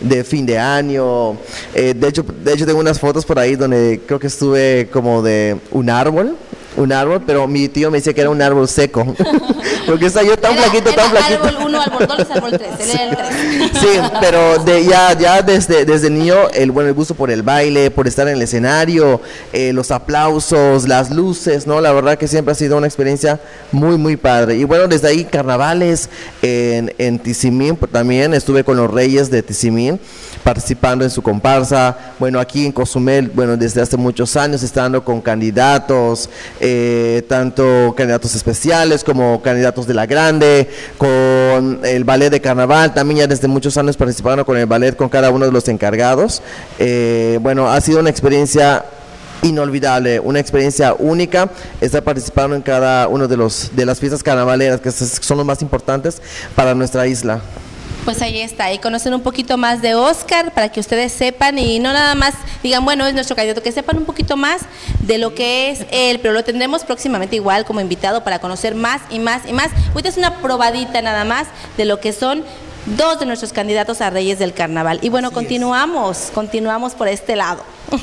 de 0.00 0.24
fin 0.24 0.46
de 0.46 0.58
año. 0.58 1.36
Eh, 1.74 1.94
de, 1.94 2.08
hecho, 2.08 2.24
de 2.44 2.52
hecho, 2.52 2.66
tengo 2.66 2.80
unas 2.80 2.98
fotos 2.98 3.24
por 3.24 3.38
ahí 3.38 3.56
donde 3.56 4.00
creo 4.06 4.18
que 4.18 4.28
estuve 4.28 4.88
como 4.92 5.22
de 5.22 5.56
un 5.70 5.90
árbol. 5.90 6.36
Un 6.78 6.92
árbol, 6.92 7.22
pero 7.26 7.46
mi 7.48 7.68
tío 7.68 7.90
me 7.90 7.98
decía 7.98 8.14
que 8.14 8.20
era 8.20 8.30
un 8.30 8.40
árbol 8.40 8.68
seco. 8.68 9.04
Porque 9.86 10.06
estaba 10.06 10.24
yo 10.26 10.36
tan 10.36 10.52
Era- 10.52 10.62
flaquito, 10.62 10.90
era 10.90 11.02
tan 11.02 11.10
flaquito. 11.10 11.44
Árbol 11.48 11.66
1, 11.66 11.80
árbol 11.82 12.06
2, 12.06 12.30
árbol 12.30 12.50
3. 12.50 12.62
Él 12.80 12.90
era 12.90 13.04
el 13.04 13.16
3. 13.16 13.70
Sí, 13.80 13.88
pero 14.20 14.58
de, 14.64 14.84
ya, 14.84 15.16
ya 15.18 15.42
desde, 15.42 15.84
desde 15.84 16.10
niño, 16.10 16.34
el, 16.54 16.70
bueno, 16.70 16.88
el 16.88 16.94
gusto 16.94 17.14
por 17.14 17.30
el 17.30 17.42
baile, 17.42 17.90
por 17.90 18.06
estar 18.06 18.28
en 18.28 18.34
el 18.34 18.42
escenario, 18.42 19.20
eh, 19.52 19.72
los 19.72 19.90
aplausos, 19.90 20.86
las 20.86 21.10
luces, 21.10 21.66
¿no? 21.66 21.80
La 21.80 21.92
verdad 21.92 22.16
que 22.18 22.28
siempre 22.28 22.52
ha 22.52 22.54
sido 22.54 22.76
una 22.76 22.86
experiencia 22.86 23.40
muy, 23.72 23.96
muy 23.96 24.16
padre. 24.16 24.56
Y 24.56 24.64
bueno, 24.64 24.86
desde 24.88 25.08
ahí, 25.08 25.24
carnavales 25.24 26.08
en, 26.42 26.94
en 26.98 27.18
Tizimín, 27.18 27.76
pues, 27.76 27.90
también 27.90 28.34
estuve 28.34 28.62
con 28.64 28.76
los 28.76 28.90
Reyes 28.90 29.30
de 29.30 29.42
Tizimín, 29.42 29.98
participando 30.44 31.04
en 31.04 31.10
su 31.10 31.22
comparsa. 31.22 31.96
Bueno, 32.18 32.38
aquí 32.40 32.66
en 32.66 32.72
Cozumel, 32.72 33.30
bueno, 33.34 33.56
desde 33.56 33.80
hace 33.80 33.96
muchos 33.96 34.36
años, 34.36 34.62
estando 34.62 35.02
con 35.04 35.20
candidatos, 35.20 36.28
eh, 36.60 36.67
tanto 37.28 37.94
candidatos 37.96 38.34
especiales 38.34 39.04
como 39.04 39.42
candidatos 39.42 39.86
de 39.86 39.94
la 39.94 40.06
grande, 40.06 40.68
con 40.96 41.80
el 41.84 42.04
ballet 42.04 42.30
de 42.30 42.40
carnaval, 42.40 42.94
también 42.94 43.20
ya 43.20 43.26
desde 43.26 43.48
muchos 43.48 43.76
años 43.76 43.96
participando 43.96 44.44
con 44.44 44.56
el 44.56 44.66
ballet 44.66 44.96
con 44.96 45.08
cada 45.08 45.30
uno 45.30 45.46
de 45.46 45.52
los 45.52 45.68
encargados. 45.68 46.42
Eh, 46.78 47.38
bueno, 47.42 47.70
ha 47.70 47.80
sido 47.80 48.00
una 48.00 48.10
experiencia 48.10 48.84
inolvidable, 49.42 50.20
una 50.20 50.40
experiencia 50.40 50.94
única 50.98 51.48
estar 51.80 52.02
participando 52.02 52.56
en 52.56 52.62
cada 52.62 53.08
uno 53.08 53.28
de 53.28 53.36
los 53.36 53.70
de 53.74 53.86
las 53.86 54.00
fiestas 54.00 54.22
carnavaleras 54.22 54.80
que 54.80 54.90
son 54.90 55.36
los 55.36 55.46
más 55.46 55.62
importantes 55.62 56.20
para 56.54 56.74
nuestra 56.74 57.06
isla. 57.06 57.40
Pues 58.08 58.22
ahí 58.22 58.40
está, 58.40 58.72
y 58.72 58.78
conocen 58.78 59.12
un 59.12 59.20
poquito 59.20 59.58
más 59.58 59.82
de 59.82 59.94
Oscar 59.94 60.54
para 60.54 60.70
que 60.70 60.80
ustedes 60.80 61.12
sepan 61.12 61.58
y 61.58 61.78
no 61.78 61.92
nada 61.92 62.14
más 62.14 62.32
digan, 62.62 62.82
bueno, 62.82 63.06
es 63.06 63.12
nuestro 63.12 63.36
candidato, 63.36 63.62
que 63.62 63.70
sepan 63.70 63.98
un 63.98 64.06
poquito 64.06 64.34
más 64.34 64.62
de 65.00 65.18
lo 65.18 65.34
que 65.34 65.70
es 65.70 65.84
él, 65.90 66.18
pero 66.18 66.32
lo 66.32 66.42
tendremos 66.42 66.84
próximamente 66.84 67.36
igual 67.36 67.66
como 67.66 67.82
invitado 67.82 68.24
para 68.24 68.38
conocer 68.38 68.74
más 68.74 69.02
y 69.10 69.18
más 69.18 69.42
y 69.46 69.52
más. 69.52 69.68
Ahorita 69.90 70.08
es 70.08 70.16
una 70.16 70.36
probadita 70.38 71.02
nada 71.02 71.26
más 71.26 71.48
de 71.76 71.84
lo 71.84 72.00
que 72.00 72.14
son 72.14 72.44
dos 72.96 73.20
de 73.20 73.26
nuestros 73.26 73.52
candidatos 73.52 74.00
a 74.00 74.08
Reyes 74.08 74.38
del 74.38 74.54
Carnaval. 74.54 75.00
Y 75.02 75.10
bueno, 75.10 75.30
continuamos, 75.30 76.30
continuamos 76.32 76.94
por 76.94 77.08
este 77.08 77.36
lado. 77.36 77.62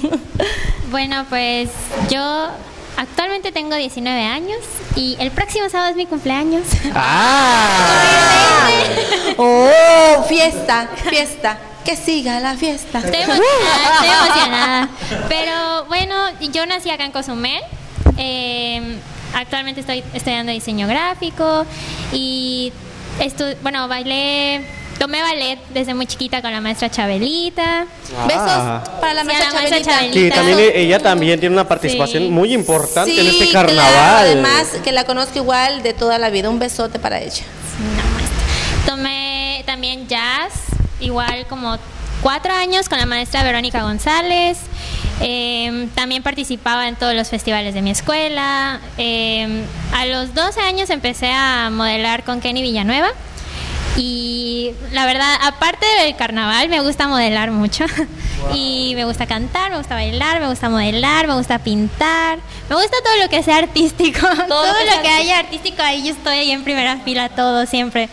Bueno, 0.91 1.25
pues 1.29 1.69
yo 2.11 2.49
actualmente 2.97 3.51
tengo 3.51 3.75
19 3.75 4.23
años 4.23 4.59
y 4.95 5.15
el 5.19 5.31
próximo 5.31 5.69
sábado 5.69 5.91
es 5.91 5.95
mi 5.95 6.05
cumpleaños. 6.05 6.63
¡Ah! 6.93 8.69
¡Oh! 9.37 10.23
Fiesta, 10.27 10.89
fiesta, 11.09 11.57
que 11.83 11.95
siga 11.95 12.39
la 12.39 12.55
fiesta. 12.55 12.99
Estoy 12.99 13.21
emocionada, 13.21 13.93
estoy 13.93 14.09
emocionada. 14.09 14.89
Pero 15.29 15.85
bueno, 15.85 16.15
yo 16.51 16.65
nací 16.65 16.89
acá 16.89 17.05
en 17.05 17.11
Cozumel. 17.11 17.61
Eh, 18.17 18.97
actualmente 19.33 19.81
estoy 19.81 20.03
estudiando 20.13 20.51
diseño 20.51 20.87
gráfico 20.87 21.65
y 22.13 22.71
bueno, 23.61 23.87
bailé, 23.87 24.65
tomé 24.99 25.21
ballet 25.21 25.59
desde 25.73 25.93
muy 25.93 26.05
chiquita 26.07 26.41
con 26.41 26.51
la 26.51 26.61
maestra 26.61 26.89
Chabelita. 26.89 27.85
Besos 28.27 28.89
para 29.01 29.13
la 29.13 29.21
Sí, 29.21 29.27
maestra 29.27 29.49
a 29.49 29.53
la 29.53 29.59
maestra 29.59 29.81
Chabelita. 29.81 29.91
Chabelita. 29.91 30.19
Sí, 30.19 30.29
también 30.31 30.59
e- 30.59 30.79
ella 30.81 30.99
también 30.99 31.39
tiene 31.39 31.53
una 31.55 31.67
participación 31.67 32.23
Sí. 32.23 32.29
muy 32.29 32.53
importante 32.53 33.19
en 33.19 33.27
este 33.27 33.49
claro, 33.49 33.67
carnaval. 33.67 34.15
además 34.25 34.67
que 34.83 34.91
la 34.91 35.03
conozco 35.05 35.37
igual 35.39 35.83
de 35.83 35.93
toda 35.93 36.17
la 36.17 36.29
vida. 36.29 36.49
Un 36.49 36.59
besote 36.59 36.99
para 36.99 37.19
ella. 37.19 37.43
Maestra. 38.13 38.85
Tomé 38.85 39.63
también 39.65 40.07
jazz, 40.07 40.53
igual 40.99 41.45
como 41.47 41.77
cuatro 42.21 42.53
años 42.53 42.87
con 42.89 42.97
la 42.97 43.05
maestra 43.05 43.43
Verónica 43.43 43.81
González. 43.83 44.57
Eh, 45.21 45.87
también 45.95 46.23
participaba 46.23 46.87
en 46.87 46.95
todos 46.95 47.13
los 47.13 47.29
festivales 47.29 47.73
de 47.73 47.81
mi 47.81 47.91
escuela. 47.91 48.79
Eh, 48.97 49.63
a 49.93 50.05
los 50.07 50.33
12 50.33 50.59
años 50.61 50.89
empecé 50.89 51.31
a 51.31 51.69
modelar 51.71 52.23
con 52.23 52.41
Kenny 52.41 52.61
Villanueva. 52.61 53.09
Y 53.97 54.71
la 54.91 55.05
verdad, 55.05 55.37
aparte 55.41 55.85
del 56.01 56.15
carnaval, 56.15 56.67
me 56.69 56.81
gusta 56.81 57.07
modelar 57.07 57.51
mucho. 57.51 57.85
Y 58.53 58.93
me 58.95 59.05
gusta 59.05 59.25
cantar, 59.25 59.71
me 59.71 59.77
gusta 59.77 59.95
bailar, 59.95 60.39
me 60.39 60.47
gusta 60.47 60.69
modelar, 60.69 61.27
me 61.27 61.33
gusta 61.35 61.59
pintar. 61.59 62.39
Me 62.69 62.75
gusta 62.75 62.97
todo 63.03 63.23
lo 63.23 63.29
que 63.29 63.41
sea 63.41 63.57
artístico. 63.57 64.19
Todo, 64.47 64.65
lo 64.67 64.73
que 64.77 64.85
lo 64.85 64.91
sea 64.91 65.01
que 65.01 65.09
haya 65.09 65.39
artístico, 65.39 65.81
ahí 65.81 66.03
yo 66.03 66.11
estoy 66.11 66.37
ahí 66.37 66.51
en 66.51 66.63
primera 66.63 66.97
fila, 66.97 67.29
todo 67.29 67.65
siempre. 67.65 68.09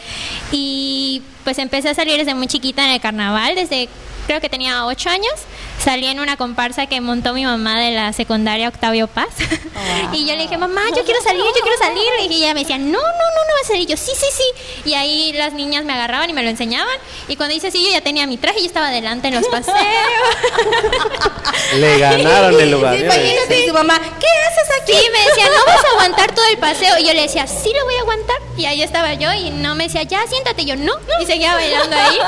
Y 0.50 1.22
pues 1.44 1.58
empecé 1.58 1.90
a 1.90 1.94
salir 1.94 2.16
desde 2.18 2.34
muy 2.34 2.46
chiquita 2.46 2.84
en 2.84 2.92
el 2.92 3.00
carnaval, 3.00 3.54
desde 3.54 3.88
creo 4.26 4.40
que 4.40 4.48
tenía 4.48 4.86
ocho 4.86 5.10
años. 5.10 5.34
Salí 5.82 6.06
en 6.06 6.20
una 6.20 6.36
comparsa 6.36 6.86
que 6.86 7.00
montó 7.00 7.32
mi 7.32 7.44
mamá 7.44 7.80
de 7.80 7.90
la 7.90 8.12
secundaria 8.12 8.68
Octavio 8.68 9.08
Paz. 9.08 9.30
y 10.12 10.26
yo 10.26 10.36
le 10.36 10.42
dije, 10.42 10.56
mamá, 10.56 10.82
yo 10.94 11.02
quiero 11.02 11.20
salir, 11.20 11.42
yo 11.42 11.60
quiero 11.60 11.76
salir. 11.76 12.30
Y 12.30 12.36
ella 12.36 12.54
me 12.54 12.60
decía, 12.60 12.78
no, 12.78 12.86
no, 12.86 12.98
no, 12.98 13.00
no 13.00 13.54
vas 13.60 13.64
a 13.64 13.66
salir. 13.68 13.82
Y 13.82 13.86
yo, 13.86 13.96
sí, 13.96 14.12
sí, 14.14 14.26
sí. 14.32 14.90
Y 14.90 14.94
ahí 14.94 15.32
las 15.32 15.54
niñas 15.54 15.84
me 15.84 15.92
agarraban 15.92 16.30
y 16.30 16.34
me 16.34 16.44
lo 16.44 16.50
enseñaban. 16.50 16.94
Y 17.26 17.34
cuando 17.34 17.56
hice 17.56 17.66
así, 17.66 17.84
yo 17.84 17.90
ya 17.90 18.00
tenía 18.00 18.28
mi 18.28 18.36
traje 18.36 18.60
y 18.60 18.62
yo 18.62 18.66
estaba 18.68 18.88
adelante 18.88 19.26
en 19.26 19.34
los 19.34 19.46
paseos. 19.48 19.76
Le 21.74 21.98
ganaron 21.98 22.60
el 22.60 22.70
lugar. 22.70 22.96
Sí, 22.96 23.02
imagínate, 23.02 23.64
y 23.64 23.66
su 23.66 23.74
mamá, 23.74 23.98
¿qué 23.98 24.26
haces 24.26 24.82
aquí? 24.82 24.92
Sí, 24.92 25.08
me 25.10 25.18
decía, 25.30 25.46
no 25.46 25.64
vas 25.66 25.84
a 25.84 25.88
aguantar 25.88 26.32
todo 26.32 26.46
el 26.46 26.58
paseo. 26.58 26.96
Y 27.00 27.06
yo 27.06 27.12
le 27.12 27.22
decía, 27.22 27.48
sí 27.48 27.72
lo 27.76 27.84
voy 27.84 27.94
a 27.96 28.00
aguantar. 28.02 28.36
Y 28.56 28.66
ahí 28.66 28.82
estaba 28.82 29.14
yo 29.14 29.32
y 29.32 29.50
no 29.50 29.74
me 29.74 29.84
decía, 29.84 30.04
ya 30.04 30.24
siéntate. 30.28 30.62
Y 30.62 30.66
yo, 30.66 30.76
no. 30.76 30.92
Y 31.20 31.26
seguía 31.26 31.54
bailando 31.54 31.96
ahí. 31.96 32.18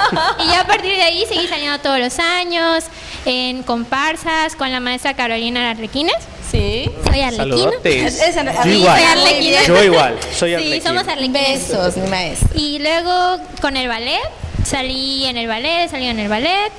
Y 0.44 0.48
ya 0.48 0.60
a 0.60 0.66
partir 0.66 0.96
de 0.96 1.02
ahí 1.02 1.24
seguí 1.28 1.46
saliendo 1.46 1.78
todos 1.78 2.00
los 2.00 2.18
años 2.18 2.84
en 3.50 3.62
comparsas 3.62 4.56
con 4.56 4.70
la 4.72 4.80
maestra 4.80 5.14
Carolina 5.14 5.70
Arlequines. 5.70 6.14
Sí. 6.50 6.88
Soy 7.04 7.20
arlequina. 7.20 7.70
Es- 7.84 8.18
Yo 8.18 8.62
sí, 8.62 8.68
igual. 8.70 8.98
soy 9.00 9.04
arlequina. 9.06 9.62
Yo 9.66 9.82
igual. 9.84 10.18
Soy 10.36 10.50
Sí, 10.50 10.54
arlequín. 10.56 10.82
somos 10.82 11.08
arlequines. 11.08 11.68
Besos, 11.68 11.96
mi 11.96 12.08
maestra. 12.08 12.48
Y 12.54 12.78
luego 12.78 13.38
con 13.60 13.76
el 13.76 13.88
ballet, 13.88 14.20
salí 14.64 15.26
en 15.26 15.36
el 15.36 15.46
ballet, 15.48 15.90
salí 15.90 16.06
en 16.06 16.18
el 16.20 16.28
ballet. 16.28 16.70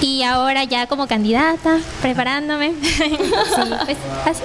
Y 0.00 0.22
ahora 0.22 0.64
ya 0.64 0.86
como 0.86 1.06
candidata, 1.06 1.78
preparándome. 2.00 2.72
sí, 2.82 3.72
pues 3.84 3.98
así. 4.24 4.42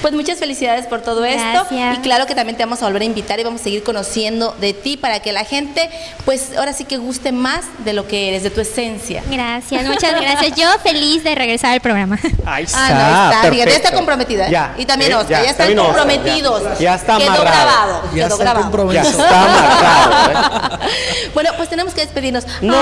Pues 0.00 0.14
muchas 0.14 0.38
felicidades 0.38 0.86
por 0.86 1.00
todo 1.02 1.24
esto. 1.24 1.42
Gracias. 1.42 1.98
Y 1.98 2.00
claro 2.02 2.26
que 2.26 2.34
también 2.34 2.56
te 2.56 2.64
vamos 2.64 2.82
a 2.82 2.86
volver 2.86 3.02
a 3.02 3.04
invitar 3.04 3.40
y 3.40 3.44
vamos 3.44 3.60
a 3.60 3.64
seguir 3.64 3.82
conociendo 3.82 4.54
de 4.60 4.72
ti 4.74 4.96
para 4.96 5.20
que 5.20 5.32
la 5.32 5.44
gente, 5.44 5.90
pues 6.24 6.56
ahora 6.56 6.72
sí 6.72 6.84
que 6.84 6.98
guste 6.98 7.32
más 7.32 7.64
de 7.84 7.92
lo 7.92 8.06
que 8.06 8.28
eres, 8.28 8.42
de 8.42 8.50
tu 8.50 8.60
esencia. 8.60 9.22
Gracias, 9.28 9.84
muchas 9.86 10.12
gracias. 10.20 10.56
Yo 10.56 10.68
feliz 10.82 11.24
de 11.24 11.34
regresar 11.34 11.72
al 11.72 11.80
programa. 11.80 12.18
Ahí 12.46 12.64
está. 12.64 12.86
Ah, 12.86 12.90
no, 12.90 13.00
ahí 13.00 13.34
está. 13.34 13.50
Fíjate, 13.50 13.56
ya 13.56 13.62
está 13.64 13.72
perfecto. 13.74 13.96
comprometida. 13.96 14.46
¿eh? 14.46 14.50
Ya. 14.50 14.74
Y 14.78 14.84
también 14.86 15.12
eh, 15.12 15.16
Oscar, 15.16 15.44
ya, 15.44 15.50
están 15.50 15.76
comprometidos. 15.76 16.62
Ya, 16.62 16.78
ya 16.78 16.94
está 16.94 17.18
Quedó 17.18 17.40
grabado. 17.40 18.02
Ya 18.04 18.10
quedó 18.14 18.26
está 18.26 18.44
grabado. 18.44 18.62
compromiso. 18.62 19.02
Ya 19.02 19.10
está 19.10 19.42
amarrado. 19.42 20.74
¿eh? 20.82 21.30
Bueno, 21.34 21.50
pues 21.56 21.68
tenemos 21.68 21.92
que 21.94 22.02
despedirnos. 22.02 22.44
No. 22.60 22.72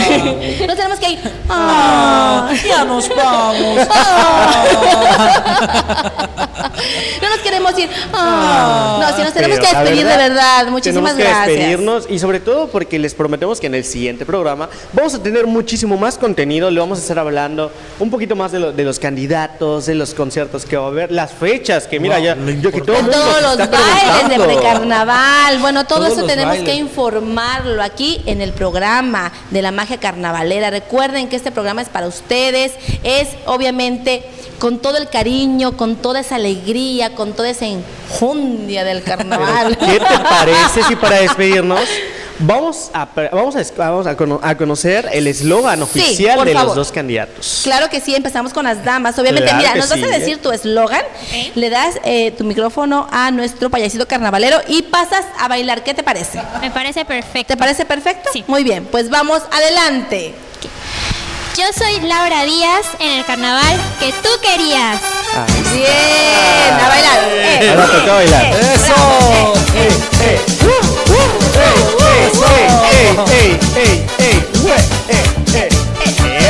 Nos 0.00 0.76
tenemos 0.76 0.99
que 1.00 1.10
ir. 1.10 1.18
Ah, 1.48 2.50
ya 2.68 2.84
nos 2.84 3.08
vamos. 3.08 3.88
No 7.20 7.28
nos 7.28 7.38
queremos 7.40 7.78
ir. 7.78 7.88
Ah. 8.12 8.98
No, 9.00 9.16
si 9.16 9.22
nos 9.22 9.32
tenemos 9.32 9.58
Pero 9.58 9.70
que 9.70 9.76
despedir 9.76 10.06
de 10.06 10.16
verdad. 10.16 10.66
Muchísimas 10.68 11.12
tenemos 11.12 11.16
que 11.16 11.22
gracias. 11.22 11.46
despedirnos 11.46 12.06
y 12.08 12.18
sobre 12.18 12.40
todo 12.40 12.68
porque 12.68 12.98
les 12.98 13.14
prometemos 13.14 13.60
que 13.60 13.66
en 13.66 13.74
el 13.74 13.84
siguiente 13.84 14.24
programa 14.24 14.68
vamos 14.92 15.14
a 15.14 15.22
tener 15.22 15.46
muchísimo 15.46 15.96
más 15.96 16.16
contenido. 16.18 16.70
Le 16.70 16.80
vamos 16.80 16.98
a 16.98 17.02
estar 17.02 17.18
hablando 17.18 17.70
un 17.98 18.10
poquito 18.10 18.36
más 18.36 18.52
de, 18.52 18.60
lo- 18.60 18.72
de 18.72 18.84
los 18.84 18.98
candidatos, 18.98 19.86
de 19.86 19.94
los 19.94 20.14
conciertos 20.14 20.64
que 20.64 20.76
va 20.76 20.84
a 20.84 20.88
haber, 20.88 21.10
las 21.12 21.32
fechas, 21.32 21.86
que 21.86 22.00
mira, 22.00 22.16
Wow, 22.16 22.24
ya, 22.24 22.36
yo 22.60 22.70
que 22.72 22.80
todo 22.80 22.96
el 22.96 23.06
De 23.06 23.10
mundo 23.12 23.18
todos 23.18 23.42
los 23.42 23.60
está 23.60 23.78
bailes 23.80 24.28
de 24.38 24.44
precarnaval. 24.44 25.58
Bueno, 25.58 25.86
todo 25.86 26.00
Todos 26.00 26.18
eso 26.18 26.26
tenemos 26.26 26.52
bailes. 26.56 26.68
que 26.70 26.76
informarlo 26.76 27.82
aquí 27.82 28.22
en 28.26 28.40
el 28.40 28.52
programa 28.52 29.32
de 29.50 29.62
la 29.62 29.70
magia 29.72 29.98
carnavalera. 29.98 30.70
Recuerden 30.90 31.28
que 31.28 31.36
este 31.36 31.52
programa 31.52 31.82
es 31.82 31.88
para 31.88 32.08
ustedes, 32.08 32.72
es 33.04 33.28
obviamente 33.46 34.24
con 34.58 34.80
todo 34.80 34.96
el 34.96 35.08
cariño, 35.08 35.76
con 35.76 35.94
toda 35.94 36.18
esa 36.18 36.34
alegría, 36.34 37.14
con 37.14 37.32
toda 37.32 37.48
esa 37.48 37.66
enjundia 37.66 38.82
del 38.82 39.04
carnaval. 39.04 39.78
¿Qué 39.78 40.00
te 40.00 40.18
parece 40.28 40.82
si 40.88 40.96
para 40.96 41.20
despedirnos 41.20 41.78
vamos 42.40 42.90
a, 42.92 43.06
vamos 43.30 43.54
a, 43.54 43.62
vamos 43.76 44.06
a, 44.08 44.16
cono- 44.16 44.40
a 44.42 44.56
conocer 44.56 45.08
el 45.12 45.28
eslogan 45.28 45.80
oficial 45.80 46.44
de 46.44 46.54
favor. 46.54 46.66
los 46.70 46.74
dos 46.74 46.90
candidatos? 46.90 47.60
Claro 47.62 47.88
que 47.88 48.00
sí, 48.00 48.12
empezamos 48.16 48.52
con 48.52 48.64
las 48.64 48.84
damas. 48.84 49.16
Obviamente, 49.20 49.44
Claro 49.48 49.58
mira, 49.62 49.74
nos 49.76 49.88
vas 49.90 50.02
a 50.02 50.06
decir 50.18 50.34
¿eh? 50.34 50.40
tu 50.42 50.50
eslogan, 50.50 51.02
¿Eh? 51.32 51.52
le 51.54 51.70
das 51.70 52.00
eh, 52.02 52.32
tu 52.32 52.42
micrófono 52.42 53.06
a 53.12 53.30
nuestro 53.30 53.70
payasito 53.70 54.08
carnavalero 54.08 54.58
y 54.66 54.82
pasas 54.82 55.24
a 55.38 55.46
bailar. 55.46 55.84
¿Qué 55.84 55.94
te 55.94 56.02
parece? 56.02 56.42
Me 56.60 56.72
parece 56.72 57.04
perfecto. 57.04 57.46
¿Te 57.54 57.56
parece 57.56 57.84
perfecto? 57.84 58.28
Sí. 58.32 58.42
Muy 58.48 58.64
bien, 58.64 58.86
pues 58.86 59.08
vamos 59.08 59.40
adelante. 59.52 60.34
Yo 61.56 61.64
soy 61.76 62.00
Laura 62.00 62.44
Díaz 62.44 62.86
en 62.98 63.18
el 63.18 63.24
carnaval 63.24 63.76
que 63.98 64.12
tú 64.22 64.28
querías. 64.42 65.00
Bien, 65.72 66.80
a 66.80 66.88
bailar. 66.88 67.18
Eh, 67.32 67.70
Ahora 67.70 67.86
toca 67.86 68.14
bailar. 68.14 68.44
eh, 68.44 68.74
Eso. 68.74 68.94
eh. 69.74 70.40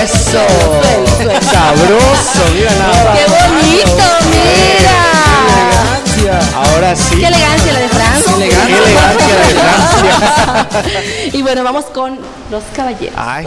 ¡Eso! 0.02 0.46
¡Sabroso! 1.50 2.42
Mira 2.54 2.70
nada. 2.76 3.12
¡Qué 3.14 3.24
bonito, 3.26 4.04
mira! 4.30 4.69
Ahora 6.54 6.96
sí. 6.96 7.16
¡Qué 7.18 7.26
elegancia 7.26 7.72
la 7.72 7.80
de 7.80 7.88
Francia! 7.88 8.32
¡Qué 8.38 8.74
elegancia 8.74 9.36
de 9.36 9.44
Francia! 9.54 11.30
y 11.32 11.42
bueno, 11.42 11.62
vamos 11.62 11.84
con 11.86 12.18
los 12.50 12.62
caballeros. 12.74 13.14
Ay, 13.16 13.46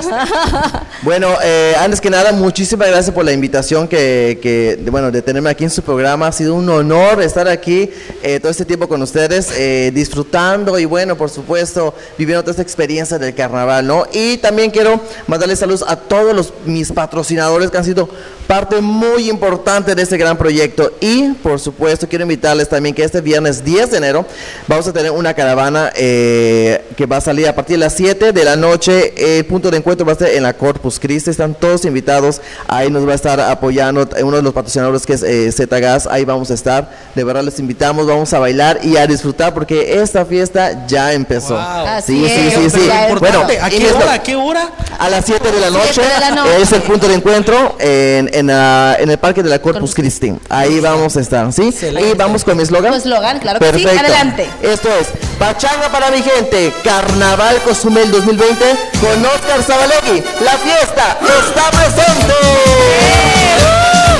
Bueno, 1.01 1.27
eh, 1.43 1.75
antes 1.79 1.99
que 1.99 2.09
nada, 2.09 2.31
muchísimas 2.31 2.87
gracias 2.87 3.13
por 3.13 3.25
la 3.25 3.33
invitación 3.33 3.87
que, 3.89 4.39
que, 4.41 4.77
de- 4.77 4.89
bueno, 4.89 5.11
de 5.11 5.21
tenerme 5.21 5.49
aquí 5.49 5.65
en 5.65 5.69
su 5.69 5.81
programa. 5.81 6.27
Ha 6.27 6.31
sido 6.31 6.55
un 6.55 6.69
honor 6.69 7.21
estar 7.21 7.47
aquí 7.49 7.89
eh, 8.21 8.39
todo 8.39 8.49
este 8.51 8.63
tiempo 8.63 8.87
con 8.87 9.01
ustedes, 9.01 9.49
eh, 9.57 9.91
disfrutando 9.93 10.79
y 10.79 10.85
bueno, 10.85 11.17
por 11.17 11.29
supuesto, 11.29 11.93
viviendo 12.17 12.41
toda 12.43 12.51
esta 12.51 12.61
experiencia 12.61 13.19
del 13.19 13.35
carnaval, 13.35 13.85
¿no? 13.85 14.05
Y 14.13 14.37
también 14.37 14.71
quiero 14.71 15.01
mandarles 15.27 15.59
saludos 15.59 15.83
a 15.85 15.97
todos 15.97 16.33
los, 16.33 16.53
mis 16.65 16.89
patrocinadores 16.93 17.69
que 17.69 17.77
han 17.77 17.85
sido 17.85 18.07
parte 18.47 18.79
muy 18.81 19.29
importante 19.29 19.93
de 19.95 20.01
este 20.03 20.17
gran 20.17 20.37
proyecto. 20.37 20.93
Y 21.01 21.29
por 21.33 21.59
supuesto, 21.59 22.07
quiero 22.07 22.23
invitarles 22.23 22.69
también 22.69 22.92
que 22.93 23.03
este 23.03 23.21
viernes 23.21 23.63
10 23.63 23.91
de 23.91 23.97
enero 23.97 24.25
vamos 24.67 24.87
a 24.87 24.93
tener 24.93 25.11
una 25.11 25.33
caravana 25.33 25.91
eh, 25.95 26.85
que 26.95 27.05
va 27.05 27.17
a 27.17 27.21
salir 27.21 27.47
a 27.47 27.55
partir 27.55 27.75
de 27.75 27.79
las 27.79 27.93
7 27.93 28.31
de 28.31 28.43
la 28.45 28.55
noche. 28.55 29.13
El 29.37 29.45
punto 29.45 29.69
de 29.69 29.77
encuentro 29.77 30.05
va 30.05 30.13
a 30.13 30.15
ser 30.15 30.35
en 30.35 30.43
la 30.43 30.53
Corpus 30.53 30.99
Christi. 30.99 31.29
Están 31.29 31.53
todos 31.53 31.85
invitados. 31.85 32.41
Ahí 32.67 32.89
nos 32.89 33.07
va 33.07 33.11
a 33.11 33.15
estar 33.15 33.39
apoyando 33.39 34.07
uno 34.21 34.37
de 34.37 34.43
los 34.43 34.53
patrocinadores 34.53 35.05
que 35.05 35.13
es 35.13 35.23
eh, 35.23 35.51
Zgas. 35.51 36.07
Ahí 36.07 36.25
vamos 36.25 36.51
a 36.51 36.53
estar. 36.53 36.89
De 37.15 37.23
verdad 37.23 37.43
les 37.43 37.59
invitamos. 37.59 38.07
Vamos 38.07 38.33
a 38.33 38.39
bailar 38.39 38.79
y 38.83 38.97
a 38.97 39.07
disfrutar 39.07 39.53
porque 39.53 40.01
esta 40.01 40.25
fiesta 40.25 40.87
ya 40.87 41.13
empezó. 41.13 41.55
Wow. 41.55 41.87
Así 41.87 42.13
Sí, 42.13 42.29
sí, 42.29 42.47
es, 42.47 42.53
sí, 42.53 42.79
sí. 42.79 42.89
es 42.89 43.19
Bueno. 43.19 43.45
¿A 43.61 43.69
qué 43.69 43.91
hora? 43.91 44.13
¿A 44.13 44.23
qué 44.23 44.35
hora? 44.35 44.71
a 44.99 45.09
las 45.09 45.25
7 45.25 45.51
de 45.51 45.59
la 45.59 45.69
noche, 45.69 45.93
Siete 45.93 46.13
de 46.13 46.19
la 46.19 46.31
noche. 46.31 46.61
es 46.61 46.71
el 46.71 46.81
punto 46.81 47.07
de 47.07 47.15
encuentro 47.15 47.75
en, 47.79 48.29
en, 48.33 48.49
ah, 48.49 48.95
en 48.99 49.09
el 49.09 49.17
parque 49.17 49.43
de 49.43 49.49
la 49.49 49.59
Corpus 49.59 49.93
Christi. 49.93 50.33
Ahí 50.49 50.79
vamos 50.79 51.17
a 51.17 51.21
estar, 51.21 51.51
¿sí? 51.51 51.69
Excelente. 51.69 52.09
Y 52.09 52.13
vamos 52.13 52.43
con 52.43 52.57
mi 52.57 52.63
eslogan. 52.91 53.39
Claro 53.39 53.59
que 53.59 53.65
sí. 53.65 53.71
Perfecto. 53.83 53.99
Adelante. 53.99 54.49
Esto 54.61 54.89
es 54.89 55.07
Pachanga 55.39 55.89
para 55.89 56.09
mi 56.11 56.21
gente, 56.21 56.73
Carnaval 56.83 57.57
Cozumel 57.61 58.11
2020 58.11 58.65
con 58.99 59.25
Oscar 59.25 59.63
Zabalegui. 59.63 60.23
La 60.41 60.51
fiesta 60.57 61.17
está 61.21 61.71
presente. 61.71 62.33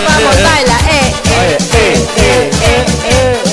Vamos, 0.08 0.36
baila. 0.36 0.78
Eh, 0.90 1.14
eh, 1.26 1.58
eh, 1.74 2.08
eh, 2.18 2.52
eh, 2.62 2.86
eh. 3.10 3.53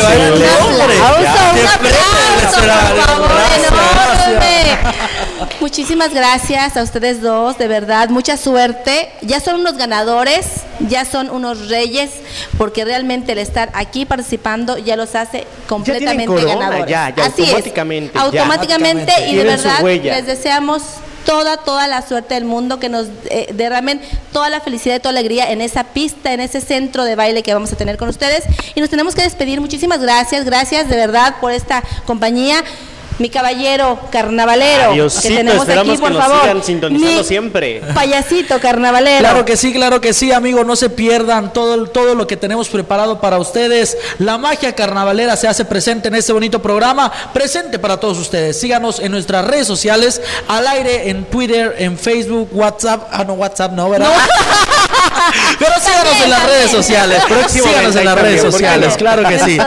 Excelente. 0.00 0.38
Un 0.40 0.80
aplauso, 0.80 1.14
un 1.16 1.22
Ya, 1.22 1.32
aplauso, 1.32 2.40
espérate, 2.42 2.94
por 2.96 3.06
favor, 3.06 3.28
gracias. 3.28 3.72
enorme. 3.72 4.78
Muchísimas 5.60 6.12
gracias 6.14 6.76
a 6.76 6.82
ustedes 6.82 7.20
dos, 7.22 7.58
de 7.58 7.68
verdad, 7.68 8.08
mucha 8.08 8.36
suerte. 8.36 9.10
Ya 9.22 9.40
son 9.40 9.56
unos 9.60 9.76
ganadores, 9.76 10.46
ya 10.80 11.04
son 11.04 11.30
unos 11.30 11.68
reyes, 11.68 12.10
porque 12.58 12.84
realmente 12.84 13.32
el 13.32 13.38
estar 13.38 13.70
aquí 13.74 14.04
participando 14.06 14.78
ya 14.78 14.96
los 14.96 15.14
hace 15.14 15.46
completamente 15.68 16.26
corona, 16.26 16.54
ganadores. 16.70 16.86
ya, 16.90 17.14
ya, 17.14 17.24
Así 17.26 17.42
es. 17.42 17.48
automáticamente, 17.48 18.18
automáticamente 18.18 19.12
y 19.28 19.36
de 19.36 19.44
verdad 19.44 19.82
les 19.82 20.26
deseamos 20.26 20.82
toda, 21.24 21.58
toda 21.58 21.88
la 21.88 22.02
suerte 22.02 22.34
del 22.34 22.44
mundo, 22.44 22.78
que 22.78 22.88
nos 22.88 23.08
eh, 23.30 23.50
derramen 23.54 24.00
toda 24.32 24.50
la 24.50 24.60
felicidad 24.60 24.96
y 24.96 25.00
toda 25.00 25.12
la 25.12 25.20
alegría 25.20 25.50
en 25.50 25.60
esa 25.60 25.84
pista, 25.84 26.32
en 26.32 26.40
ese 26.40 26.60
centro 26.60 27.04
de 27.04 27.16
baile 27.16 27.42
que 27.42 27.54
vamos 27.54 27.72
a 27.72 27.76
tener 27.76 27.96
con 27.96 28.08
ustedes. 28.08 28.44
Y 28.74 28.80
nos 28.80 28.90
tenemos 28.90 29.14
que 29.14 29.22
despedir. 29.22 29.60
Muchísimas 29.60 30.00
gracias, 30.00 30.44
gracias 30.44 30.88
de 30.88 30.96
verdad 30.96 31.36
por 31.40 31.52
esta 31.52 31.82
compañía. 32.06 32.64
Mi 33.20 33.28
caballero 33.28 33.98
carnavalero 34.10 34.92
Adiosito, 34.92 35.28
que 35.28 35.36
tenemos 35.36 35.68
aquí, 35.68 35.70
esperamos 35.70 36.00
por 36.00 36.08
que 36.08 36.14
nos 36.14 36.24
favor. 36.24 36.40
sigan 36.40 36.64
sintonizando 36.64 37.18
Mi 37.18 37.24
siempre. 37.24 37.82
Payasito 37.94 38.58
carnavalero. 38.58 39.20
Claro 39.20 39.44
que 39.44 39.58
sí, 39.58 39.74
claro 39.74 40.00
que 40.00 40.14
sí, 40.14 40.32
amigos, 40.32 40.64
no 40.64 40.74
se 40.74 40.88
pierdan 40.88 41.52
todo, 41.52 41.86
todo 41.86 42.14
lo 42.14 42.26
que 42.26 42.38
tenemos 42.38 42.70
preparado 42.70 43.20
para 43.20 43.38
ustedes. 43.38 43.98
La 44.18 44.38
magia 44.38 44.74
carnavalera 44.74 45.36
se 45.36 45.46
hace 45.48 45.66
presente 45.66 46.08
en 46.08 46.14
este 46.14 46.32
bonito 46.32 46.62
programa, 46.62 47.12
presente 47.34 47.78
para 47.78 47.98
todos 47.98 48.18
ustedes. 48.18 48.58
Síganos 48.58 49.00
en 49.00 49.12
nuestras 49.12 49.44
redes 49.44 49.66
sociales, 49.66 50.22
al 50.48 50.66
aire, 50.66 51.10
en 51.10 51.26
Twitter, 51.26 51.74
en 51.78 51.98
Facebook, 51.98 52.48
WhatsApp. 52.52 53.06
Ah, 53.12 53.24
no, 53.24 53.34
WhatsApp 53.34 53.72
no, 53.72 53.90
¿verdad? 53.90 54.10
Pero 55.58 55.72
síganos 55.80 56.24
en 56.24 56.30
las 56.30 56.46
redes 56.46 56.70
sociales. 56.70 57.22
Síganos 57.48 57.96
en 57.96 58.04
las 58.04 58.18
redes 58.18 58.40
¿por 58.40 58.50
qué 58.50 58.52
sociales, 58.52 58.88
no? 58.90 58.96
claro 58.96 59.28
que 59.28 59.38
sí. 59.40 59.58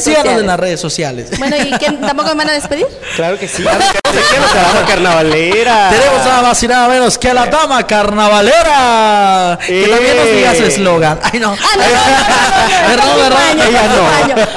Síganos 0.00 0.40
en 0.40 0.46
las 0.46 0.60
redes 0.60 0.80
sociales. 0.80 1.38
Bueno, 1.38 1.56
¿y 1.56 1.70
qué, 1.78 1.90
tampoco 2.00 2.28
me 2.30 2.36
van 2.36 2.50
a 2.50 2.52
despedir? 2.52 2.86
Claro 3.16 3.38
que 3.38 3.48
sí. 3.48 3.62
Tenemos 3.62 4.50
a 4.52 4.54
la 4.54 4.62
dama 4.62 4.86
carnavalera. 4.86 5.90
Tenemos 5.90 6.24
nada 6.24 6.42
más 6.42 6.62
y 6.62 6.68
nada 6.68 6.88
menos 6.88 7.18
que 7.18 7.30
a 7.30 7.34
la 7.34 7.46
dama 7.46 7.86
carnavalera. 7.86 9.58
Que 9.66 9.84
eh. 9.84 9.88
también 9.88 10.16
nos 10.16 10.26
diga 10.26 10.54
su 10.54 10.64
eslogan. 10.64 11.18
Ay, 11.22 11.40
no. 11.40 11.56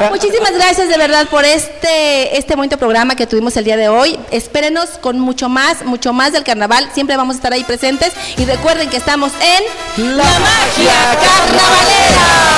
Muchísimas 0.10 0.54
gracias 0.54 0.90
de 0.90 0.98
verdad 0.98 1.28
por 1.28 1.46
este, 1.46 2.38
este 2.38 2.56
bonito 2.56 2.78
programa 2.78 3.16
que 3.16 3.28
tuvimos 3.28 3.56
el 3.58 3.66
día 3.66 3.78
de 3.78 3.88
hoy. 3.90 4.20
Espérenos 4.32 4.90
con 5.02 5.20
mucho 5.20 5.50
más, 5.50 5.84
mucho 5.86 6.14
más 6.14 6.34
del 6.34 6.44
carnaval. 6.44 6.90
Siempre 6.94 7.16
vamos 7.18 7.36
a 7.36 7.38
estar 7.38 7.54
ahí 7.54 7.64
presentes. 7.64 8.12
Y 8.38 8.46
recuerden 8.46 8.90
que 8.90 8.98
estamos 8.98 9.32
en 9.42 10.18
La, 10.18 10.24
Magia 10.24 10.94
Carnavalera. 11.22 12.56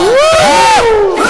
¡Uh! 0.00 1.25